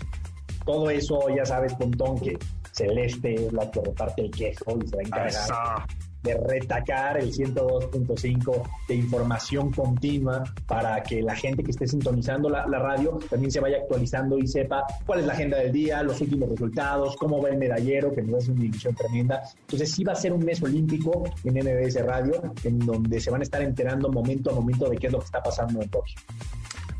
Todo 0.64 0.90
eso, 0.90 1.20
ya 1.34 1.44
sabes, 1.44 1.72
Pontón, 1.74 2.18
que 2.20 2.36
Celeste 2.72 3.34
es 3.46 3.52
la 3.52 3.70
que 3.70 3.80
reparte 3.80 4.22
el 4.22 4.30
queso 4.30 4.64
y 4.84 4.86
se 4.88 4.96
va 4.96 5.02
a 5.02 5.06
encargar. 5.06 5.86
De 6.22 6.34
retacar 6.34 7.18
el 7.18 7.32
102.5 7.32 8.62
de 8.88 8.94
información 8.94 9.70
continua 9.70 10.42
para 10.66 11.02
que 11.02 11.22
la 11.22 11.34
gente 11.34 11.62
que 11.62 11.70
esté 11.70 11.86
sintonizando 11.86 12.48
la, 12.48 12.64
radio 12.66 13.18
también 13.28 13.50
se 13.50 13.60
vaya 13.60 13.78
actualizando 13.78 14.38
y 14.38 14.46
sepa 14.46 14.84
cuál 15.04 15.20
es 15.20 15.26
la 15.26 15.32
agenda 15.32 15.58
del 15.58 15.72
día, 15.72 16.02
los 16.02 16.20
últimos 16.20 16.48
resultados, 16.48 17.16
cómo 17.16 17.42
va 17.42 17.50
el 17.50 17.58
medallero, 17.58 18.12
que 18.12 18.22
nos 18.22 18.42
hace 18.42 18.52
una 18.52 18.62
división 18.62 18.94
tremenda. 18.94 19.42
Entonces 19.60 19.90
sí 19.90 20.04
va 20.04 20.12
a 20.12 20.16
ser 20.16 20.32
un 20.32 20.44
mes 20.44 20.62
olímpico 20.62 21.24
en 21.44 21.54
MBS 21.54 22.04
Radio, 22.04 22.54
en 22.64 22.78
donde 22.78 23.20
se 23.20 23.30
van 23.30 23.40
a 23.40 23.44
estar 23.44 23.62
enterando 23.62 24.10
momento 24.10 24.50
a 24.50 24.54
momento 24.54 24.88
de 24.88 24.96
qué 24.96 25.08
es 25.08 25.12
lo 25.12 25.18
que 25.18 25.26
está 25.26 25.42
pasando 25.42 25.82
en 25.82 25.88
Tokio. 25.88 26.16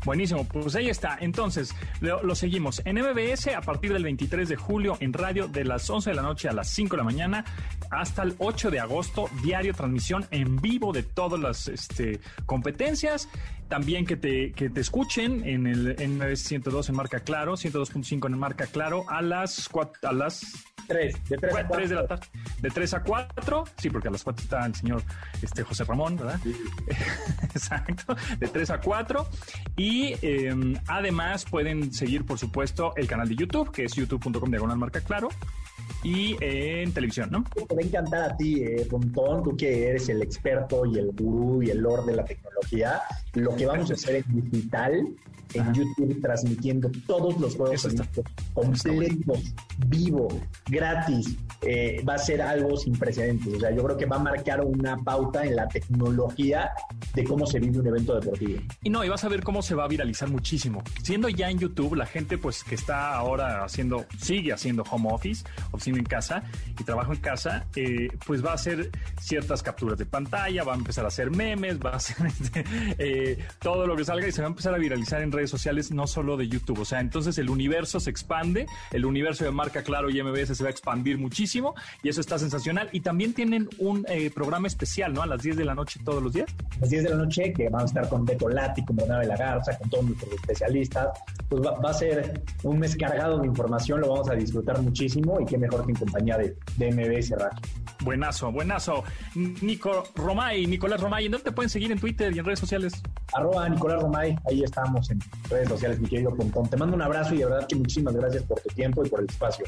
Buenísimo, 0.05 0.45
pues 0.45 0.75
ahí 0.75 0.89
está. 0.89 1.17
Entonces, 1.19 1.75
lo, 1.99 2.23
lo 2.23 2.33
seguimos 2.33 2.81
en 2.85 2.97
MBS 2.99 3.49
a 3.49 3.61
partir 3.61 3.91
del 3.91 4.03
23 4.03 4.47
de 4.47 4.55
julio 4.55 4.97
en 5.01 5.11
radio 5.11 5.47
de 5.47 5.65
las 5.65 5.89
11 5.89 6.11
de 6.11 6.15
la 6.15 6.21
noche 6.21 6.47
a 6.47 6.53
las 6.53 6.69
5 6.69 6.95
de 6.95 6.97
la 6.97 7.03
mañana 7.03 7.45
hasta 7.89 8.23
el 8.23 8.35
8 8.37 8.71
de 8.71 8.79
agosto, 8.79 9.29
diario 9.43 9.73
transmisión 9.73 10.25
en 10.31 10.57
vivo 10.57 10.93
de 10.93 11.03
todas 11.03 11.39
las 11.39 11.67
este, 11.67 12.19
competencias. 12.45 13.27
También 13.67 14.05
que 14.07 14.15
te, 14.17 14.51
que 14.53 14.69
te 14.71 14.81
escuchen 14.81 15.47
en 15.47 15.67
el 15.67 15.95
en 16.01 16.17
MBS 16.17 16.41
102 16.41 16.89
en 16.89 16.95
marca 16.95 17.19
claro, 17.19 17.53
102.5 17.53 18.25
en 18.25 18.37
marca 18.39 18.65
claro 18.65 19.05
a 19.09 19.21
las, 19.21 19.69
cuat- 19.71 20.03
a 20.07 20.11
las 20.11 20.41
Tres, 20.87 21.13
de 21.29 21.37
tres 21.37 21.55
a 21.55 21.67
3 21.67 21.89
de 21.91 21.95
la 21.95 22.07
tarde. 22.07 22.25
De 22.63 22.69
3 22.71 22.93
a 22.95 23.03
4, 23.03 23.63
sí, 23.77 23.91
porque 23.91 24.07
a 24.07 24.11
las 24.11 24.23
4 24.23 24.43
está 24.43 24.65
el 24.65 24.73
señor 24.73 25.03
este, 25.39 25.61
José 25.61 25.83
Ramón, 25.83 26.15
¿verdad? 26.15 26.39
Exacto, 27.53 28.15
de 28.39 28.47
3 28.47 28.69
a 28.71 28.81
4. 28.81 29.27
Y 29.77 30.15
eh, 30.23 30.51
además 30.87 31.45
pueden 31.45 31.93
seguir, 31.93 32.25
por 32.25 32.39
supuesto, 32.39 32.93
el 32.95 33.05
canal 33.07 33.29
de 33.29 33.35
YouTube, 33.35 33.71
que 33.71 33.83
es 33.83 33.93
youtube.com 33.93 34.49
diagonal 34.49 34.77
marca 34.77 35.01
claro. 35.01 35.29
Y 36.03 36.35
eh, 36.41 36.83
en 36.83 36.91
televisión, 36.93 37.29
¿no? 37.31 37.43
Te 37.67 37.75
va 37.75 37.81
a 37.81 37.85
encantar 37.85 38.31
a 38.31 38.37
ti, 38.37 38.63
eh, 38.63 38.87
Pontón, 38.89 39.43
tú 39.43 39.55
que 39.55 39.87
eres 39.87 40.09
el 40.09 40.21
experto 40.21 40.85
y 40.85 40.97
el 40.97 41.11
gurú 41.11 41.63
y 41.63 41.69
el 41.69 41.79
lord 41.79 42.05
de 42.05 42.15
la 42.15 42.25
tecnología. 42.25 43.01
Lo 43.33 43.55
que 43.55 43.65
vamos 43.65 43.91
a 43.91 43.93
hacer 43.93 44.15
en 44.27 44.41
digital, 44.49 45.07
en 45.53 45.61
Ajá. 45.61 45.73
YouTube, 45.73 46.21
transmitiendo 46.21 46.91
todos 47.07 47.39
los 47.39 47.55
juegos 47.55 47.87
completos, 48.53 49.53
vivo, 49.87 50.27
gratis. 50.67 51.35
eh, 51.61 52.03
va 52.07 52.13
a 52.15 52.17
ser 52.17 52.41
algo 52.41 52.77
sin 52.77 52.93
precedentes. 52.97 53.55
O 53.55 53.59
sea, 53.59 53.71
yo 53.71 53.83
creo 53.83 53.97
que 53.97 54.05
va 54.05 54.15
a 54.15 54.19
marcar 54.19 54.63
una 54.63 54.97
pauta 54.97 55.45
en 55.45 55.55
la 55.55 55.67
tecnología 55.67 56.71
de 57.13 57.23
cómo 57.23 57.45
se 57.45 57.59
vive 57.59 57.79
un 57.79 57.87
evento 57.87 58.19
deportivo. 58.19 58.61
Y 58.83 58.89
no, 58.89 59.03
y 59.03 59.09
vas 59.09 59.23
a 59.23 59.29
ver 59.29 59.43
cómo 59.43 59.61
se 59.61 59.75
va 59.75 59.85
a 59.85 59.87
viralizar 59.87 60.29
muchísimo. 60.29 60.83
Siendo 61.03 61.27
ya 61.29 61.49
en 61.49 61.59
YouTube, 61.59 61.95
la 61.95 62.05
gente 62.05 62.37
pues 62.37 62.63
que 62.63 62.75
está 62.75 63.15
ahora 63.15 63.63
haciendo, 63.63 64.05
sigue 64.17 64.53
haciendo 64.53 64.83
home 64.89 65.09
office, 65.11 65.43
oficina 65.79 65.97
en 65.97 66.05
casa 66.05 66.43
y 66.77 66.83
trabajo 66.83 67.13
en 67.13 67.19
casa, 67.19 67.65
eh, 67.75 68.09
pues 68.25 68.45
va 68.45 68.51
a 68.51 68.55
hacer 68.55 68.91
ciertas 69.19 69.63
capturas 69.63 69.97
de 69.97 70.05
pantalla, 70.05 70.63
va 70.63 70.73
a 70.73 70.75
empezar 70.75 71.05
a 71.05 71.07
hacer 71.07 71.31
memes, 71.31 71.79
va 71.79 71.91
a 71.91 71.95
hacer 71.95 72.27
este, 72.41 72.65
eh, 72.97 73.39
todo 73.59 73.87
lo 73.87 73.95
que 73.95 74.03
salga 74.03 74.27
y 74.27 74.31
se 74.31 74.41
va 74.41 74.47
a 74.47 74.49
empezar 74.49 74.73
a 74.73 74.77
viralizar 74.77 75.21
en 75.21 75.31
redes 75.31 75.49
sociales, 75.49 75.91
no 75.91 76.05
solo 76.05 76.35
de 76.37 76.47
YouTube. 76.47 76.79
O 76.79 76.85
sea, 76.85 76.99
entonces 76.99 77.37
el 77.37 77.49
universo 77.49 77.99
se 77.99 78.09
expande, 78.09 78.67
el 78.91 79.05
universo 79.05 79.45
de 79.45 79.51
marca 79.51 79.83
Claro 79.83 80.09
y 80.09 80.21
MBS 80.21 80.57
se 80.57 80.63
va 80.63 80.67
a 80.67 80.71
expandir 80.71 81.17
muchísimo 81.17 81.75
y 82.03 82.09
eso 82.09 82.21
está 82.21 82.37
sensacional. 82.37 82.89
Y 82.91 82.99
también 83.01 83.33
tienen 83.33 83.69
un 83.77 84.05
eh, 84.09 84.29
programa 84.31 84.67
especial, 84.67 85.13
¿no? 85.13 85.21
A 85.21 85.27
las 85.27 85.41
10 85.41 85.57
de 85.57 85.65
la 85.65 85.75
noche 85.75 85.99
todos 86.03 86.21
los 86.21 86.33
días. 86.33 86.49
A 86.77 86.81
las 86.81 86.89
10 86.89 87.03
de 87.03 87.09
la 87.09 87.15
noche, 87.15 87.53
que 87.53 87.69
vamos 87.69 87.83
a 87.83 87.85
estar 87.85 88.09
con 88.09 88.25
Beto 88.25 88.49
Lati, 88.49 88.83
con 88.83 88.95
Bernabé 88.97 89.25
La 89.25 89.37
Garza, 89.37 89.77
con 89.77 89.89
todos 89.89 90.05
nuestros 90.05 90.33
especialistas. 90.33 91.07
Pues 91.47 91.65
va, 91.65 91.79
va 91.79 91.89
a 91.89 91.93
ser 91.93 92.43
un 92.63 92.79
mes 92.79 92.95
cargado 92.95 93.39
de 93.39 93.47
información, 93.47 94.01
lo 94.01 94.09
vamos 94.09 94.29
a 94.29 94.35
disfrutar 94.35 94.81
muchísimo 94.81 95.39
y 95.39 95.45
qué 95.45 95.57
mejor 95.69 95.85
que 95.85 95.91
en 95.91 95.97
compañía 95.97 96.37
de, 96.37 96.55
de 96.77 96.91
MBS 96.91 97.31
Radio. 97.31 97.59
Buenazo, 98.03 98.51
buenazo. 98.51 99.03
Nico 99.35 100.03
Romay, 100.15 100.65
Nicolás 100.67 101.01
Romay, 101.01 101.25
¿en 101.25 101.33
dónde 101.33 101.45
te 101.45 101.51
pueden 101.51 101.69
seguir 101.69 101.91
en 101.91 101.99
Twitter 101.99 102.33
y 102.35 102.39
en 102.39 102.45
redes 102.45 102.59
sociales? 102.59 103.01
Arroba 103.33 103.67
Nicolás 103.67 104.01
Romay, 104.01 104.37
ahí 104.49 104.63
estamos 104.63 105.09
en 105.09 105.19
redes 105.49 105.69
sociales, 105.69 105.99
mi 105.99 106.07
querido 106.07 106.33
Pontón. 106.35 106.69
Te 106.69 106.77
mando 106.77 106.95
un 106.95 107.01
abrazo 107.01 107.33
y 107.35 107.39
de 107.39 107.45
verdad 107.45 107.67
que 107.67 107.75
muchísimas 107.75 108.15
gracias 108.15 108.43
por 108.43 108.59
tu 108.61 108.69
tiempo 108.69 109.05
y 109.05 109.09
por 109.09 109.19
el 109.19 109.25
espacio. 109.25 109.65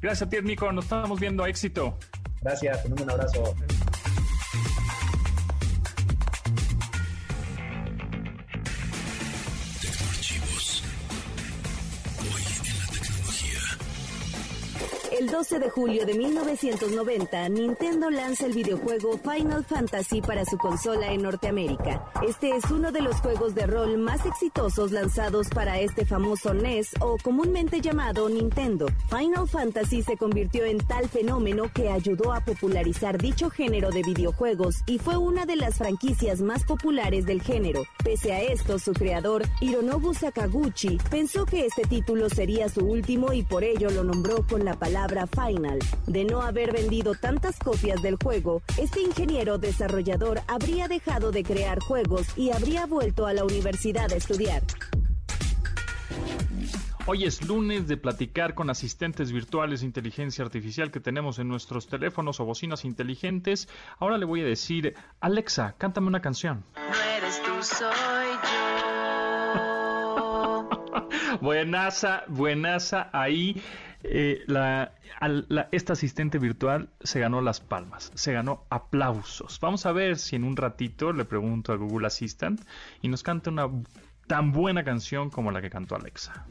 Gracias 0.00 0.26
a 0.26 0.30
ti, 0.30 0.36
Nico. 0.42 0.70
Nos 0.72 0.84
estamos 0.84 1.20
viendo. 1.20 1.46
Éxito. 1.46 1.98
Gracias, 2.42 2.82
te 2.82 2.88
mando 2.88 3.04
un 3.04 3.10
abrazo. 3.10 3.54
El 15.20 15.30
12 15.30 15.60
de 15.60 15.70
julio 15.70 16.04
de 16.06 16.14
1990, 16.14 17.48
Nintendo 17.50 18.10
lanza 18.10 18.46
el 18.46 18.52
videojuego 18.52 19.16
Final 19.18 19.64
Fantasy 19.64 20.20
para 20.20 20.44
su 20.44 20.58
consola 20.58 21.12
en 21.12 21.22
Norteamérica. 21.22 22.10
Este 22.26 22.56
es 22.56 22.68
uno 22.68 22.90
de 22.90 23.00
los 23.00 23.20
juegos 23.20 23.54
de 23.54 23.64
rol 23.68 23.96
más 23.96 24.26
exitosos 24.26 24.90
lanzados 24.90 25.48
para 25.50 25.78
este 25.78 26.04
famoso 26.04 26.52
NES 26.52 26.94
o 27.00 27.16
comúnmente 27.22 27.80
llamado 27.80 28.28
Nintendo. 28.28 28.86
Final 29.08 29.46
Fantasy 29.46 30.02
se 30.02 30.16
convirtió 30.16 30.64
en 30.64 30.78
tal 30.78 31.08
fenómeno 31.08 31.70
que 31.72 31.90
ayudó 31.90 32.32
a 32.32 32.40
popularizar 32.40 33.16
dicho 33.16 33.50
género 33.50 33.90
de 33.90 34.02
videojuegos 34.02 34.82
y 34.84 34.98
fue 34.98 35.16
una 35.16 35.46
de 35.46 35.54
las 35.54 35.76
franquicias 35.76 36.40
más 36.40 36.64
populares 36.64 37.24
del 37.24 37.40
género. 37.40 37.84
Pese 38.02 38.32
a 38.32 38.42
esto, 38.42 38.80
su 38.80 38.92
creador, 38.92 39.44
Hironobu 39.60 40.12
Sakaguchi, 40.12 40.98
pensó 41.08 41.46
que 41.46 41.66
este 41.66 41.82
título 41.82 42.28
sería 42.28 42.68
su 42.68 42.80
último 42.80 43.32
y 43.32 43.44
por 43.44 43.62
ello 43.62 43.90
lo 43.90 44.02
nombró 44.02 44.44
con 44.48 44.64
la 44.64 44.74
palabra 44.74 45.04
Final. 45.14 45.78
De 46.06 46.24
no 46.24 46.42
haber 46.42 46.72
vendido 46.72 47.14
tantas 47.14 47.58
copias 47.58 48.02
del 48.02 48.16
juego, 48.16 48.62
este 48.78 49.00
ingeniero 49.00 49.58
desarrollador 49.58 50.40
habría 50.48 50.88
dejado 50.88 51.30
de 51.30 51.44
crear 51.44 51.78
juegos 51.78 52.26
y 52.36 52.50
habría 52.50 52.86
vuelto 52.86 53.26
a 53.26 53.32
la 53.32 53.44
universidad 53.44 54.12
a 54.12 54.16
estudiar. 54.16 54.62
Hoy 57.06 57.24
es 57.24 57.46
lunes 57.46 57.86
de 57.86 57.96
platicar 57.96 58.54
con 58.54 58.70
asistentes 58.70 59.30
virtuales 59.30 59.80
de 59.80 59.86
inteligencia 59.86 60.44
artificial 60.44 60.90
que 60.90 61.00
tenemos 61.00 61.38
en 61.38 61.48
nuestros 61.48 61.86
teléfonos 61.86 62.40
o 62.40 62.44
bocinas 62.44 62.84
inteligentes. 62.84 63.68
Ahora 63.98 64.18
le 64.18 64.24
voy 64.24 64.40
a 64.40 64.44
decir, 64.44 64.94
Alexa, 65.20 65.74
cántame 65.78 66.08
una 66.08 66.20
canción. 66.22 66.64
No 66.76 66.82
eres 67.16 67.42
tú, 67.42 67.62
soy 67.62 68.26
yo. 68.42 68.84
Buenaza, 71.40 72.24
buenaza. 72.28 73.10
Ahí 73.12 73.62
eh, 74.06 74.42
la, 74.46 74.92
esta 75.72 75.94
asistente 75.94 76.38
virtual 76.38 76.90
se 77.00 77.20
ganó 77.20 77.40
las 77.40 77.60
palmas, 77.60 78.12
se 78.14 78.32
ganó 78.32 78.66
aplausos. 78.68 79.58
Vamos 79.60 79.86
a 79.86 79.92
ver 79.92 80.18
si 80.18 80.36
en 80.36 80.44
un 80.44 80.56
ratito 80.56 81.12
le 81.12 81.24
pregunto 81.24 81.72
a 81.72 81.76
Google 81.76 82.06
Assistant 82.06 82.60
y 83.00 83.08
nos 83.08 83.22
canta 83.22 83.50
una 83.50 83.68
tan 84.26 84.52
buena 84.52 84.84
canción 84.84 85.30
como 85.30 85.50
la 85.50 85.62
que 85.62 85.70
cantó 85.70 85.96
Alexa. 85.96 86.46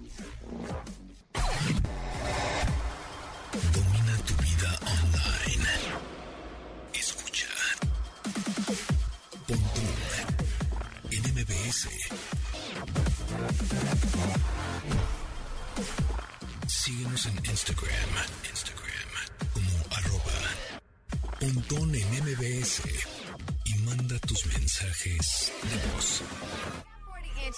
Síguenos 17.16 17.26
en 17.26 17.52
Instagram. 17.52 18.10
Instagram 18.50 19.10
como 19.54 19.70
arroba 19.92 20.34
Pontón 21.40 21.94
en 21.94 22.08
MBS. 22.24 22.82
Y 23.66 23.76
manda 23.80 24.18
tus 24.20 24.46
mensajes 24.48 25.52
de 25.62 25.94
voz. 25.94 26.22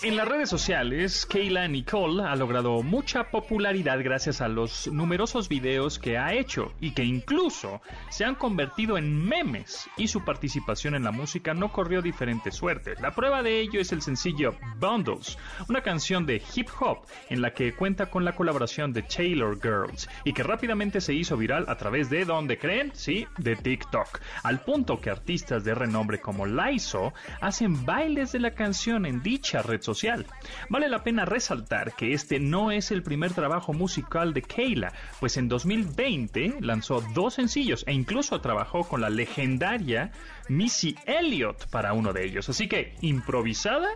En 0.03 0.17
las 0.17 0.27
redes 0.27 0.49
sociales, 0.49 1.25
Kayla 1.25 1.69
Nicole 1.69 2.23
ha 2.23 2.35
logrado 2.35 2.83
mucha 2.83 3.31
popularidad 3.31 4.03
gracias 4.03 4.41
a 4.41 4.49
los 4.49 4.87
numerosos 4.87 5.47
videos 5.47 5.99
que 5.99 6.17
ha 6.17 6.33
hecho 6.33 6.73
y 6.81 6.91
que 6.91 7.05
incluso 7.05 7.81
se 8.09 8.25
han 8.25 8.35
convertido 8.35 8.97
en 8.97 9.25
memes 9.25 9.89
y 9.95 10.09
su 10.09 10.25
participación 10.25 10.95
en 10.95 11.03
la 11.05 11.11
música 11.11 11.53
no 11.53 11.71
corrió 11.71 12.01
diferente 12.01 12.51
suerte. 12.51 12.95
La 12.99 13.15
prueba 13.15 13.41
de 13.41 13.61
ello 13.61 13.79
es 13.79 13.93
el 13.93 14.01
sencillo 14.01 14.55
Bundles, 14.79 15.37
una 15.69 15.81
canción 15.81 16.25
de 16.25 16.41
hip 16.53 16.67
hop 16.79 17.05
en 17.29 17.41
la 17.41 17.53
que 17.53 17.73
cuenta 17.73 18.07
con 18.07 18.25
la 18.25 18.35
colaboración 18.35 18.91
de 18.91 19.01
Taylor 19.01 19.57
Girls 19.61 20.09
y 20.25 20.33
que 20.33 20.43
rápidamente 20.43 20.99
se 20.99 21.13
hizo 21.13 21.37
viral 21.37 21.65
a 21.69 21.77
través 21.77 22.09
de 22.09 22.25
donde 22.25 22.57
creen, 22.57 22.91
sí, 22.93 23.27
de 23.37 23.55
TikTok, 23.55 24.19
al 24.43 24.59
punto 24.59 24.99
que 24.99 25.09
artistas 25.09 25.63
de 25.63 25.73
renombre 25.73 26.19
como 26.19 26.45
Laizo 26.45 27.13
hacen 27.39 27.85
bailes 27.85 28.33
de 28.33 28.39
la 28.39 28.51
canción 28.51 29.05
en 29.05 29.23
dicha 29.23 29.61
red 29.61 29.84
social. 29.85 30.25
Vale 30.69 30.89
la 30.89 31.03
pena 31.03 31.23
resaltar 31.23 31.95
que 31.95 32.13
este 32.13 32.39
no 32.39 32.71
es 32.71 32.91
el 32.91 33.03
primer 33.03 33.33
trabajo 33.33 33.71
musical 33.71 34.33
de 34.33 34.41
Kayla, 34.41 34.91
pues 35.19 35.37
en 35.37 35.47
2020 35.47 36.57
lanzó 36.59 37.01
dos 37.13 37.35
sencillos 37.35 37.83
e 37.87 37.93
incluso 37.93 38.41
trabajó 38.41 38.83
con 38.83 39.01
la 39.01 39.09
legendaria 39.09 40.11
Missy 40.49 40.95
Elliott 41.05 41.67
para 41.67 41.93
uno 41.93 42.11
de 42.11 42.25
ellos. 42.25 42.49
Así 42.49 42.67
que 42.67 42.95
improvisada 43.01 43.89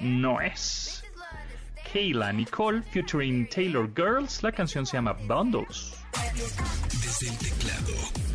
no 0.00 0.40
es. 0.40 1.04
Kayla 1.92 2.32
Nicole 2.32 2.82
featuring 2.82 3.48
Taylor 3.48 3.90
Girls, 3.94 4.42
la 4.42 4.52
canción 4.52 4.86
se 4.86 4.96
llama 4.96 5.12
Bundles. 5.12 5.92
Desde 6.88 7.28
el 7.28 7.38
teclado. 7.38 8.31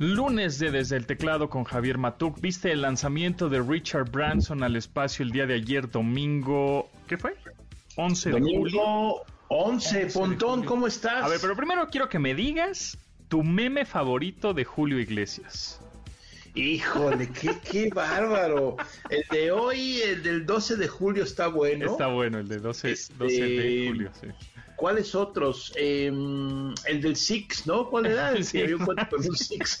Lunes 0.00 0.58
de 0.58 0.70
Desde 0.70 0.96
el 0.96 1.04
Teclado 1.04 1.50
con 1.50 1.64
Javier 1.64 1.98
Matuk. 1.98 2.40
¿Viste 2.40 2.72
el 2.72 2.80
lanzamiento 2.80 3.50
de 3.50 3.60
Richard 3.60 4.10
Branson 4.10 4.62
al 4.62 4.74
espacio 4.76 5.22
el 5.22 5.30
día 5.30 5.44
de 5.44 5.52
ayer, 5.52 5.90
domingo? 5.90 6.88
¿Qué 7.06 7.18
fue? 7.18 7.36
11 7.96 8.30
de 8.30 8.40
julio. 8.40 8.80
Domingo 8.80 9.24
11, 9.48 9.98
de 9.98 10.06
Pontón, 10.06 10.50
julio. 10.54 10.68
¿cómo 10.70 10.86
estás? 10.86 11.22
A 11.22 11.28
ver, 11.28 11.38
pero 11.42 11.54
primero 11.54 11.86
quiero 11.88 12.08
que 12.08 12.18
me 12.18 12.34
digas 12.34 12.96
tu 13.28 13.42
meme 13.42 13.84
favorito 13.84 14.54
de 14.54 14.64
Julio 14.64 14.98
Iglesias. 14.98 15.79
Híjole, 16.54 17.28
qué, 17.28 17.50
qué 17.70 17.90
bárbaro. 17.94 18.76
El 19.08 19.24
de 19.30 19.52
hoy, 19.52 20.00
el 20.02 20.22
del 20.22 20.46
12 20.46 20.76
de 20.76 20.88
julio 20.88 21.24
está 21.24 21.48
bueno. 21.48 21.86
Está 21.90 22.08
bueno, 22.08 22.38
el 22.38 22.48
de 22.48 22.58
12, 22.58 22.90
Este, 22.90 23.14
12 23.14 23.34
de 23.42 23.88
julio, 23.88 24.10
sí. 24.20 24.28
¿Cuáles 24.80 25.14
otros? 25.14 25.74
Eh, 25.76 26.06
el 26.06 27.02
del 27.02 27.14
Six, 27.14 27.66
¿no? 27.66 27.90
¿Cuál 27.90 28.06
era? 28.06 28.30
El 28.34 28.44
Sí. 28.44 28.62
Six. 29.34 29.78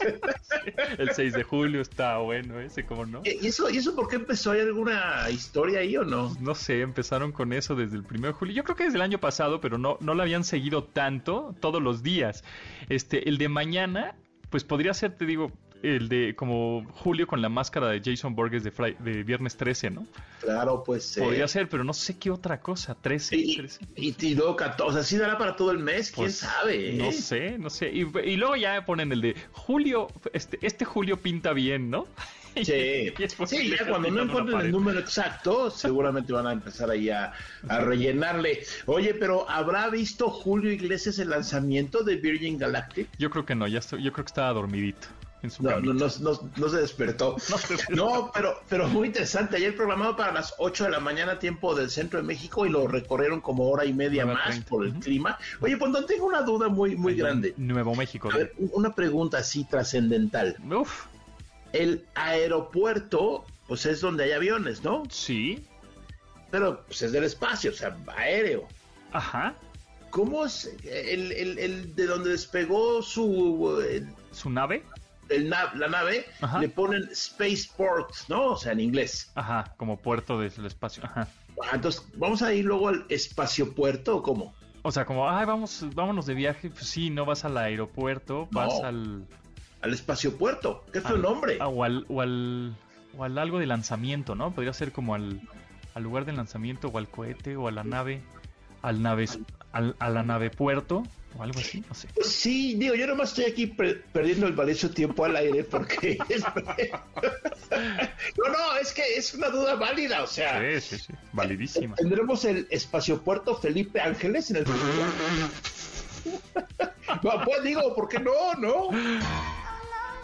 El 0.98 1.10
6 1.10 1.32
de 1.32 1.42
julio 1.42 1.80
está 1.80 2.18
bueno 2.18 2.60
ese, 2.60 2.84
¿cómo 2.84 3.06
no? 3.06 3.22
¿Y 3.24 3.46
eso, 3.46 3.70
¿Y 3.70 3.78
eso 3.78 3.96
por 3.96 4.08
qué 4.08 4.16
empezó? 4.16 4.50
¿Hay 4.50 4.60
alguna 4.60 5.30
historia 5.30 5.80
ahí 5.80 5.96
o 5.96 6.04
no? 6.04 6.36
No 6.38 6.54
sé, 6.54 6.82
empezaron 6.82 7.32
con 7.32 7.54
eso 7.54 7.74
desde 7.74 7.96
el 7.96 8.04
1 8.10 8.26
de 8.26 8.32
julio. 8.34 8.54
Yo 8.54 8.62
creo 8.62 8.76
que 8.76 8.84
desde 8.84 8.96
el 8.96 9.02
año 9.02 9.18
pasado, 9.18 9.58
pero 9.62 9.78
no, 9.78 9.96
no 10.02 10.12
lo 10.12 10.22
habían 10.22 10.44
seguido 10.44 10.84
tanto 10.84 11.54
todos 11.60 11.80
los 11.82 12.02
días. 12.02 12.44
Este, 12.90 13.26
el 13.26 13.38
de 13.38 13.48
mañana, 13.48 14.16
pues 14.50 14.64
podría 14.64 14.92
ser, 14.92 15.16
te 15.16 15.24
digo, 15.24 15.50
el 15.82 16.08
de 16.08 16.34
como 16.36 16.84
Julio 16.92 17.26
con 17.26 17.40
la 17.42 17.48
máscara 17.48 17.88
de 17.88 18.00
Jason 18.04 18.34
Borges 18.34 18.62
de, 18.64 18.72
Fri- 18.72 18.96
de 18.98 19.22
Viernes 19.22 19.56
13, 19.56 19.90
¿no? 19.90 20.06
Claro, 20.40 20.82
pues. 20.84 21.16
eh, 21.16 21.22
Podría 21.22 21.46
ser, 21.48 21.68
pero 21.68 21.84
no 21.84 21.92
sé 21.92 22.18
qué 22.18 22.30
otra 22.30 22.60
cosa. 22.60 22.94
13, 22.94 23.36
Y, 23.36 23.56
13. 23.56 23.86
y, 23.96 24.26
y 24.26 24.34
luego 24.34 24.56
14, 24.56 24.90
o 24.90 24.92
sea, 24.94 25.02
¿sí 25.02 25.16
dará 25.18 25.38
para 25.38 25.56
todo 25.56 25.70
el 25.70 25.78
mes? 25.78 26.10
¿Quién 26.10 26.26
Pues, 26.26 26.36
sabe? 26.38 26.92
No 26.94 27.06
eh? 27.06 27.12
sé, 27.12 27.58
no 27.58 27.70
sé. 27.70 27.90
Y, 27.92 28.00
y 28.24 28.36
luego 28.36 28.56
ya 28.56 28.84
ponen 28.84 29.12
el 29.12 29.20
de 29.20 29.34
Julio, 29.52 30.08
este, 30.32 30.58
este 30.62 30.84
Julio 30.84 31.16
pinta 31.18 31.52
bien, 31.52 31.90
¿no? 31.90 32.06
Sí, 32.56 32.64
sí, 33.46 33.70
ya 33.70 33.86
cuando 33.88 34.10
no 34.10 34.22
encuentren 34.24 34.58
el 34.60 34.72
número 34.72 34.98
exacto, 34.98 35.70
seguramente 35.70 36.32
van 36.32 36.48
a 36.48 36.52
empezar 36.52 36.90
ahí 36.90 37.08
a, 37.08 37.32
a 37.68 37.78
rellenarle. 37.78 38.64
Oye, 38.86 39.14
pero 39.14 39.48
¿habrá 39.48 39.88
visto 39.88 40.28
Julio 40.30 40.72
Iglesias 40.72 41.20
el 41.20 41.30
lanzamiento 41.30 42.02
de 42.02 42.16
Virgin 42.16 42.58
Galactic? 42.58 43.06
Yo 43.20 43.30
creo 43.30 43.46
que 43.46 43.54
no, 43.54 43.68
ya 43.68 43.78
estoy, 43.78 44.02
yo 44.02 44.12
creo 44.12 44.24
que 44.24 44.30
estaba 44.30 44.52
dormidito 44.52 45.06
en 45.42 45.50
su 45.50 45.62
No, 45.62 45.80
no, 45.80 45.92
no, 45.94 46.06
no- 46.20 46.50
no 46.56 46.68
se 46.68 46.76
despertó. 46.78 47.36
No 47.90 48.30
pero, 48.34 48.60
pero 48.68 48.88
muy 48.88 49.08
interesante. 49.08 49.56
Ayer 49.56 49.74
programado 49.76 50.16
para 50.16 50.32
las 50.32 50.54
8 50.58 50.84
de 50.84 50.90
la 50.90 51.00
mañana, 51.00 51.38
tiempo 51.38 51.74
del 51.74 51.90
centro 51.90 52.20
de 52.20 52.26
México, 52.26 52.66
y 52.66 52.70
lo 52.70 52.86
recorrieron 52.86 53.40
como 53.40 53.68
hora 53.70 53.84
y 53.84 53.92
media 53.92 54.26
más 54.26 54.60
por 54.60 54.84
el 54.84 54.92
clima. 54.94 55.38
Oye, 55.60 55.76
no 55.76 56.04
tengo 56.04 56.26
una 56.26 56.42
duda 56.42 56.68
muy, 56.68 56.96
muy 56.96 57.12
Allá 57.14 57.20
en 57.22 57.26
grande. 57.26 57.54
Nuevo 57.56 57.94
México. 57.94 58.30
A 58.32 58.36
ver, 58.36 58.52
una 58.58 58.94
pregunta 58.94 59.38
así 59.38 59.64
trascendental. 59.64 60.56
Uf, 60.70 61.06
El 61.72 62.04
aeropuerto, 62.14 63.44
pues 63.66 63.86
es 63.86 64.00
donde 64.00 64.24
hay 64.24 64.32
aviones, 64.32 64.82
¿no? 64.82 65.02
sí, 65.10 65.66
Pero 66.50 66.82
pues 66.86 67.02
es 67.02 67.12
del 67.12 67.24
espacio, 67.24 67.70
o 67.70 67.74
sea, 67.74 67.96
aéreo. 68.16 68.66
ajá. 69.12 69.54
¿Cómo 70.10 70.44
es 70.44 70.68
el, 70.82 71.30
el- 71.30 71.58
el 71.60 71.94
de 71.94 72.06
donde 72.06 72.30
despegó 72.30 73.00
su 73.00 73.80
el, 73.88 74.08
Su 74.32 74.50
nave, 74.50 74.82
el 75.30 75.50
nav- 75.50 75.74
la 75.74 75.88
nave? 75.88 76.26
Ajá. 76.40 76.58
Le 76.60 76.68
ponen 76.68 77.08
spaceport, 77.14 78.10
¿no? 78.28 78.52
O 78.52 78.56
sea, 78.56 78.72
en 78.72 78.80
inglés. 78.80 79.30
ajá, 79.34 79.74
como 79.76 79.96
puerto 79.98 80.38
del 80.38 80.66
espacio, 80.66 81.04
ajá. 81.04 81.28
Ah, 81.62 81.70
Entonces, 81.74 82.04
¿vamos 82.16 82.42
a 82.42 82.52
ir 82.54 82.64
luego 82.64 82.88
al 82.88 83.04
espaciopuerto 83.08 84.16
o 84.16 84.22
cómo? 84.22 84.54
O 84.82 84.90
sea, 84.92 85.04
como, 85.04 85.28
ay, 85.28 85.44
vamos, 85.46 85.84
vámonos 85.94 86.24
de 86.26 86.34
viaje. 86.34 86.70
Pues 86.70 86.86
sí, 86.86 87.10
no 87.10 87.24
vas 87.26 87.44
al 87.44 87.56
aeropuerto, 87.58 88.48
vas 88.50 88.80
No. 88.80 88.86
al. 88.88 89.24
Al 89.82 89.92
espaciopuerto. 89.94 90.84
¿Qué 90.92 91.00
fue 91.00 91.10
el 91.12 91.16
al- 91.16 91.22
nombre? 91.22 91.58
ah, 91.60 91.68
o, 91.68 91.84
al, 91.84 92.04
o 92.08 92.20
al. 92.20 92.74
O 93.18 93.24
al 93.24 93.36
algo 93.38 93.58
de 93.58 93.66
lanzamiento, 93.66 94.34
¿no? 94.36 94.52
Podría 94.54 94.72
ser 94.72 94.92
como 94.92 95.14
al, 95.14 95.40
al 95.94 96.02
lugar 96.02 96.24
de 96.24 96.32
lanzamiento, 96.32 96.88
o 96.88 96.96
al 96.98 97.08
cohete, 97.08 97.56
o 97.56 97.66
a 97.68 97.72
la 97.72 97.82
nave. 97.84 98.22
Al 98.82 99.02
nave. 99.02 99.26
Al, 99.72 99.96
a 99.98 100.08
la 100.08 100.22
nave 100.22 100.50
puerto, 100.50 101.02
o 101.38 101.42
algo 101.42 101.58
así, 101.60 101.82
no 101.88 101.94
sé. 101.94 102.08
Sí, 102.22 102.74
digo, 102.74 102.94
yo 102.94 103.06
nomás 103.06 103.30
estoy 103.30 103.46
aquí 103.46 103.66
per- 103.66 104.02
perdiendo 104.12 104.46
el 104.46 104.52
valioso 104.52 104.90
tiempo 104.90 105.24
al 105.24 105.36
aire 105.36 105.64
porque... 105.64 106.18
no, 108.36 108.48
no, 108.48 108.76
es 108.80 108.92
que 108.92 109.16
es 109.16 109.34
una 109.34 109.48
duda 109.48 109.74
válida, 109.76 110.22
o 110.22 110.26
sea... 110.26 110.60
Sí, 110.80 110.96
sí, 110.96 111.04
sí. 111.06 111.12
Validísima. 111.32 111.94
Tendremos 111.96 112.44
el 112.44 112.66
espaciopuerto 112.70 113.56
Felipe 113.56 114.00
Ángeles 114.00 114.50
en 114.50 114.56
el 114.56 114.64
no, 117.22 117.44
pues 117.44 117.62
digo, 117.62 117.94
¿por 117.94 118.08
qué 118.08 118.18
no? 118.18 118.32
No. 118.58 118.90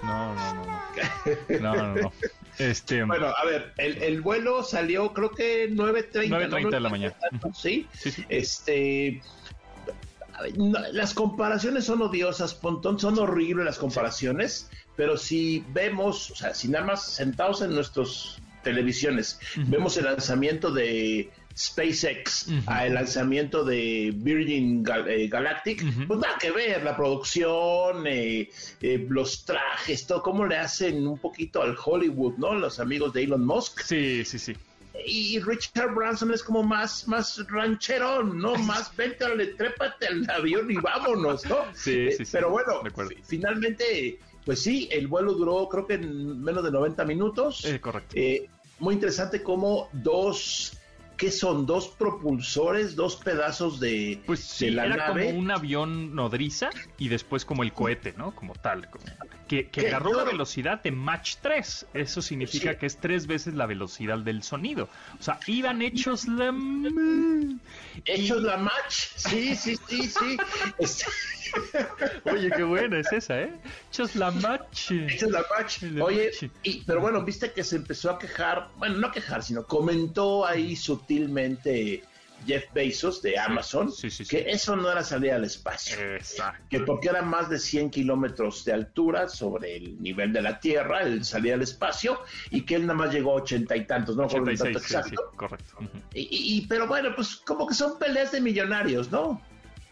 No, 0.03 0.35
no, 0.35 0.55
no. 0.55 0.81
No, 1.61 1.75
no, 1.75 1.95
no. 1.95 2.03
no. 2.03 2.12
Este. 2.59 3.03
Bueno, 3.05 3.33
a 3.37 3.45
ver, 3.45 3.73
el, 3.77 4.03
el 4.03 4.21
vuelo 4.21 4.62
salió 4.62 5.12
creo 5.12 5.31
que 5.31 5.71
9.30. 5.71 6.29
9:30 6.29 6.71
de 6.71 6.71
la 6.71 6.81
¿no? 6.81 6.90
mañana. 6.90 7.14
Sí. 7.55 7.88
Sí, 7.92 8.11
sí. 8.11 8.25
Este. 8.29 9.23
No, 10.57 10.79
las 10.92 11.14
comparaciones 11.14 11.85
son 11.85 12.03
odiosas, 12.03 12.55
Pontón, 12.55 12.99
son 12.99 13.18
horribles 13.18 13.64
las 13.64 13.79
comparaciones, 13.79 14.70
pero 14.96 15.16
si 15.16 15.64
vemos, 15.72 16.31
o 16.31 16.37
sea, 16.37 16.55
si 16.55 16.68
nada 16.68 16.85
más 16.87 17.05
sentados 17.05 17.62
en 17.62 17.75
nuestras 17.75 18.37
televisiones, 18.62 19.38
vemos 19.57 19.96
el 19.96 20.05
lanzamiento 20.07 20.70
de 20.72 21.31
SpaceX 21.57 22.49
Ujú. 22.49 22.61
al 22.66 22.94
lanzamiento 22.94 23.64
de 23.64 24.12
Virgin 24.14 24.85
Gal- 24.85 25.09
eh, 25.09 25.29
Galactic, 25.29 25.83
Ujú. 25.83 26.07
pues 26.09 26.20
nada 26.20 26.37
que 26.38 26.51
ver, 26.51 26.83
la 26.83 26.96
producción, 26.96 28.07
eh, 28.07 28.51
eh, 28.83 29.07
los 29.09 29.44
trajes, 29.44 30.07
todo, 30.07 30.22
cómo 30.22 30.44
le 30.46 30.57
hacen 30.59 31.07
un 31.07 31.18
poquito 31.18 31.62
al 31.62 31.77
Hollywood, 31.83 32.35
¿no? 32.38 32.55
Los 32.55 32.79
amigos 32.81 33.12
de 33.12 33.22
Elon 33.25 33.44
Musk. 33.46 33.81
Sí, 33.83 34.25
sí, 34.25 34.38
sí. 34.38 34.55
Y 35.04 35.40
Richard 35.40 35.94
Branson 35.94 36.32
es 36.32 36.42
como 36.42 36.62
más, 36.62 37.06
más 37.09 37.44
rancherón, 37.48 38.38
¿no? 38.38 38.54
Más 38.56 38.94
vente, 38.96 39.24
órale, 39.24 39.48
trépate 39.48 40.06
al 40.06 40.28
avión 40.30 40.70
y 40.70 40.76
vámonos, 40.76 41.44
¿no? 41.46 41.59
Sí, 41.74 42.11
sí, 42.12 42.24
sí. 42.24 42.32
Pero 42.32 42.50
bueno, 42.50 42.80
finalmente, 43.24 44.18
pues 44.44 44.62
sí, 44.62 44.88
el 44.90 45.06
vuelo 45.06 45.35
duró 45.35 45.68
creo 45.68 45.87
que 45.87 45.94
en 45.94 46.42
menos 46.42 46.64
de 46.64 46.70
90 46.70 47.04
minutos. 47.04 47.64
Eh, 47.64 47.80
correcto. 47.80 48.14
Eh, 48.16 48.48
muy 48.78 48.94
interesante 48.94 49.42
como 49.42 49.88
dos, 49.92 50.76
¿qué 51.16 51.31
son? 51.31 51.66
Dos 51.66 51.88
propulsores, 51.88 52.94
dos 52.96 53.16
pedazos 53.16 53.81
de, 53.81 54.20
Pues 54.26 54.59
de 54.59 54.70
la 54.70 54.87
era 54.87 54.96
nave. 55.09 55.26
como 55.26 55.38
un 55.38 55.50
avión 55.50 56.14
nodriza 56.14 56.70
y 56.98 57.09
después 57.09 57.44
como 57.44 57.62
el 57.62 57.72
cohete, 57.72 58.14
¿no? 58.16 58.35
Como 58.35 58.55
tal. 58.55 58.88
como- 58.90 59.05
que 59.46 59.70
agarró 59.87 60.11
yo- 60.11 60.16
la 60.18 60.24
velocidad 60.24 60.83
de 60.83 60.90
Mach 60.90 61.37
3. 61.40 61.87
Eso 61.94 62.20
significa 62.20 62.72
Sí. 62.72 62.79
que 62.81 62.87
es 62.87 62.96
tres 62.96 63.29
veces 63.29 63.55
la 63.55 63.66
velocidad 63.66 64.18
del 64.18 64.42
sonido. 64.42 64.88
O 65.20 65.22
sea, 65.22 65.38
iban 65.46 65.83
hechos 65.83 66.26
la... 66.26 66.52
Hechos 68.05 68.42
la 68.42 68.57
match, 68.57 69.07
sí, 69.14 69.55
sí, 69.55 69.76
sí, 69.88 70.02
sí. 70.09 70.37
Oye, 72.24 72.50
qué 72.57 72.62
buena 72.64 72.98
es 72.98 73.12
esa, 73.12 73.40
¿eh? 73.40 73.52
Hechos 73.90 74.16
la 74.16 74.31
Mach. 74.33 74.90
Hechos 74.90 75.31
la 75.31 75.44
match. 75.57 75.83
Oye, 76.02 76.31
match. 76.40 76.50
y, 76.64 76.83
pero 76.85 77.00
bueno, 77.00 77.22
viste 77.24 77.52
que 77.52 77.62
se 77.64 77.76
empezó 77.76 78.11
a 78.11 78.18
quejar, 78.18 78.70
bueno, 78.79 78.98
no 78.98 79.07
a 79.07 79.12
quejar, 79.12 79.42
sino 79.42 79.64
comentó 79.64 80.44
ahí 80.44 80.74
sutilmente 81.07 82.03
Jeff 82.47 82.64
Bezos 82.75 83.23
de 83.23 83.38
Amazon 83.38 83.90
sí, 83.90 84.11
sí, 84.11 84.25
sí. 84.25 84.37
que 84.37 84.51
eso 84.51 84.77
no 84.77 84.90
era 84.90 85.03
salir 85.03 85.33
al 85.33 85.45
espacio. 85.45 85.99
Exacto. 86.16 86.62
Que 86.69 86.81
porque 86.81 87.09
era 87.09 87.23
más 87.23 87.49
de 87.49 87.59
100 87.59 87.90
kilómetros 87.90 88.64
de 88.64 88.75
altura 88.75 89.29
sobre 89.29 89.77
el 89.77 90.01
nivel 90.03 90.33
de 90.35 90.42
la 90.42 90.61
Tierra, 90.61 91.01
el 91.03 91.25
salir 91.25 91.55
al 91.55 91.62
espacio, 91.62 92.21
y 92.51 92.62
que 92.62 92.75
él 92.75 92.83
nada 92.83 92.95
más 92.99 93.12
llegó 93.14 93.33
a 93.33 93.42
ochenta 93.42 93.75
y 93.75 93.87
tantos, 93.87 94.16
no 94.16 94.23
me 94.23 94.29
acuerdo 94.29 94.51
el 94.51 94.59
dato 94.59 94.69
86, 94.79 94.85
sí, 94.85 95.09
sí, 95.09 95.14
exacto. 95.14 95.33
correcto. 95.37 95.77
Y- 96.12 96.29
y- 96.59 96.66
pero 96.66 96.87
bueno, 96.87 97.11
pues 97.16 97.37
como 97.37 97.66
que 97.66 97.75
son 97.75 97.99
peleas 97.99 98.31
de 98.33 98.40
millonarios, 98.42 99.11
¿no? 99.11 99.40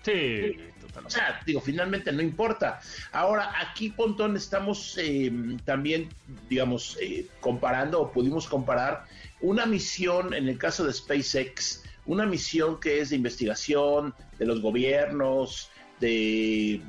Sí, 0.03 0.57
O 1.05 1.11
sea, 1.11 1.41
digo, 1.47 1.61
finalmente 1.61 2.13
no 2.13 2.23
importa. 2.23 2.81
Ahora, 3.13 3.53
aquí, 3.61 3.91
Pontón, 3.91 4.37
estamos 4.37 4.97
eh, 4.99 5.33
también, 5.65 6.09
digamos, 6.49 6.97
eh, 7.01 7.27
comparando 7.41 8.01
o 8.01 8.13
pudimos 8.13 8.47
comparar 8.47 9.05
una 9.41 9.67
misión, 9.67 10.35
en 10.35 10.49
el 10.49 10.59
caso 10.59 10.85
de 10.87 10.93
SpaceX, 10.93 11.83
una 12.07 12.27
misión 12.27 12.81
que 12.81 13.01
es 13.01 13.11
de 13.11 13.17
investigación 13.17 14.15
de 14.39 14.47
los 14.47 14.61
gobiernos, 14.61 15.71
de 16.01 16.81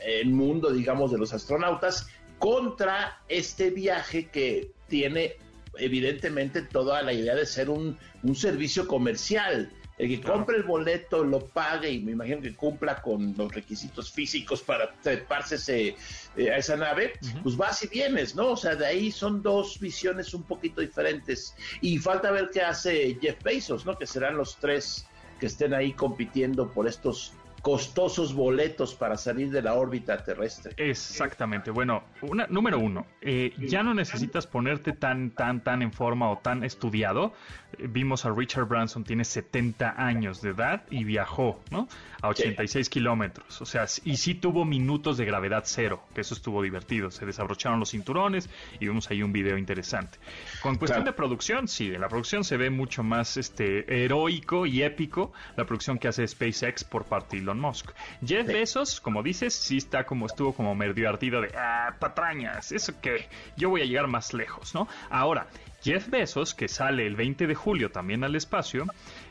el 0.00 0.30
mundo, 0.30 0.70
digamos, 0.70 1.10
de 1.10 1.18
los 1.18 1.32
astronautas 1.32 2.08
contra 2.38 3.20
este 3.28 3.70
viaje 3.70 4.28
que 4.28 4.70
tiene 4.88 5.36
evidentemente 5.76 6.62
toda 6.62 7.02
la 7.02 7.12
idea 7.12 7.34
de 7.34 7.46
ser 7.46 7.68
un 7.68 7.98
servicio 8.34 8.86
comercial. 8.86 9.72
El 9.98 10.08
que 10.08 10.20
compre 10.20 10.56
el 10.56 10.62
boleto, 10.62 11.24
lo 11.24 11.40
pague 11.40 11.90
y 11.90 12.00
me 12.00 12.12
imagino 12.12 12.40
que 12.40 12.54
cumpla 12.54 13.02
con 13.02 13.34
los 13.36 13.52
requisitos 13.52 14.12
físicos 14.12 14.62
para 14.62 14.92
treparse 15.02 15.56
ese, 15.56 15.96
eh, 16.36 16.50
a 16.50 16.58
esa 16.58 16.76
nave, 16.76 17.14
pues 17.42 17.56
vas 17.56 17.82
y 17.82 17.88
vienes, 17.88 18.36
¿no? 18.36 18.52
O 18.52 18.56
sea, 18.56 18.76
de 18.76 18.86
ahí 18.86 19.10
son 19.10 19.42
dos 19.42 19.80
visiones 19.80 20.32
un 20.34 20.44
poquito 20.44 20.80
diferentes. 20.80 21.54
Y 21.80 21.98
falta 21.98 22.30
ver 22.30 22.50
qué 22.52 22.62
hace 22.62 23.18
Jeff 23.20 23.42
Bezos, 23.42 23.84
¿no? 23.84 23.98
Que 23.98 24.06
serán 24.06 24.36
los 24.36 24.56
tres 24.56 25.04
que 25.40 25.46
estén 25.46 25.74
ahí 25.74 25.92
compitiendo 25.92 26.68
por 26.72 26.86
estos 26.86 27.32
costosos 27.62 28.34
boletos 28.34 28.94
para 28.94 29.16
salir 29.16 29.50
de 29.50 29.62
la 29.62 29.74
órbita 29.74 30.16
terrestre. 30.22 30.74
Exactamente. 30.76 31.70
Bueno, 31.70 32.04
una, 32.22 32.46
número 32.46 32.78
uno, 32.78 33.06
eh, 33.20 33.52
ya 33.58 33.82
no 33.82 33.94
necesitas 33.94 34.46
ponerte 34.46 34.92
tan, 34.92 35.30
tan, 35.30 35.62
tan 35.62 35.82
en 35.82 35.92
forma 35.92 36.30
o 36.30 36.38
tan 36.38 36.62
estudiado. 36.64 37.32
Eh, 37.78 37.86
vimos 37.88 38.24
a 38.24 38.30
Richard 38.30 38.66
Branson, 38.66 39.04
tiene 39.04 39.24
70 39.24 39.94
años 39.96 40.40
de 40.40 40.50
edad 40.50 40.84
y 40.90 41.04
viajó, 41.04 41.60
¿no? 41.70 41.88
A 42.22 42.28
86 42.28 42.88
kilómetros. 42.88 43.60
O 43.60 43.66
sea, 43.66 43.86
y 44.04 44.16
sí 44.16 44.34
tuvo 44.34 44.64
minutos 44.64 45.16
de 45.16 45.24
gravedad 45.24 45.64
cero, 45.66 46.02
que 46.14 46.20
eso 46.20 46.34
estuvo 46.34 46.62
divertido. 46.62 47.10
Se 47.10 47.26
desabrocharon 47.26 47.80
los 47.80 47.90
cinturones 47.90 48.48
y 48.78 48.86
vimos 48.86 49.10
ahí 49.10 49.22
un 49.22 49.32
video 49.32 49.58
interesante. 49.58 50.18
Con 50.62 50.76
cuestión 50.76 51.04
de 51.04 51.12
producción, 51.12 51.68
sí, 51.68 51.88
de 51.88 51.98
la 51.98 52.08
producción 52.08 52.44
se 52.44 52.56
ve 52.56 52.70
mucho 52.70 53.02
más 53.02 53.36
este 53.36 54.04
heroico 54.04 54.66
y 54.66 54.82
épico 54.82 55.32
la 55.56 55.64
producción 55.64 55.98
que 55.98 56.08
hace 56.08 56.26
SpaceX 56.26 56.84
por 56.84 57.04
parte 57.04 57.36
de 57.36 57.47
Elon 57.48 57.60
Musk. 57.60 57.90
Jeff 58.24 58.46
Bezos, 58.46 59.00
como 59.00 59.22
dices, 59.22 59.54
sí 59.54 59.78
está 59.78 60.04
como 60.04 60.26
estuvo 60.26 60.52
como 60.52 60.74
medio 60.74 61.08
ardido 61.08 61.40
de 61.40 61.50
ah, 61.56 61.96
patrañas, 61.98 62.72
eso 62.72 63.00
que 63.00 63.26
yo 63.56 63.70
voy 63.70 63.82
a 63.82 63.84
llegar 63.84 64.06
más 64.06 64.34
lejos, 64.34 64.74
¿no? 64.74 64.86
Ahora, 65.10 65.48
Jeff 65.82 66.08
Bezos, 66.08 66.54
que 66.54 66.68
sale 66.68 67.06
el 67.06 67.16
20 67.16 67.46
de 67.46 67.54
julio 67.54 67.90
también 67.90 68.24
al 68.24 68.34
espacio, 68.34 68.84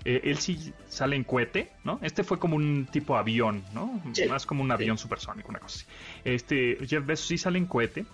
eh, 0.06 0.22
él 0.24 0.38
sí 0.38 0.74
sale 0.88 1.16
en 1.16 1.24
cohete, 1.24 1.72
¿no? 1.84 2.00
Este 2.02 2.24
fue 2.24 2.40
como 2.40 2.56
un 2.56 2.88
tipo 2.92 3.18
avión, 3.18 3.64
¿no? 3.74 4.02
Más 4.30 4.46
como 4.46 4.64
un 4.64 4.72
avión 4.72 4.98
supersónico, 4.98 5.50
una 5.50 5.60
cosa 5.60 5.80
así. 5.80 5.86
Este, 6.24 6.78
Jeff 6.88 7.06
Bezos 7.06 7.28
sí 7.28 7.38
sale 7.38 7.60
en 7.60 7.66
cohete 7.66 8.06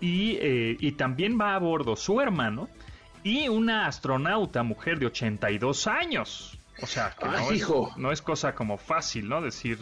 y, 0.00 0.36
eh, 0.40 0.76
y 0.78 0.92
también 0.92 1.40
va 1.40 1.54
a 1.54 1.58
bordo 1.58 1.96
su 1.96 2.20
hermano 2.20 2.68
y 3.22 3.48
una 3.48 3.86
astronauta 3.86 4.62
mujer 4.62 4.98
de 4.98 5.06
82 5.06 5.86
años. 5.86 6.55
O 6.82 6.86
sea, 6.86 7.14
que 7.18 7.26
no, 7.26 7.50
Es, 7.50 7.68
no 7.96 8.12
es 8.12 8.22
cosa 8.22 8.54
como 8.54 8.76
fácil, 8.76 9.28
¿no? 9.28 9.40
Decir, 9.40 9.78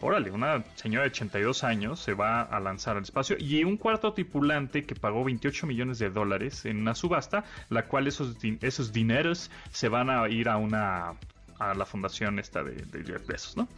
órale, 0.00 0.30
una 0.30 0.64
señora 0.74 1.04
de 1.04 1.10
82 1.10 1.64
años 1.64 2.00
se 2.00 2.14
va 2.14 2.42
a 2.42 2.60
lanzar 2.60 2.96
al 2.96 3.02
espacio 3.02 3.36
y 3.38 3.64
un 3.64 3.76
cuarto 3.76 4.12
tripulante 4.12 4.84
que 4.84 4.94
pagó 4.94 5.24
28 5.24 5.66
millones 5.66 5.98
de 5.98 6.10
dólares 6.10 6.64
en 6.64 6.78
una 6.78 6.94
subasta, 6.94 7.44
la 7.68 7.86
cual 7.86 8.06
esos, 8.06 8.36
esos 8.60 8.92
dineros 8.92 9.50
se 9.70 9.88
van 9.88 10.10
a 10.10 10.28
ir 10.28 10.48
a 10.48 10.56
una 10.56 11.14
a 11.58 11.74
la 11.74 11.86
fundación 11.86 12.40
esta 12.40 12.64
de, 12.64 12.72
de 12.74 13.04
Jeff 13.04 13.26
Bezos, 13.26 13.56
¿no? 13.56 13.68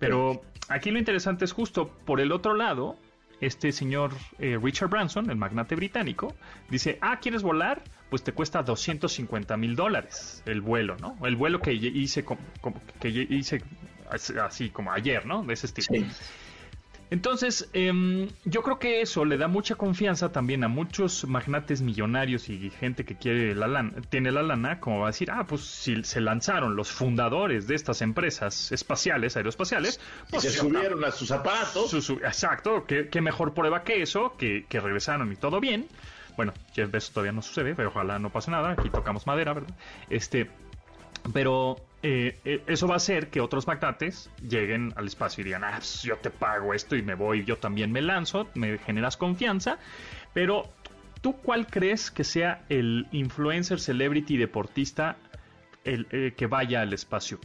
Pero 0.00 0.42
aquí 0.68 0.90
lo 0.90 0.98
interesante 0.98 1.44
es 1.44 1.52
justo 1.52 1.88
por 1.88 2.20
el 2.20 2.32
otro 2.32 2.54
lado, 2.54 2.96
este 3.40 3.72
señor 3.72 4.12
eh, 4.38 4.58
Richard 4.62 4.88
Branson, 4.90 5.30
el 5.30 5.36
magnate 5.36 5.74
británico, 5.74 6.34
dice, 6.68 6.98
ah, 7.00 7.18
¿quieres 7.20 7.42
volar? 7.42 7.82
Pues 8.10 8.22
te 8.22 8.32
cuesta 8.32 8.62
250 8.62 9.56
mil 9.56 9.76
dólares 9.76 10.42
el 10.46 10.60
vuelo, 10.60 10.96
¿no? 10.96 11.16
El 11.26 11.36
vuelo 11.36 11.60
que 11.60 11.72
hice, 11.72 12.24
que 13.00 13.08
hice 13.08 13.62
así 14.42 14.70
como 14.70 14.92
ayer, 14.92 15.26
¿no? 15.26 15.42
De 15.44 15.54
ese 15.54 15.66
estilo. 15.66 16.06
Entonces, 17.10 17.68
em, 17.72 18.28
yo 18.44 18.62
creo 18.62 18.78
que 18.78 19.00
eso 19.00 19.24
le 19.24 19.36
da 19.36 19.48
mucha 19.48 19.74
confianza 19.74 20.30
también 20.30 20.62
a 20.62 20.68
muchos 20.68 21.26
magnates 21.26 21.82
millonarios 21.82 22.48
y 22.48 22.70
gente 22.70 23.04
que 23.04 23.16
quiere 23.16 23.54
la 23.54 23.66
lana, 23.66 23.92
tiene 24.08 24.30
la 24.30 24.42
lana, 24.42 24.78
como 24.78 25.00
va 25.00 25.06
a 25.06 25.10
decir, 25.10 25.30
ah, 25.30 25.44
pues 25.44 25.62
si 25.62 26.04
se 26.04 26.20
lanzaron 26.20 26.76
los 26.76 26.90
fundadores 26.90 27.66
de 27.66 27.74
estas 27.74 28.00
empresas 28.02 28.70
espaciales, 28.70 29.36
aeroespaciales, 29.36 30.00
pues 30.30 30.44
se 30.44 30.50
subieron 30.50 31.04
a 31.04 31.10
sus 31.10 31.28
zapatos. 31.28 31.92
exacto, 32.22 32.84
¿qué, 32.86 33.20
mejor 33.20 33.54
prueba 33.54 33.82
que 33.82 34.02
eso, 34.02 34.36
que, 34.38 34.64
que 34.68 34.80
regresaron 34.80 35.32
y 35.32 35.36
todo 35.36 35.60
bien. 35.60 35.88
Bueno, 36.36 36.54
Jeff 36.74 36.90
Bezos 36.90 37.12
todavía 37.12 37.32
no 37.32 37.42
sucede, 37.42 37.74
pero 37.74 37.88
ojalá 37.88 38.18
no 38.18 38.30
pase 38.30 38.50
nada, 38.50 38.70
aquí 38.70 38.88
tocamos 38.88 39.26
madera, 39.26 39.52
¿verdad? 39.52 39.74
Este, 40.08 40.48
pero 41.32 41.76
eh, 42.02 42.38
eh, 42.46 42.62
eso 42.66 42.86
va 42.88 42.94
a 42.94 42.96
hacer 42.96 43.28
que 43.28 43.42
otros 43.42 43.66
magnates 43.66 44.30
lleguen 44.48 44.94
al 44.96 45.06
espacio 45.06 45.42
y 45.42 45.44
digan, 45.44 45.64
ah, 45.64 45.74
pues, 45.76 46.02
yo 46.02 46.16
te 46.16 46.30
pago 46.30 46.72
esto 46.72 46.96
y 46.96 47.02
me 47.02 47.14
voy, 47.14 47.44
yo 47.44 47.58
también 47.58 47.92
me 47.92 48.00
lanzo, 48.00 48.48
me 48.54 48.78
generas 48.78 49.18
confianza, 49.18 49.78
pero 50.32 50.72
¿tú 51.20 51.36
cuál 51.36 51.66
crees 51.66 52.10
que 52.10 52.24
sea 52.24 52.64
el 52.70 53.06
influencer, 53.12 53.80
celebrity, 53.80 54.38
deportista 54.38 55.18
el, 55.84 56.06
eh, 56.10 56.32
que 56.34 56.46
vaya 56.46 56.80
al 56.80 56.92
espacio? 56.94 57.38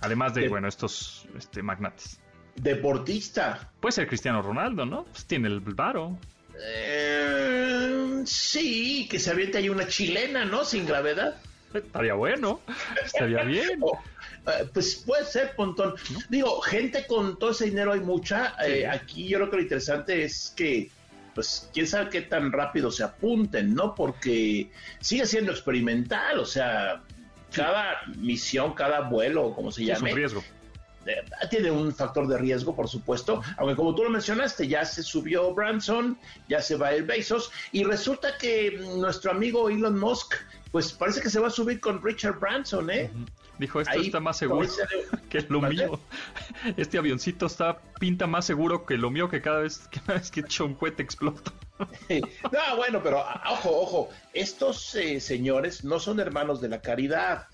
Además 0.00 0.34
de, 0.34 0.48
bueno, 0.48 0.66
estos 0.66 1.28
este, 1.38 1.62
magnates. 1.62 2.20
Deportista. 2.56 3.70
Puede 3.78 3.92
ser 3.92 4.08
Cristiano 4.08 4.42
Ronaldo, 4.42 4.84
¿no? 4.84 5.04
Pues 5.04 5.26
tiene 5.26 5.46
el 5.46 5.60
varo. 5.60 6.18
sí, 8.24 9.06
que 9.08 9.20
se 9.20 9.30
aviente 9.30 9.58
ahí 9.58 9.68
una 9.68 9.86
chilena, 9.86 10.44
¿no? 10.44 10.64
Sin 10.64 10.86
gravedad. 10.86 11.40
Estaría 11.74 12.14
bueno, 12.14 12.60
estaría 13.04 13.42
bien. 13.44 13.80
Eh, 14.44 14.68
pues 14.74 14.96
puede 15.06 15.24
ser, 15.24 15.54
Pontón. 15.54 15.94
Digo, 16.28 16.60
gente 16.62 17.06
con 17.06 17.38
todo 17.38 17.52
ese 17.52 17.66
dinero 17.66 17.92
hay 17.92 18.00
mucha. 18.00 18.56
Eh, 18.66 18.88
aquí 18.88 19.28
yo 19.28 19.38
creo 19.38 19.50
que 19.50 19.56
lo 19.58 19.62
interesante 19.62 20.24
es 20.24 20.52
que, 20.56 20.90
pues, 21.32 21.70
quién 21.72 21.86
sabe 21.86 22.10
qué 22.10 22.22
tan 22.22 22.50
rápido 22.50 22.90
se 22.90 23.04
apunten, 23.04 23.72
¿no? 23.72 23.94
Porque 23.94 24.68
sigue 24.98 25.26
siendo 25.26 25.52
experimental, 25.52 26.40
o 26.40 26.44
sea, 26.44 27.02
cada 27.52 27.98
misión, 28.16 28.74
cada 28.74 29.02
vuelo, 29.02 29.54
como 29.54 29.70
se 29.70 29.84
llame. 29.84 30.08
Es 30.08 30.12
un 30.12 30.18
riesgo. 30.18 30.44
Eh, 31.06 31.22
tiene 31.50 31.70
un 31.70 31.92
factor 31.94 32.26
de 32.28 32.38
riesgo, 32.38 32.74
por 32.76 32.88
supuesto, 32.88 33.42
aunque 33.56 33.74
como 33.76 33.94
tú 33.94 34.04
lo 34.04 34.10
mencionaste, 34.10 34.68
ya 34.68 34.84
se 34.84 35.02
subió 35.02 35.52
Branson, 35.52 36.18
ya 36.48 36.60
se 36.60 36.76
va 36.76 36.92
el 36.92 37.04
Bezos, 37.04 37.50
y 37.72 37.82
resulta 37.84 38.38
que 38.38 38.78
nuestro 38.96 39.32
amigo 39.32 39.68
Elon 39.68 39.98
Musk 39.98 40.34
pues 40.72 40.92
parece 40.94 41.20
que 41.20 41.28
se 41.28 41.38
va 41.38 41.48
a 41.48 41.50
subir 41.50 41.78
con 41.80 42.02
Richard 42.02 42.40
Branson, 42.40 42.90
¿eh? 42.90 43.10
Dijo, 43.58 43.80
esto 43.82 44.00
está 44.00 44.18
más 44.20 44.38
seguro 44.38 44.66
que 45.28 45.42
lo 45.42 45.60
mío. 45.60 46.00
Este 46.76 46.98
avioncito 46.98 47.46
está 47.46 47.78
pinta 48.02 48.26
más 48.26 48.44
seguro 48.44 48.84
que 48.84 48.96
lo 48.96 49.12
mío 49.12 49.28
que 49.28 49.40
cada 49.40 49.60
vez, 49.60 49.86
que 49.86 50.00
cada 50.04 50.18
vez 50.18 50.32
que 50.32 50.40
echo 50.40 50.66
un 50.66 50.74
cohete 50.74 51.04
explota. 51.04 51.52
no, 52.10 52.76
bueno, 52.76 53.00
pero 53.02 53.24
ojo, 53.50 53.70
ojo, 53.70 54.08
estos 54.32 54.94
eh, 54.96 55.20
señores 55.20 55.84
no 55.84 55.98
son 56.00 56.18
hermanos 56.18 56.60
de 56.60 56.68
la 56.68 56.80
caridad. 56.80 57.46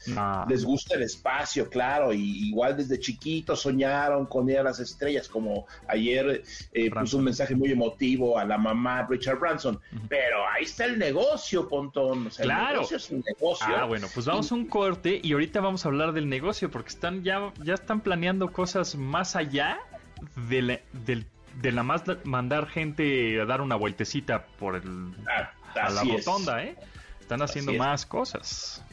Les 0.49 0.65
gusta 0.65 0.97
el 0.97 1.03
espacio, 1.03 1.69
claro, 1.69 2.15
y 2.15 2.49
igual 2.49 2.77
desde 2.77 2.99
chiquitos 2.99 3.61
soñaron 3.61 4.27
con 4.27 4.49
ir 4.49 4.59
a 4.59 4.63
las 4.63 4.81
estrellas, 4.81 5.29
como 5.29 5.67
ayer 5.87 6.43
eh, 6.73 6.91
puso 6.91 7.19
un 7.19 7.25
mensaje 7.25 7.55
muy 7.55 7.71
emotivo 7.71 8.39
a 8.39 8.45
la 8.45 8.57
mamá 8.57 9.07
Richard 9.09 9.39
Branson. 9.39 9.79
Pero 10.09 10.47
ahí 10.49 10.65
está 10.65 10.87
el 10.87 10.99
negocio, 10.99 11.69
Pontón. 11.69 12.31
claro. 12.31 12.69
El 12.69 12.73
negocio 12.75 12.97
es 12.97 13.11
un 13.11 13.25
negocio. 13.27 13.67
Ah, 13.77 13.85
bueno, 13.85 14.07
pues 14.13 14.25
vamos 14.25 14.51
a 14.51 14.55
un 14.55 14.67
corte 14.67 15.21
y 15.23 15.33
ahorita 15.33 15.61
vamos 15.61 15.85
a 15.85 15.89
hablar 15.89 16.13
del 16.13 16.29
negocio, 16.29 16.71
porque 16.71 16.89
están 16.89 17.23
ya, 17.23 17.53
ya 17.63 17.75
están 17.75 18.01
planeando 18.01 18.51
cosas 18.51 18.97
más 18.97 19.37
allá 19.37 19.79
de 20.48 20.83
del 20.92 21.26
de 21.61 21.72
la 21.72 21.83
más 21.83 22.02
mandar 22.24 22.68
gente 22.68 23.40
a 23.40 23.44
dar 23.44 23.61
una 23.61 23.74
vueltecita 23.74 24.46
por 24.59 24.76
el 24.76 25.12
ah, 25.28 25.50
a 25.81 25.90
la 25.90 26.04
rotonda, 26.04 26.62
¿eh? 26.62 26.76
Están 27.20 27.42
haciendo 27.42 27.72
más 27.74 28.07
cosas. 28.07 28.85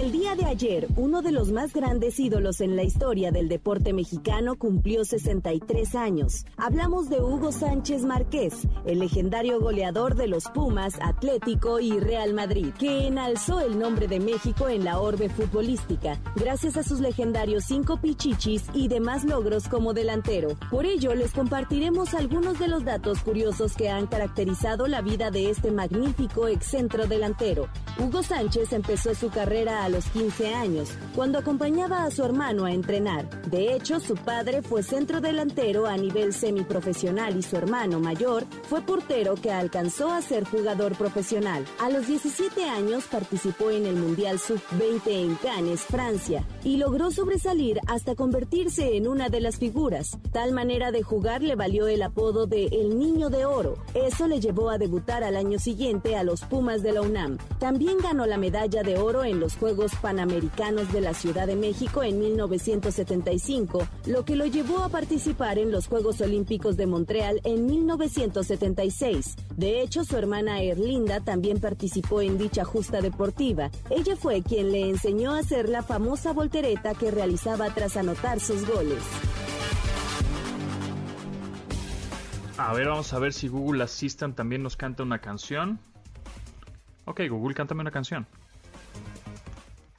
El 0.00 0.12
día 0.12 0.34
de 0.34 0.46
ayer, 0.46 0.88
uno 0.96 1.20
de 1.20 1.30
los 1.30 1.52
más 1.52 1.74
grandes 1.74 2.18
ídolos 2.18 2.62
en 2.62 2.74
la 2.74 2.84
historia 2.84 3.30
del 3.32 3.50
deporte 3.50 3.92
mexicano 3.92 4.56
cumplió 4.56 5.04
63 5.04 5.94
años. 5.94 6.46
Hablamos 6.56 7.10
de 7.10 7.20
Hugo 7.20 7.52
Sánchez 7.52 8.04
Márquez, 8.04 8.66
el 8.86 9.00
legendario 9.00 9.60
goleador 9.60 10.14
de 10.14 10.26
los 10.26 10.44
Pumas, 10.54 10.94
Atlético 11.02 11.80
y 11.80 12.00
Real 12.00 12.32
Madrid, 12.32 12.72
que 12.78 13.08
enalzó 13.08 13.60
el 13.60 13.78
nombre 13.78 14.08
de 14.08 14.20
México 14.20 14.70
en 14.70 14.84
la 14.84 14.98
orbe 14.98 15.28
futbolística, 15.28 16.18
gracias 16.34 16.78
a 16.78 16.82
sus 16.82 17.00
legendarios 17.00 17.64
cinco 17.64 17.98
pichichis 18.00 18.64
y 18.72 18.88
demás 18.88 19.24
logros 19.24 19.68
como 19.68 19.92
delantero. 19.92 20.56
Por 20.70 20.86
ello, 20.86 21.14
les 21.14 21.32
compartiremos 21.32 22.14
algunos 22.14 22.58
de 22.58 22.68
los 22.68 22.86
datos 22.86 23.20
curiosos 23.20 23.74
que 23.74 23.90
han 23.90 24.06
caracterizado 24.06 24.86
la 24.86 25.02
vida 25.02 25.30
de 25.30 25.50
este 25.50 25.70
magnífico 25.70 26.48
excentro 26.48 27.06
delantero. 27.06 27.68
Hugo 27.98 28.22
Sánchez 28.22 28.72
empezó 28.72 29.14
su 29.14 29.28
carrera 29.28 29.89
los 29.92 30.06
15 30.06 30.54
años, 30.54 30.90
cuando 31.14 31.38
acompañaba 31.38 32.04
a 32.04 32.10
su 32.10 32.24
hermano 32.24 32.64
a 32.64 32.72
entrenar. 32.72 33.28
De 33.50 33.74
hecho, 33.74 34.00
su 34.00 34.14
padre 34.14 34.62
fue 34.62 34.82
centro 34.82 35.20
delantero 35.20 35.86
a 35.86 35.96
nivel 35.96 36.32
semiprofesional 36.32 37.36
y 37.36 37.42
su 37.42 37.56
hermano 37.56 38.00
mayor 38.00 38.44
fue 38.68 38.82
portero 38.82 39.34
que 39.34 39.50
alcanzó 39.50 40.10
a 40.10 40.22
ser 40.22 40.44
jugador 40.44 40.96
profesional. 40.96 41.64
A 41.80 41.90
los 41.90 42.06
17 42.06 42.64
años 42.64 43.04
participó 43.10 43.70
en 43.70 43.86
el 43.86 43.96
Mundial 43.96 44.38
Sub-20 44.38 45.00
en 45.06 45.34
Cannes, 45.36 45.80
Francia, 45.82 46.44
y 46.64 46.76
logró 46.76 47.10
sobresalir 47.10 47.80
hasta 47.86 48.14
convertirse 48.14 48.96
en 48.96 49.08
una 49.08 49.28
de 49.28 49.40
las 49.40 49.56
figuras. 49.56 50.18
Tal 50.32 50.52
manera 50.52 50.92
de 50.92 51.02
jugar 51.02 51.42
le 51.42 51.56
valió 51.56 51.86
el 51.88 52.02
apodo 52.02 52.46
de 52.46 52.66
El 52.66 52.98
Niño 52.98 53.30
de 53.30 53.44
Oro. 53.44 53.76
Eso 53.94 54.26
le 54.26 54.40
llevó 54.40 54.70
a 54.70 54.78
debutar 54.78 55.24
al 55.24 55.36
año 55.36 55.58
siguiente 55.58 56.16
a 56.16 56.24
los 56.24 56.42
Pumas 56.42 56.82
de 56.82 56.92
la 56.92 57.02
UNAM. 57.02 57.38
También 57.58 57.98
ganó 57.98 58.26
la 58.26 58.38
medalla 58.38 58.82
de 58.82 58.98
oro 58.98 59.24
en 59.24 59.40
los 59.40 59.56
Juegos 59.56 59.79
Panamericanos 60.02 60.92
de 60.92 61.00
la 61.00 61.14
Ciudad 61.14 61.46
de 61.46 61.56
México 61.56 62.02
en 62.02 62.18
1975, 62.18 63.86
lo 64.06 64.24
que 64.24 64.36
lo 64.36 64.46
llevó 64.46 64.84
a 64.84 64.88
participar 64.88 65.58
en 65.58 65.70
los 65.72 65.86
Juegos 65.86 66.20
Olímpicos 66.20 66.76
de 66.76 66.86
Montreal 66.86 67.40
en 67.44 67.66
1976. 67.66 69.36
De 69.56 69.80
hecho, 69.80 70.04
su 70.04 70.16
hermana 70.16 70.60
Erlinda 70.60 71.20
también 71.20 71.60
participó 71.60 72.20
en 72.20 72.38
dicha 72.38 72.64
justa 72.64 73.00
deportiva. 73.00 73.70
Ella 73.88 74.16
fue 74.16 74.42
quien 74.42 74.72
le 74.72 74.88
enseñó 74.88 75.32
a 75.32 75.38
hacer 75.38 75.68
la 75.68 75.82
famosa 75.82 76.32
voltereta 76.32 76.94
que 76.94 77.10
realizaba 77.10 77.70
tras 77.70 77.96
anotar 77.96 78.40
sus 78.40 78.66
goles. 78.66 79.02
A 82.58 82.74
ver, 82.74 82.88
vamos 82.88 83.12
a 83.14 83.18
ver 83.18 83.32
si 83.32 83.48
Google 83.48 83.82
Assistant 83.82 84.36
también 84.36 84.62
nos 84.62 84.76
canta 84.76 85.02
una 85.02 85.18
canción. 85.18 85.78
Ok, 87.06 87.22
Google, 87.30 87.54
cántame 87.54 87.80
una 87.80 87.90
canción. 87.90 88.26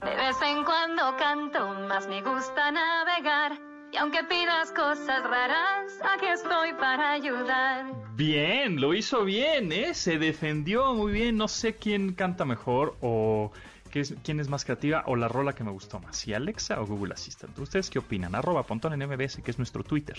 De 0.03 0.15
vez 0.15 0.35
en 0.41 0.63
cuando 0.63 1.15
canto, 1.17 1.73
más 1.87 2.07
me 2.07 2.21
gusta 2.21 2.71
navegar. 2.71 3.59
Y 3.93 3.97
aunque 3.97 4.23
pidas 4.23 4.71
cosas 4.71 5.21
raras, 5.23 5.91
aquí 6.13 6.25
estoy 6.27 6.73
para 6.73 7.11
ayudar. 7.11 7.85
Bien, 8.15 8.79
lo 8.79 8.93
hizo 8.93 9.23
bien, 9.25 9.71
¿eh? 9.71 9.93
Se 9.93 10.17
defendió 10.17 10.93
muy 10.93 11.11
bien. 11.11 11.35
No 11.37 11.47
sé 11.47 11.75
quién 11.75 12.13
canta 12.13 12.45
mejor 12.45 12.95
o 13.01 13.51
qué 13.91 13.99
es- 13.99 14.15
quién 14.23 14.39
es 14.39 14.47
más 14.47 14.63
creativa 14.63 15.03
o 15.07 15.15
la 15.17 15.27
rola 15.27 15.53
que 15.53 15.63
me 15.65 15.71
gustó 15.71 15.99
más, 15.99 16.15
si 16.17 16.33
Alexa 16.33 16.79
o 16.81 16.85
Google 16.85 17.13
Assistant. 17.13 17.57
¿Ustedes 17.59 17.89
qué 17.89 17.99
opinan? 17.99 18.33
Arroba 18.33 18.63
Pontón 18.63 18.93
en 18.93 19.01
MBS, 19.01 19.41
que 19.43 19.51
es 19.51 19.57
nuestro 19.57 19.83
Twitter. 19.83 20.17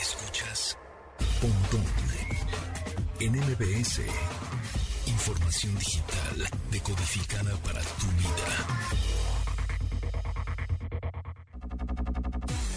Escuchas 0.00 0.78
Pontón 1.40 1.84
en 3.20 3.34
MBS. 3.34 4.02
Información 5.22 5.78
digital 5.78 6.50
decodificada 6.72 7.56
para 7.58 7.80
tu 7.80 8.06
vida. 8.18 8.48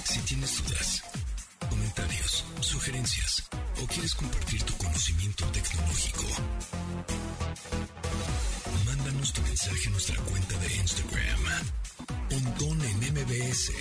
Si 0.04 0.20
tienes 0.20 0.64
dudas, 0.64 1.04
comentarios, 1.68 2.46
sugerencias 2.60 3.50
o 3.82 3.88
quieres 3.88 4.14
compartir 4.14 4.62
tu 4.62 4.78
conocimiento 4.78 5.43
tecnológico, 5.48 6.24
mándanos 8.86 9.34
tu 9.34 9.41
mensaje 9.41 9.88
a 9.88 9.89
nuestra 9.89 10.22
cuenta 10.22 10.60
de 10.60 10.76
Instagram. 10.76 11.41
Pontón 12.30 12.80
en 12.86 12.98
MBS. 13.12 13.72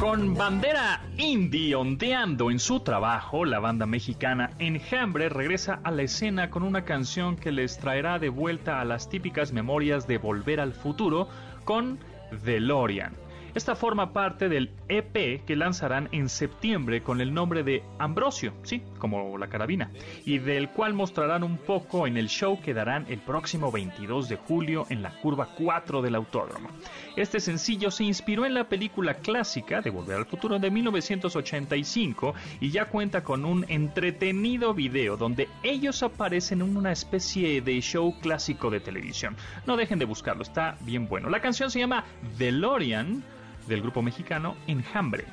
Con 0.00 0.34
bandera 0.34 1.02
indie 1.18 1.74
ondeando 1.74 2.50
en 2.50 2.58
su 2.58 2.80
trabajo, 2.80 3.44
la 3.44 3.58
banda 3.58 3.84
mexicana 3.84 4.50
Enjambre 4.58 5.28
regresa 5.28 5.80
a 5.84 5.90
la 5.90 6.02
escena 6.02 6.50
con 6.50 6.62
una 6.62 6.84
canción 6.84 7.36
que 7.36 7.52
les 7.52 7.78
traerá 7.78 8.18
de 8.18 8.30
vuelta 8.30 8.80
a 8.80 8.84
las 8.84 9.10
típicas 9.10 9.52
memorias 9.52 10.06
de 10.06 10.18
Volver 10.18 10.60
al 10.60 10.72
Futuro 10.72 11.28
con 11.64 11.98
DeLorean. 12.44 13.25
Esta 13.56 13.74
forma 13.74 14.12
parte 14.12 14.50
del 14.50 14.70
EP 14.90 15.42
que 15.46 15.56
lanzarán 15.56 16.10
en 16.12 16.28
septiembre 16.28 17.02
con 17.02 17.22
el 17.22 17.32
nombre 17.32 17.62
de 17.62 17.82
Ambrosio, 17.98 18.52
sí, 18.62 18.82
como 18.98 19.38
la 19.38 19.46
carabina, 19.46 19.90
y 20.26 20.36
del 20.36 20.68
cual 20.68 20.92
mostrarán 20.92 21.42
un 21.42 21.56
poco 21.56 22.06
en 22.06 22.18
el 22.18 22.28
show 22.28 22.60
que 22.60 22.74
darán 22.74 23.06
el 23.08 23.18
próximo 23.18 23.72
22 23.72 24.28
de 24.28 24.36
julio 24.36 24.84
en 24.90 25.00
la 25.00 25.08
curva 25.22 25.48
4 25.56 26.02
del 26.02 26.16
autódromo. 26.16 26.68
Este 27.16 27.40
sencillo 27.40 27.90
se 27.90 28.04
inspiró 28.04 28.44
en 28.44 28.52
la 28.52 28.68
película 28.68 29.14
clásica 29.14 29.80
de 29.80 29.88
Volver 29.88 30.18
al 30.18 30.26
Futuro 30.26 30.58
de 30.58 30.70
1985 30.70 32.34
y 32.60 32.70
ya 32.70 32.84
cuenta 32.84 33.24
con 33.24 33.46
un 33.46 33.64
entretenido 33.68 34.74
video 34.74 35.16
donde 35.16 35.48
ellos 35.62 36.02
aparecen 36.02 36.60
en 36.60 36.76
una 36.76 36.92
especie 36.92 37.62
de 37.62 37.80
show 37.80 38.14
clásico 38.20 38.68
de 38.68 38.80
televisión. 38.80 39.34
No 39.66 39.78
dejen 39.78 39.98
de 39.98 40.04
buscarlo, 40.04 40.42
está 40.42 40.76
bien 40.82 41.08
bueno. 41.08 41.30
La 41.30 41.40
canción 41.40 41.70
se 41.70 41.78
llama 41.78 42.04
DeLorean 42.36 43.24
del 43.66 43.82
grupo 43.82 44.02
mexicano 44.02 44.56
Enjambre. 44.66 45.24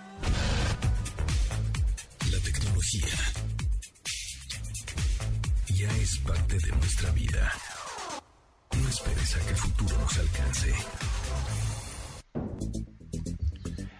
La 2.31 2.39
tecnología 2.39 3.07
ya 5.75 5.89
es 5.97 6.17
parte 6.19 6.57
de 6.57 6.71
nuestra 6.75 7.11
vida. 7.11 7.51
No 8.81 8.89
esperes 8.89 9.35
a 9.35 9.39
que 9.45 9.49
el 9.51 9.55
futuro 9.57 9.97
nos 9.99 10.17
alcance. 10.17 10.73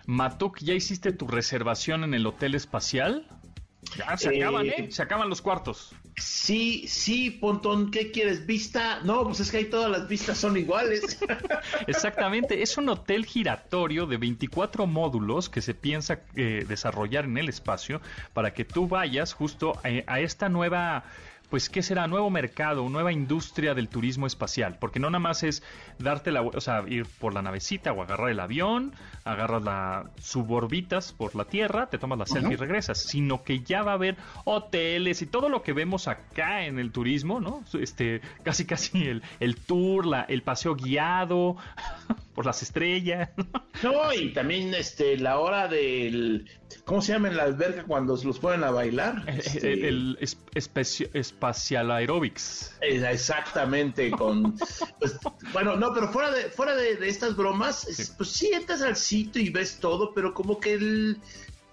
Matuk, 0.06 0.60
¿ya 0.60 0.74
hiciste 0.74 1.12
tu 1.14 1.28
reservación 1.28 2.04
en 2.04 2.14
el 2.14 2.26
hotel 2.26 2.56
espacial? 2.56 3.28
Ya, 3.98 4.18
se 4.18 4.30
Eh, 4.36 4.44
acaban, 4.44 4.66
¿eh? 4.68 4.88
Se 4.92 5.02
acaban 5.02 5.30
los 5.30 5.42
cuartos. 5.42 5.96
Sí, 6.24 6.86
sí, 6.88 7.32
Pontón, 7.32 7.91
¿qué 7.91 8.09
quieres? 8.09 8.45
¿Vista? 8.45 9.01
No, 9.03 9.26
pues 9.26 9.41
es 9.41 9.51
que 9.51 9.57
ahí 9.57 9.65
todas 9.65 9.91
las 9.91 10.07
vistas 10.07 10.38
son 10.38 10.55
iguales. 10.55 11.19
Exactamente, 11.88 12.61
es 12.61 12.78
un 12.78 12.88
hotel 12.88 13.26
giratorio 13.26 14.05
de 14.05 14.15
24 14.15 14.88
módulos 14.88 15.49
que 15.49 15.61
se 15.61 15.74
piensa 15.74 16.21
eh, 16.36 16.65
desarrollar 16.65 17.26
en 17.26 17.38
el 17.38 17.49
espacio 17.49 18.01
para 18.34 18.53
que 18.53 18.63
tú 18.63 18.88
vayas 18.88 19.34
justo 19.34 19.74
a, 19.84 20.13
a 20.13 20.19
esta 20.21 20.47
nueva 20.47 21.03
pues 21.54 21.70
qué 21.70 21.84
será 21.84 22.08
nuevo 22.08 22.32
mercado, 22.32 22.89
nueva 22.89 23.12
industria 23.12 23.76
del 23.76 23.88
turismo 23.88 24.26
espacial, 24.26 24.78
porque 24.80 24.99
no 24.99 25.12
nada 25.12 25.20
más 25.20 25.43
es 25.43 25.62
darte 25.99 26.32
la, 26.32 26.41
o 26.41 26.60
sea, 26.62 26.84
ir 26.88 27.06
por 27.06 27.32
la 27.36 27.43
navecita 27.43 27.91
o 27.93 28.01
agarrar 28.01 28.32
el 28.32 28.39
avión, 28.39 28.95
agarras 29.24 29.62
la 29.62 30.10
suborbitas 30.20 31.14
por 31.14 31.36
la 31.36 31.45
Tierra, 31.45 31.91
te 31.91 31.99
tomas 31.99 32.18
la 32.18 32.26
selfie 32.26 32.54
y 32.54 32.56
regresas, 32.56 33.04
sino 33.04 33.43
que 33.43 33.60
ya 33.60 33.84
va 33.84 33.91
a 33.91 33.93
haber 33.93 34.18
hoteles 34.45 35.22
y 35.22 35.28
todo 35.28 35.47
lo 35.47 35.62
que 35.62 35.74
vemos 35.74 36.08
acá 36.08 36.66
en 36.66 36.80
el 36.80 36.91
turismo, 36.91 37.39
¿no? 37.39 37.64
Este, 37.80 38.22
casi 38.41 38.66
casi 38.66 39.04
el, 39.08 39.22
el 39.39 39.56
tour, 39.58 40.08
la, 40.08 40.24
el 40.24 40.41
paseo 40.41 40.74
guiado 40.76 41.56
por 42.34 42.47
las 42.47 42.64
estrellas. 42.64 43.30
No, 43.84 44.12
y 44.12 44.34
también 44.34 44.74
este 44.74 45.18
la 45.18 45.38
hora 45.38 45.68
del 45.68 46.49
¿cómo 46.86 47.01
se 47.04 47.14
llama 47.14 47.28
en 47.28 47.38
la 47.38 47.43
alberca 47.43 47.84
cuando 47.84 48.18
los 48.24 48.39
ponen 48.39 48.64
a 48.64 48.72
bailar? 48.72 49.24
Este, 49.28 49.74
el, 49.74 49.84
el 49.86 50.18
es- 50.20 50.39
especio- 50.56 51.10
espacial 51.48 51.91
aerobics. 51.91 52.76
Eh, 52.82 53.04
Exactamente, 53.12 54.12
con 54.12 54.56
pues, 55.00 55.18
bueno, 55.52 55.76
no, 55.76 55.94
pero 55.94 56.08
fuera 56.10 56.32
de 56.32 56.44
fuera 56.50 56.76
de, 56.76 56.96
de 56.96 57.10
estas 57.10 57.36
bromas, 57.36 57.82
Sí. 57.89 58.04
pues 58.18 58.30
sí 58.30 58.52
entras 58.54 58.82
al 58.82 58.96
sitio 58.96 59.41
y 59.41 59.50
ves 59.50 59.78
todo, 59.80 60.14
pero 60.14 60.34
como 60.34 60.60
que 60.60 60.74
el 60.74 61.18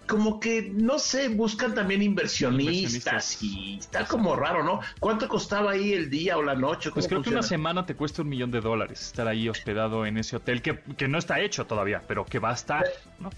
como 0.06 0.40
que 0.40 0.72
no 0.74 0.98
sé, 0.98 1.28
buscan 1.28 1.72
también 1.72 2.02
inversionistas, 2.02 3.36
Inversionistas. 3.36 3.42
y 3.44 3.78
está 3.78 4.04
como 4.06 4.34
raro, 4.34 4.64
¿no? 4.64 4.80
¿Cuánto 4.98 5.28
costaba 5.28 5.70
ahí 5.70 5.92
el 5.92 6.10
día 6.10 6.36
o 6.36 6.42
la 6.42 6.56
noche? 6.56 6.90
Pues 6.90 7.06
¿Cómo 7.06 7.20
creo 7.20 7.22
que 7.22 7.30
una 7.38 7.44
semana 7.44 7.86
te 7.86 7.94
cuesta 7.94 8.22
un 8.22 8.28
millón 8.28 8.50
de 8.50 8.60
dólares 8.60 9.00
estar 9.02 9.28
ahí 9.28 9.48
hospedado 9.48 10.04
en 10.06 10.18
ese 10.18 10.34
hotel 10.34 10.62
que, 10.62 10.80
que 10.96 11.06
no 11.06 11.16
está 11.16 11.38
hecho 11.38 11.64
todavía, 11.64 12.02
pero 12.08 12.24
que 12.26 12.40
va 12.40 12.50
a 12.50 12.54
estar. 12.54 12.84
¿no? 13.20 13.30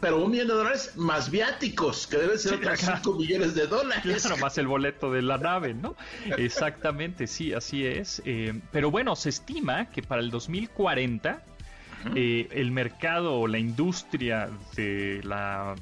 Pero 0.00 0.24
un 0.24 0.30
millón 0.30 0.48
de 0.48 0.54
dólares 0.54 0.92
más 0.96 1.30
viáticos, 1.30 2.06
que 2.06 2.16
deben 2.16 2.38
ser 2.38 2.52
Sí, 2.52 2.58
otros 2.58 2.80
claro. 2.80 3.00
5 3.04 3.18
millones 3.18 3.54
de 3.54 3.66
dólares. 3.66 4.22
Claro, 4.22 4.36
más 4.40 4.58
el 4.58 4.66
boleto 4.66 5.12
de 5.12 5.22
la 5.22 5.38
nave, 5.38 5.74
¿no? 5.74 5.94
Exactamente, 6.38 7.26
sí, 7.26 7.52
así 7.52 7.86
es. 7.86 8.20
Eh, 8.24 8.58
pero 8.72 8.90
bueno, 8.90 9.14
se 9.16 9.28
estima 9.28 9.90
que 9.90 10.02
para 10.02 10.20
el 10.20 10.30
2040 10.30 11.42
eh, 12.14 12.48
el 12.52 12.70
mercado 12.72 13.38
o 13.40 13.46
la 13.46 13.58
industria 13.58 14.48
de 14.76 15.20
la 15.24 15.74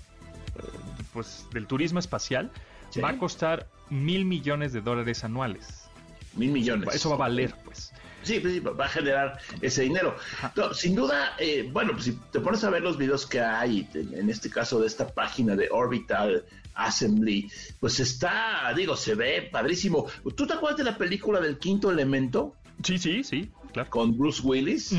pues 1.13 1.47
del 1.53 1.67
turismo 1.67 1.99
espacial 1.99 2.51
Sí. 2.91 3.01
va 3.01 3.11
a 3.11 3.19
costar 3.19 3.67
mil 3.91 4.25
millones 4.25 4.73
de 4.73 4.81
dólares 4.81 5.25
anuales. 5.25 5.89
Mil 6.37 6.53
millones. 6.53 6.95
Eso 6.95 7.09
va 7.11 7.17
a 7.17 7.19
valer, 7.19 7.53
pues. 7.65 7.93
Sí, 8.25 8.41
sí, 8.41 8.61
va 8.61 8.85
a 8.85 8.89
generar 8.89 9.39
ese 9.61 9.83
dinero. 9.83 10.17
No, 10.57 10.75
sin 10.75 10.95
duda, 10.95 11.35
eh, 11.39 11.69
bueno, 11.73 11.93
pues 11.93 12.05
si 12.05 12.13
te 12.33 12.41
pones 12.41 12.65
a 12.65 12.71
ver 12.71 12.83
los 12.83 12.99
videos 12.99 13.27
que 13.27 13.41
hay, 13.41 13.89
en 13.95 14.29
este 14.31 14.51
caso 14.51 14.81
de 14.81 14.87
esta 14.87 15.07
página 15.09 15.55
de 15.55 15.69
Orbital 15.71 16.45
Assembly, 16.75 17.51
pues 17.81 18.01
está, 18.01 18.73
digo, 18.77 18.97
se 18.97 19.15
ve 19.15 19.49
padrísimo. 19.53 20.07
¿Tú 20.37 20.47
te 20.47 20.55
acuerdas 20.55 20.79
de 20.79 20.85
la 20.85 20.99
película 20.99 21.41
del 21.41 21.59
quinto 21.59 21.91
elemento 21.91 22.55
Sí, 22.83 22.99
sí, 22.99 23.23
sí, 23.23 23.51
claro. 23.73 23.91
con 23.91 24.17
Bruce 24.19 24.43
Willis? 24.43 24.93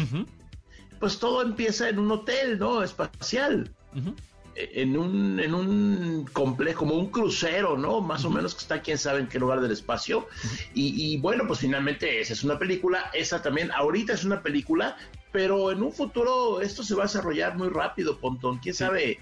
Pues 0.99 1.19
todo 1.19 1.41
empieza 1.41 1.89
en 1.89 1.99
un 1.99 2.11
hotel, 2.11 2.57
¿no? 2.57 2.81
Espacial. 2.83 3.69
ujú. 3.93 4.15
En 4.55 4.97
un, 4.97 5.39
en 5.39 5.53
un 5.53 6.29
complejo, 6.31 6.79
como 6.79 6.95
un 6.95 7.09
crucero, 7.09 7.77
¿no? 7.77 8.01
Más 8.01 8.23
o 8.25 8.29
menos 8.29 8.55
que 8.55 8.61
está 8.61 8.81
quién 8.81 8.97
sabe 8.97 9.19
en 9.19 9.27
qué 9.27 9.39
lugar 9.39 9.61
del 9.61 9.71
espacio. 9.71 10.27
y, 10.73 11.13
y, 11.13 11.17
bueno, 11.17 11.45
pues 11.47 11.59
finalmente 11.59 12.21
esa 12.21 12.33
es 12.33 12.43
una 12.43 12.57
película, 12.57 13.09
esa 13.13 13.41
también, 13.41 13.71
ahorita 13.71 14.13
es 14.13 14.23
una 14.23 14.41
película, 14.41 14.97
pero 15.35 15.69
en 15.69 15.83
un 15.83 15.91
futuro 15.91 16.61
esto 16.61 16.81
se 16.81 16.95
va 16.95 17.03
a 17.03 17.07
desarrollar 17.07 17.57
muy 17.57 17.67
rápido, 17.67 18.17
Pontón. 18.17 18.59
¿Quién 18.59 18.73
sabe? 18.73 19.19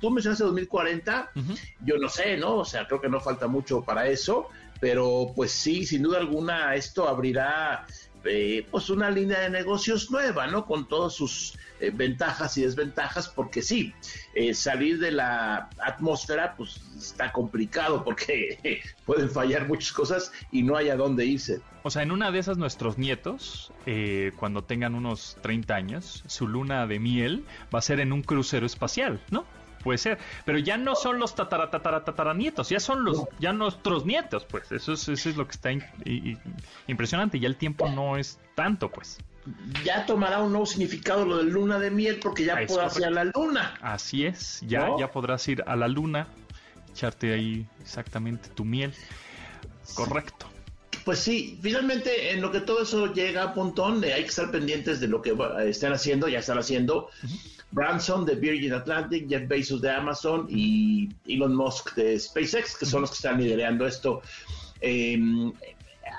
Tú 0.00 0.08
mencionaste 0.08 0.44
2040, 0.44 1.32
yo 1.84 1.98
no 1.98 2.08
sé, 2.08 2.36
¿no? 2.36 2.58
O 2.58 2.64
sea, 2.64 2.86
creo 2.86 3.00
que 3.00 3.08
no 3.08 3.18
falta 3.20 3.48
mucho 3.48 3.82
para 3.82 4.06
eso, 4.06 4.46
pero 4.80 5.32
pues 5.34 5.50
sí, 5.50 5.84
sin 5.84 6.02
duda 6.02 6.18
alguna 6.18 6.76
esto 6.76 7.08
abrirá 7.08 7.88
eh, 8.24 8.66
pues 8.70 8.88
una 8.88 9.10
línea 9.10 9.40
de 9.40 9.50
negocios 9.50 10.12
nueva, 10.12 10.46
¿no? 10.46 10.64
Con 10.64 10.86
todas 10.86 11.14
sus 11.14 11.58
eh, 11.80 11.90
ventajas 11.94 12.56
y 12.58 12.62
desventajas, 12.62 13.28
porque 13.28 13.62
sí, 13.62 13.94
eh, 14.34 14.54
salir 14.54 14.98
de 14.98 15.12
la 15.12 15.70
atmósfera 15.78 16.54
pues 16.56 16.80
está 16.96 17.32
complicado 17.32 18.04
porque 18.04 18.82
pueden 19.06 19.30
fallar 19.30 19.68
muchas 19.68 19.92
cosas 19.92 20.32
y 20.50 20.62
no 20.62 20.76
hay 20.76 20.90
a 20.90 20.96
dónde 20.96 21.24
irse. 21.24 21.60
O 21.82 21.90
sea, 21.90 22.02
en 22.02 22.10
una 22.10 22.30
de 22.30 22.38
esas 22.38 22.58
nuestros 22.58 22.98
nietos, 22.98 23.72
cuando 24.36 24.64
tengan 24.64 24.94
unos 24.94 25.38
30 25.40 25.74
años, 25.74 26.22
su 26.26 26.46
luna 26.46 26.86
de 26.86 26.98
miel 26.98 27.44
va 27.74 27.78
a 27.78 27.82
ser 27.82 28.00
en 28.00 28.12
un 28.12 28.22
crucero 28.22 28.66
espacial, 28.66 29.22
¿no? 29.30 29.46
puede 29.78 29.98
ser. 29.98 30.18
Pero 30.44 30.58
ya 30.58 30.76
no 30.76 30.94
son 30.94 31.18
los 31.18 31.34
tatara, 31.34 31.70
tatara, 31.70 32.34
nietos, 32.34 32.68
ya 32.68 32.80
son 32.80 33.04
los, 33.04 33.24
ya 33.38 33.52
nuestros 33.52 34.04
nietos, 34.04 34.44
pues. 34.44 34.70
Eso 34.72 34.92
es, 34.92 35.08
eso 35.08 35.28
es 35.30 35.36
lo 35.36 35.46
que 35.46 35.52
está 35.52 35.70
impresionante. 36.86 37.40
Ya 37.40 37.48
el 37.48 37.56
tiempo 37.56 37.88
no 37.88 38.16
es 38.16 38.38
tanto, 38.54 38.90
pues. 38.90 39.18
Ya 39.84 40.06
tomará 40.06 40.40
un 40.40 40.52
nuevo 40.52 40.66
significado 40.66 41.24
lo 41.24 41.38
de 41.38 41.44
luna 41.44 41.78
de 41.78 41.90
miel 41.90 42.18
porque 42.20 42.44
ya 42.44 42.66
podrás 42.66 42.96
ir 42.98 43.04
a 43.04 43.10
la 43.10 43.24
luna. 43.24 43.74
Así 43.80 44.24
es, 44.24 44.60
ya, 44.66 44.90
ya 44.98 45.10
podrás 45.10 45.46
ir 45.48 45.62
a 45.66 45.76
la 45.76 45.88
luna, 45.88 46.26
echarte 46.90 47.32
ahí 47.32 47.66
exactamente 47.80 48.48
tu 48.50 48.64
miel. 48.64 48.92
Correcto. 49.94 50.46
Pues 51.04 51.20
sí, 51.20 51.58
finalmente 51.62 52.32
en 52.32 52.42
lo 52.42 52.50
que 52.50 52.60
todo 52.60 52.82
eso 52.82 53.12
llega 53.12 53.42
a 53.42 53.54
puntón, 53.54 54.04
hay 54.04 54.22
que 54.22 54.28
estar 54.28 54.50
pendientes 54.50 55.00
de 55.00 55.08
lo 55.08 55.22
que 55.22 55.34
están 55.64 55.92
haciendo, 55.92 56.28
ya 56.28 56.40
están 56.40 56.58
haciendo. 56.58 57.08
Branson 57.70 58.24
de 58.24 58.34
Virgin 58.34 58.72
Atlantic, 58.72 59.28
Jeff 59.28 59.46
Bezos 59.46 59.80
de 59.80 59.90
Amazon 59.90 60.46
y 60.48 61.08
Elon 61.26 61.54
Musk 61.54 61.94
de 61.94 62.18
SpaceX, 62.18 62.76
que 62.76 62.86
son 62.86 63.02
los 63.02 63.10
que 63.10 63.16
están 63.16 63.40
liderando 63.40 63.86
esto. 63.86 64.22
Em, 64.80 65.52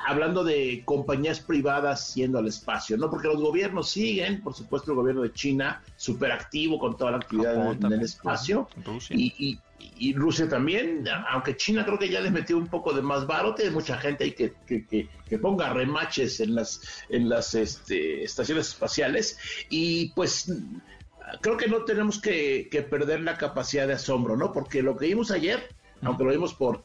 hablando 0.06 0.44
de 0.44 0.82
compañías 0.86 1.40
privadas 1.40 2.14
yendo 2.16 2.40
al 2.40 2.48
espacio, 2.48 2.98
¿no? 2.98 3.10
Porque 3.10 3.28
los 3.28 3.42
gobiernos 3.42 3.90
siguen, 3.90 4.42
por 4.42 4.54
supuesto, 4.54 4.92
el 4.92 4.98
gobierno 4.98 5.22
de 5.22 5.34
China, 5.34 5.82
súper 5.96 6.32
activo 6.32 6.80
con 6.80 6.98
toda 6.98 7.12
la 7.12 7.18
actividad 7.18 7.72
en, 7.74 7.94
el 7.94 8.02
espacio. 8.02 8.68
Y, 9.10 10.14
Rusia 10.14 10.48
también, 10.48 11.06
aunque 11.30 11.58
China 11.58 11.86
creo 11.86 12.00
que 12.00 12.10
ya 12.10 12.22
les 12.22 12.32
metió 12.32 12.58
un 12.58 12.68
poco 12.68 12.94
de 12.94 13.02
más 13.02 13.28
baro, 13.28 13.54
tiene 13.54 13.72
mucha 13.72 13.98
gente 13.98 14.26
ahí 14.26 14.32
que, 14.32 14.54
que, 14.66 15.38
ponga 15.40 15.74
remaches 15.74 16.40
en 16.40 16.56
las, 16.56 16.82
en 17.10 17.28
las 17.28 17.54
este, 17.54 18.24
estaciones 18.24 18.70
espaciales. 18.70 19.38
Y 19.70 20.10
pues 20.14 20.50
creo 21.42 21.58
que 21.58 21.68
no 21.68 21.84
tenemos 21.86 22.20
que, 22.20 22.88
perder 22.90 23.22
la 23.22 23.38
capacidad 23.38 23.88
de 23.88 23.94
asombro, 23.94 24.36
¿no? 24.36 24.52
Porque 24.52 24.82
lo 24.82 24.98
que 24.98 25.08
vimos 25.08 25.32
ayer, 25.32 25.70
aunque 26.02 26.24
lo 26.24 26.32
vimos 26.32 26.54
por 26.54 26.84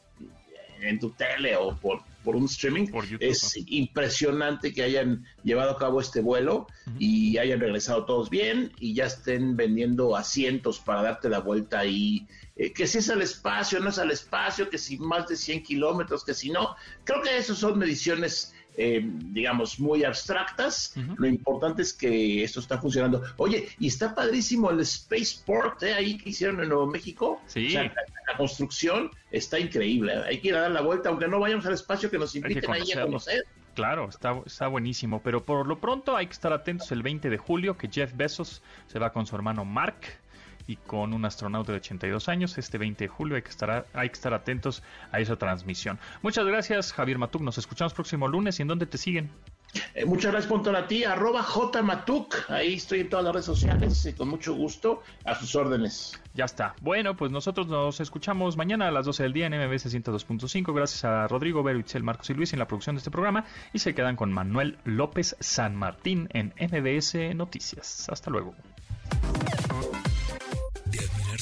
en 0.81 0.99
tu 0.99 1.11
tele 1.11 1.55
o 1.55 1.75
por, 1.75 2.01
por 2.23 2.35
un 2.35 2.45
streaming, 2.45 2.87
es 3.19 3.55
impresionante 3.67 4.73
que 4.73 4.83
hayan 4.83 5.25
llevado 5.43 5.71
a 5.71 5.77
cabo 5.77 6.01
este 6.01 6.21
vuelo 6.21 6.67
y 6.97 7.37
hayan 7.37 7.59
regresado 7.59 8.05
todos 8.05 8.29
bien 8.29 8.71
y 8.79 8.93
ya 8.93 9.05
estén 9.05 9.55
vendiendo 9.55 10.15
asientos 10.15 10.79
para 10.79 11.03
darte 11.03 11.29
la 11.29 11.39
vuelta 11.39 11.85
y 11.85 12.27
eh, 12.55 12.73
que 12.73 12.87
si 12.87 12.99
es 12.99 13.09
al 13.09 13.21
espacio, 13.21 13.79
no 13.79 13.89
es 13.89 13.99
al 13.99 14.11
espacio, 14.11 14.69
que 14.69 14.77
si 14.77 14.97
más 14.97 15.27
de 15.27 15.35
100 15.35 15.63
kilómetros, 15.63 16.23
que 16.23 16.33
si 16.33 16.49
no. 16.49 16.75
Creo 17.03 17.21
que 17.21 17.37
esas 17.37 17.57
son 17.57 17.77
mediciones 17.77 18.54
eh, 18.77 19.01
digamos, 19.03 19.79
muy 19.79 20.03
abstractas. 20.03 20.95
Lo 21.17 21.27
importante 21.27 21.81
es 21.81 21.93
que 21.93 22.43
esto 22.43 22.59
está 22.59 22.79
funcionando. 22.79 23.23
Oye, 23.37 23.69
y 23.79 23.87
está 23.87 24.13
padrísimo 24.13 24.69
el 24.71 24.85
Spaceport, 24.85 25.83
¿eh? 25.83 25.93
Ahí 25.93 26.17
que 26.17 26.29
hicieron 26.29 26.61
en 26.61 26.69
Nuevo 26.69 26.87
México. 26.87 27.41
Sí. 27.47 27.69
la, 27.69 27.91
construcción 28.37 29.11
está 29.31 29.59
increíble. 29.59 30.13
Hay 30.25 30.39
que 30.39 30.49
ir 30.49 30.55
a 30.55 30.61
dar 30.61 30.71
la 30.71 30.81
vuelta, 30.81 31.09
aunque 31.09 31.27
no 31.27 31.39
vayamos 31.39 31.65
al 31.65 31.73
espacio, 31.73 32.09
que 32.09 32.17
nos 32.17 32.35
inviten 32.35 32.69
ahí 32.71 32.91
a 32.91 33.03
conocer. 33.03 33.45
Claro, 33.75 34.07
está, 34.09 34.41
está 34.45 34.67
buenísimo, 34.67 35.21
pero 35.21 35.43
por 35.45 35.67
lo 35.67 35.79
pronto 35.79 36.15
hay 36.15 36.27
que 36.27 36.33
estar 36.33 36.53
atentos 36.53 36.91
el 36.91 37.03
20 37.03 37.29
de 37.29 37.37
julio 37.37 37.77
que 37.77 37.89
Jeff 37.89 38.15
Bezos 38.15 38.61
se 38.87 38.99
va 38.99 39.11
con 39.11 39.25
su 39.25 39.35
hermano 39.35 39.65
Mark 39.65 39.97
y 40.67 40.77
con 40.77 41.13
un 41.13 41.25
astronauta 41.25 41.71
de 41.71 41.77
82 41.79 42.29
años. 42.29 42.57
Este 42.57 42.77
20 42.77 43.05
de 43.05 43.07
julio 43.07 43.35
hay 43.35 43.41
que 43.41 43.49
estar, 43.49 43.87
hay 43.93 44.09
que 44.09 44.13
estar 44.13 44.33
atentos 44.33 44.83
a 45.11 45.19
esa 45.19 45.35
transmisión. 45.35 45.99
Muchas 46.21 46.45
gracias, 46.45 46.93
Javier 46.93 47.17
Matuk. 47.17 47.41
Nos 47.41 47.57
escuchamos 47.57 47.93
próximo 47.93 48.27
lunes. 48.27 48.59
¿Y 48.59 48.63
en 48.63 48.67
dónde 48.67 48.85
te 48.85 48.97
siguen? 48.97 49.31
Eh, 49.93 50.05
muchas 50.05 50.31
gracias, 50.31 50.49
Ponto 50.49 50.75
a 50.75 50.87
ti, 50.87 51.03
arroba 51.03 51.43
jmatuk. 51.43 52.49
Ahí 52.49 52.75
estoy 52.75 53.01
en 53.01 53.09
todas 53.09 53.25
las 53.25 53.33
redes 53.33 53.45
sociales, 53.45 54.05
y 54.05 54.13
con 54.13 54.29
mucho 54.29 54.53
gusto, 54.53 55.03
a 55.25 55.35
sus 55.35 55.55
órdenes. 55.55 56.19
Ya 56.33 56.45
está. 56.45 56.75
Bueno, 56.81 57.15
pues 57.15 57.31
nosotros 57.31 57.67
nos 57.67 57.99
escuchamos 57.99 58.57
mañana 58.57 58.87
a 58.87 58.91
las 58.91 59.05
12 59.05 59.23
del 59.23 59.33
día 59.33 59.47
en 59.47 59.53
MBS 59.53 59.93
102.5. 59.93 60.73
Gracias 60.73 61.03
a 61.03 61.27
Rodrigo, 61.27 61.63
Vero, 61.63 61.79
Itzel, 61.79 62.03
Marcos 62.03 62.29
y 62.29 62.33
Luis 62.33 62.53
en 62.53 62.59
la 62.59 62.67
producción 62.67 62.95
de 62.95 62.99
este 62.99 63.11
programa. 63.11 63.45
Y 63.73 63.79
se 63.79 63.93
quedan 63.93 64.15
con 64.15 64.31
Manuel 64.31 64.77
López 64.85 65.35
San 65.39 65.75
Martín 65.75 66.29
en 66.33 66.53
MBS 66.59 67.35
Noticias. 67.35 68.07
Hasta 68.09 68.31
luego 68.31 68.55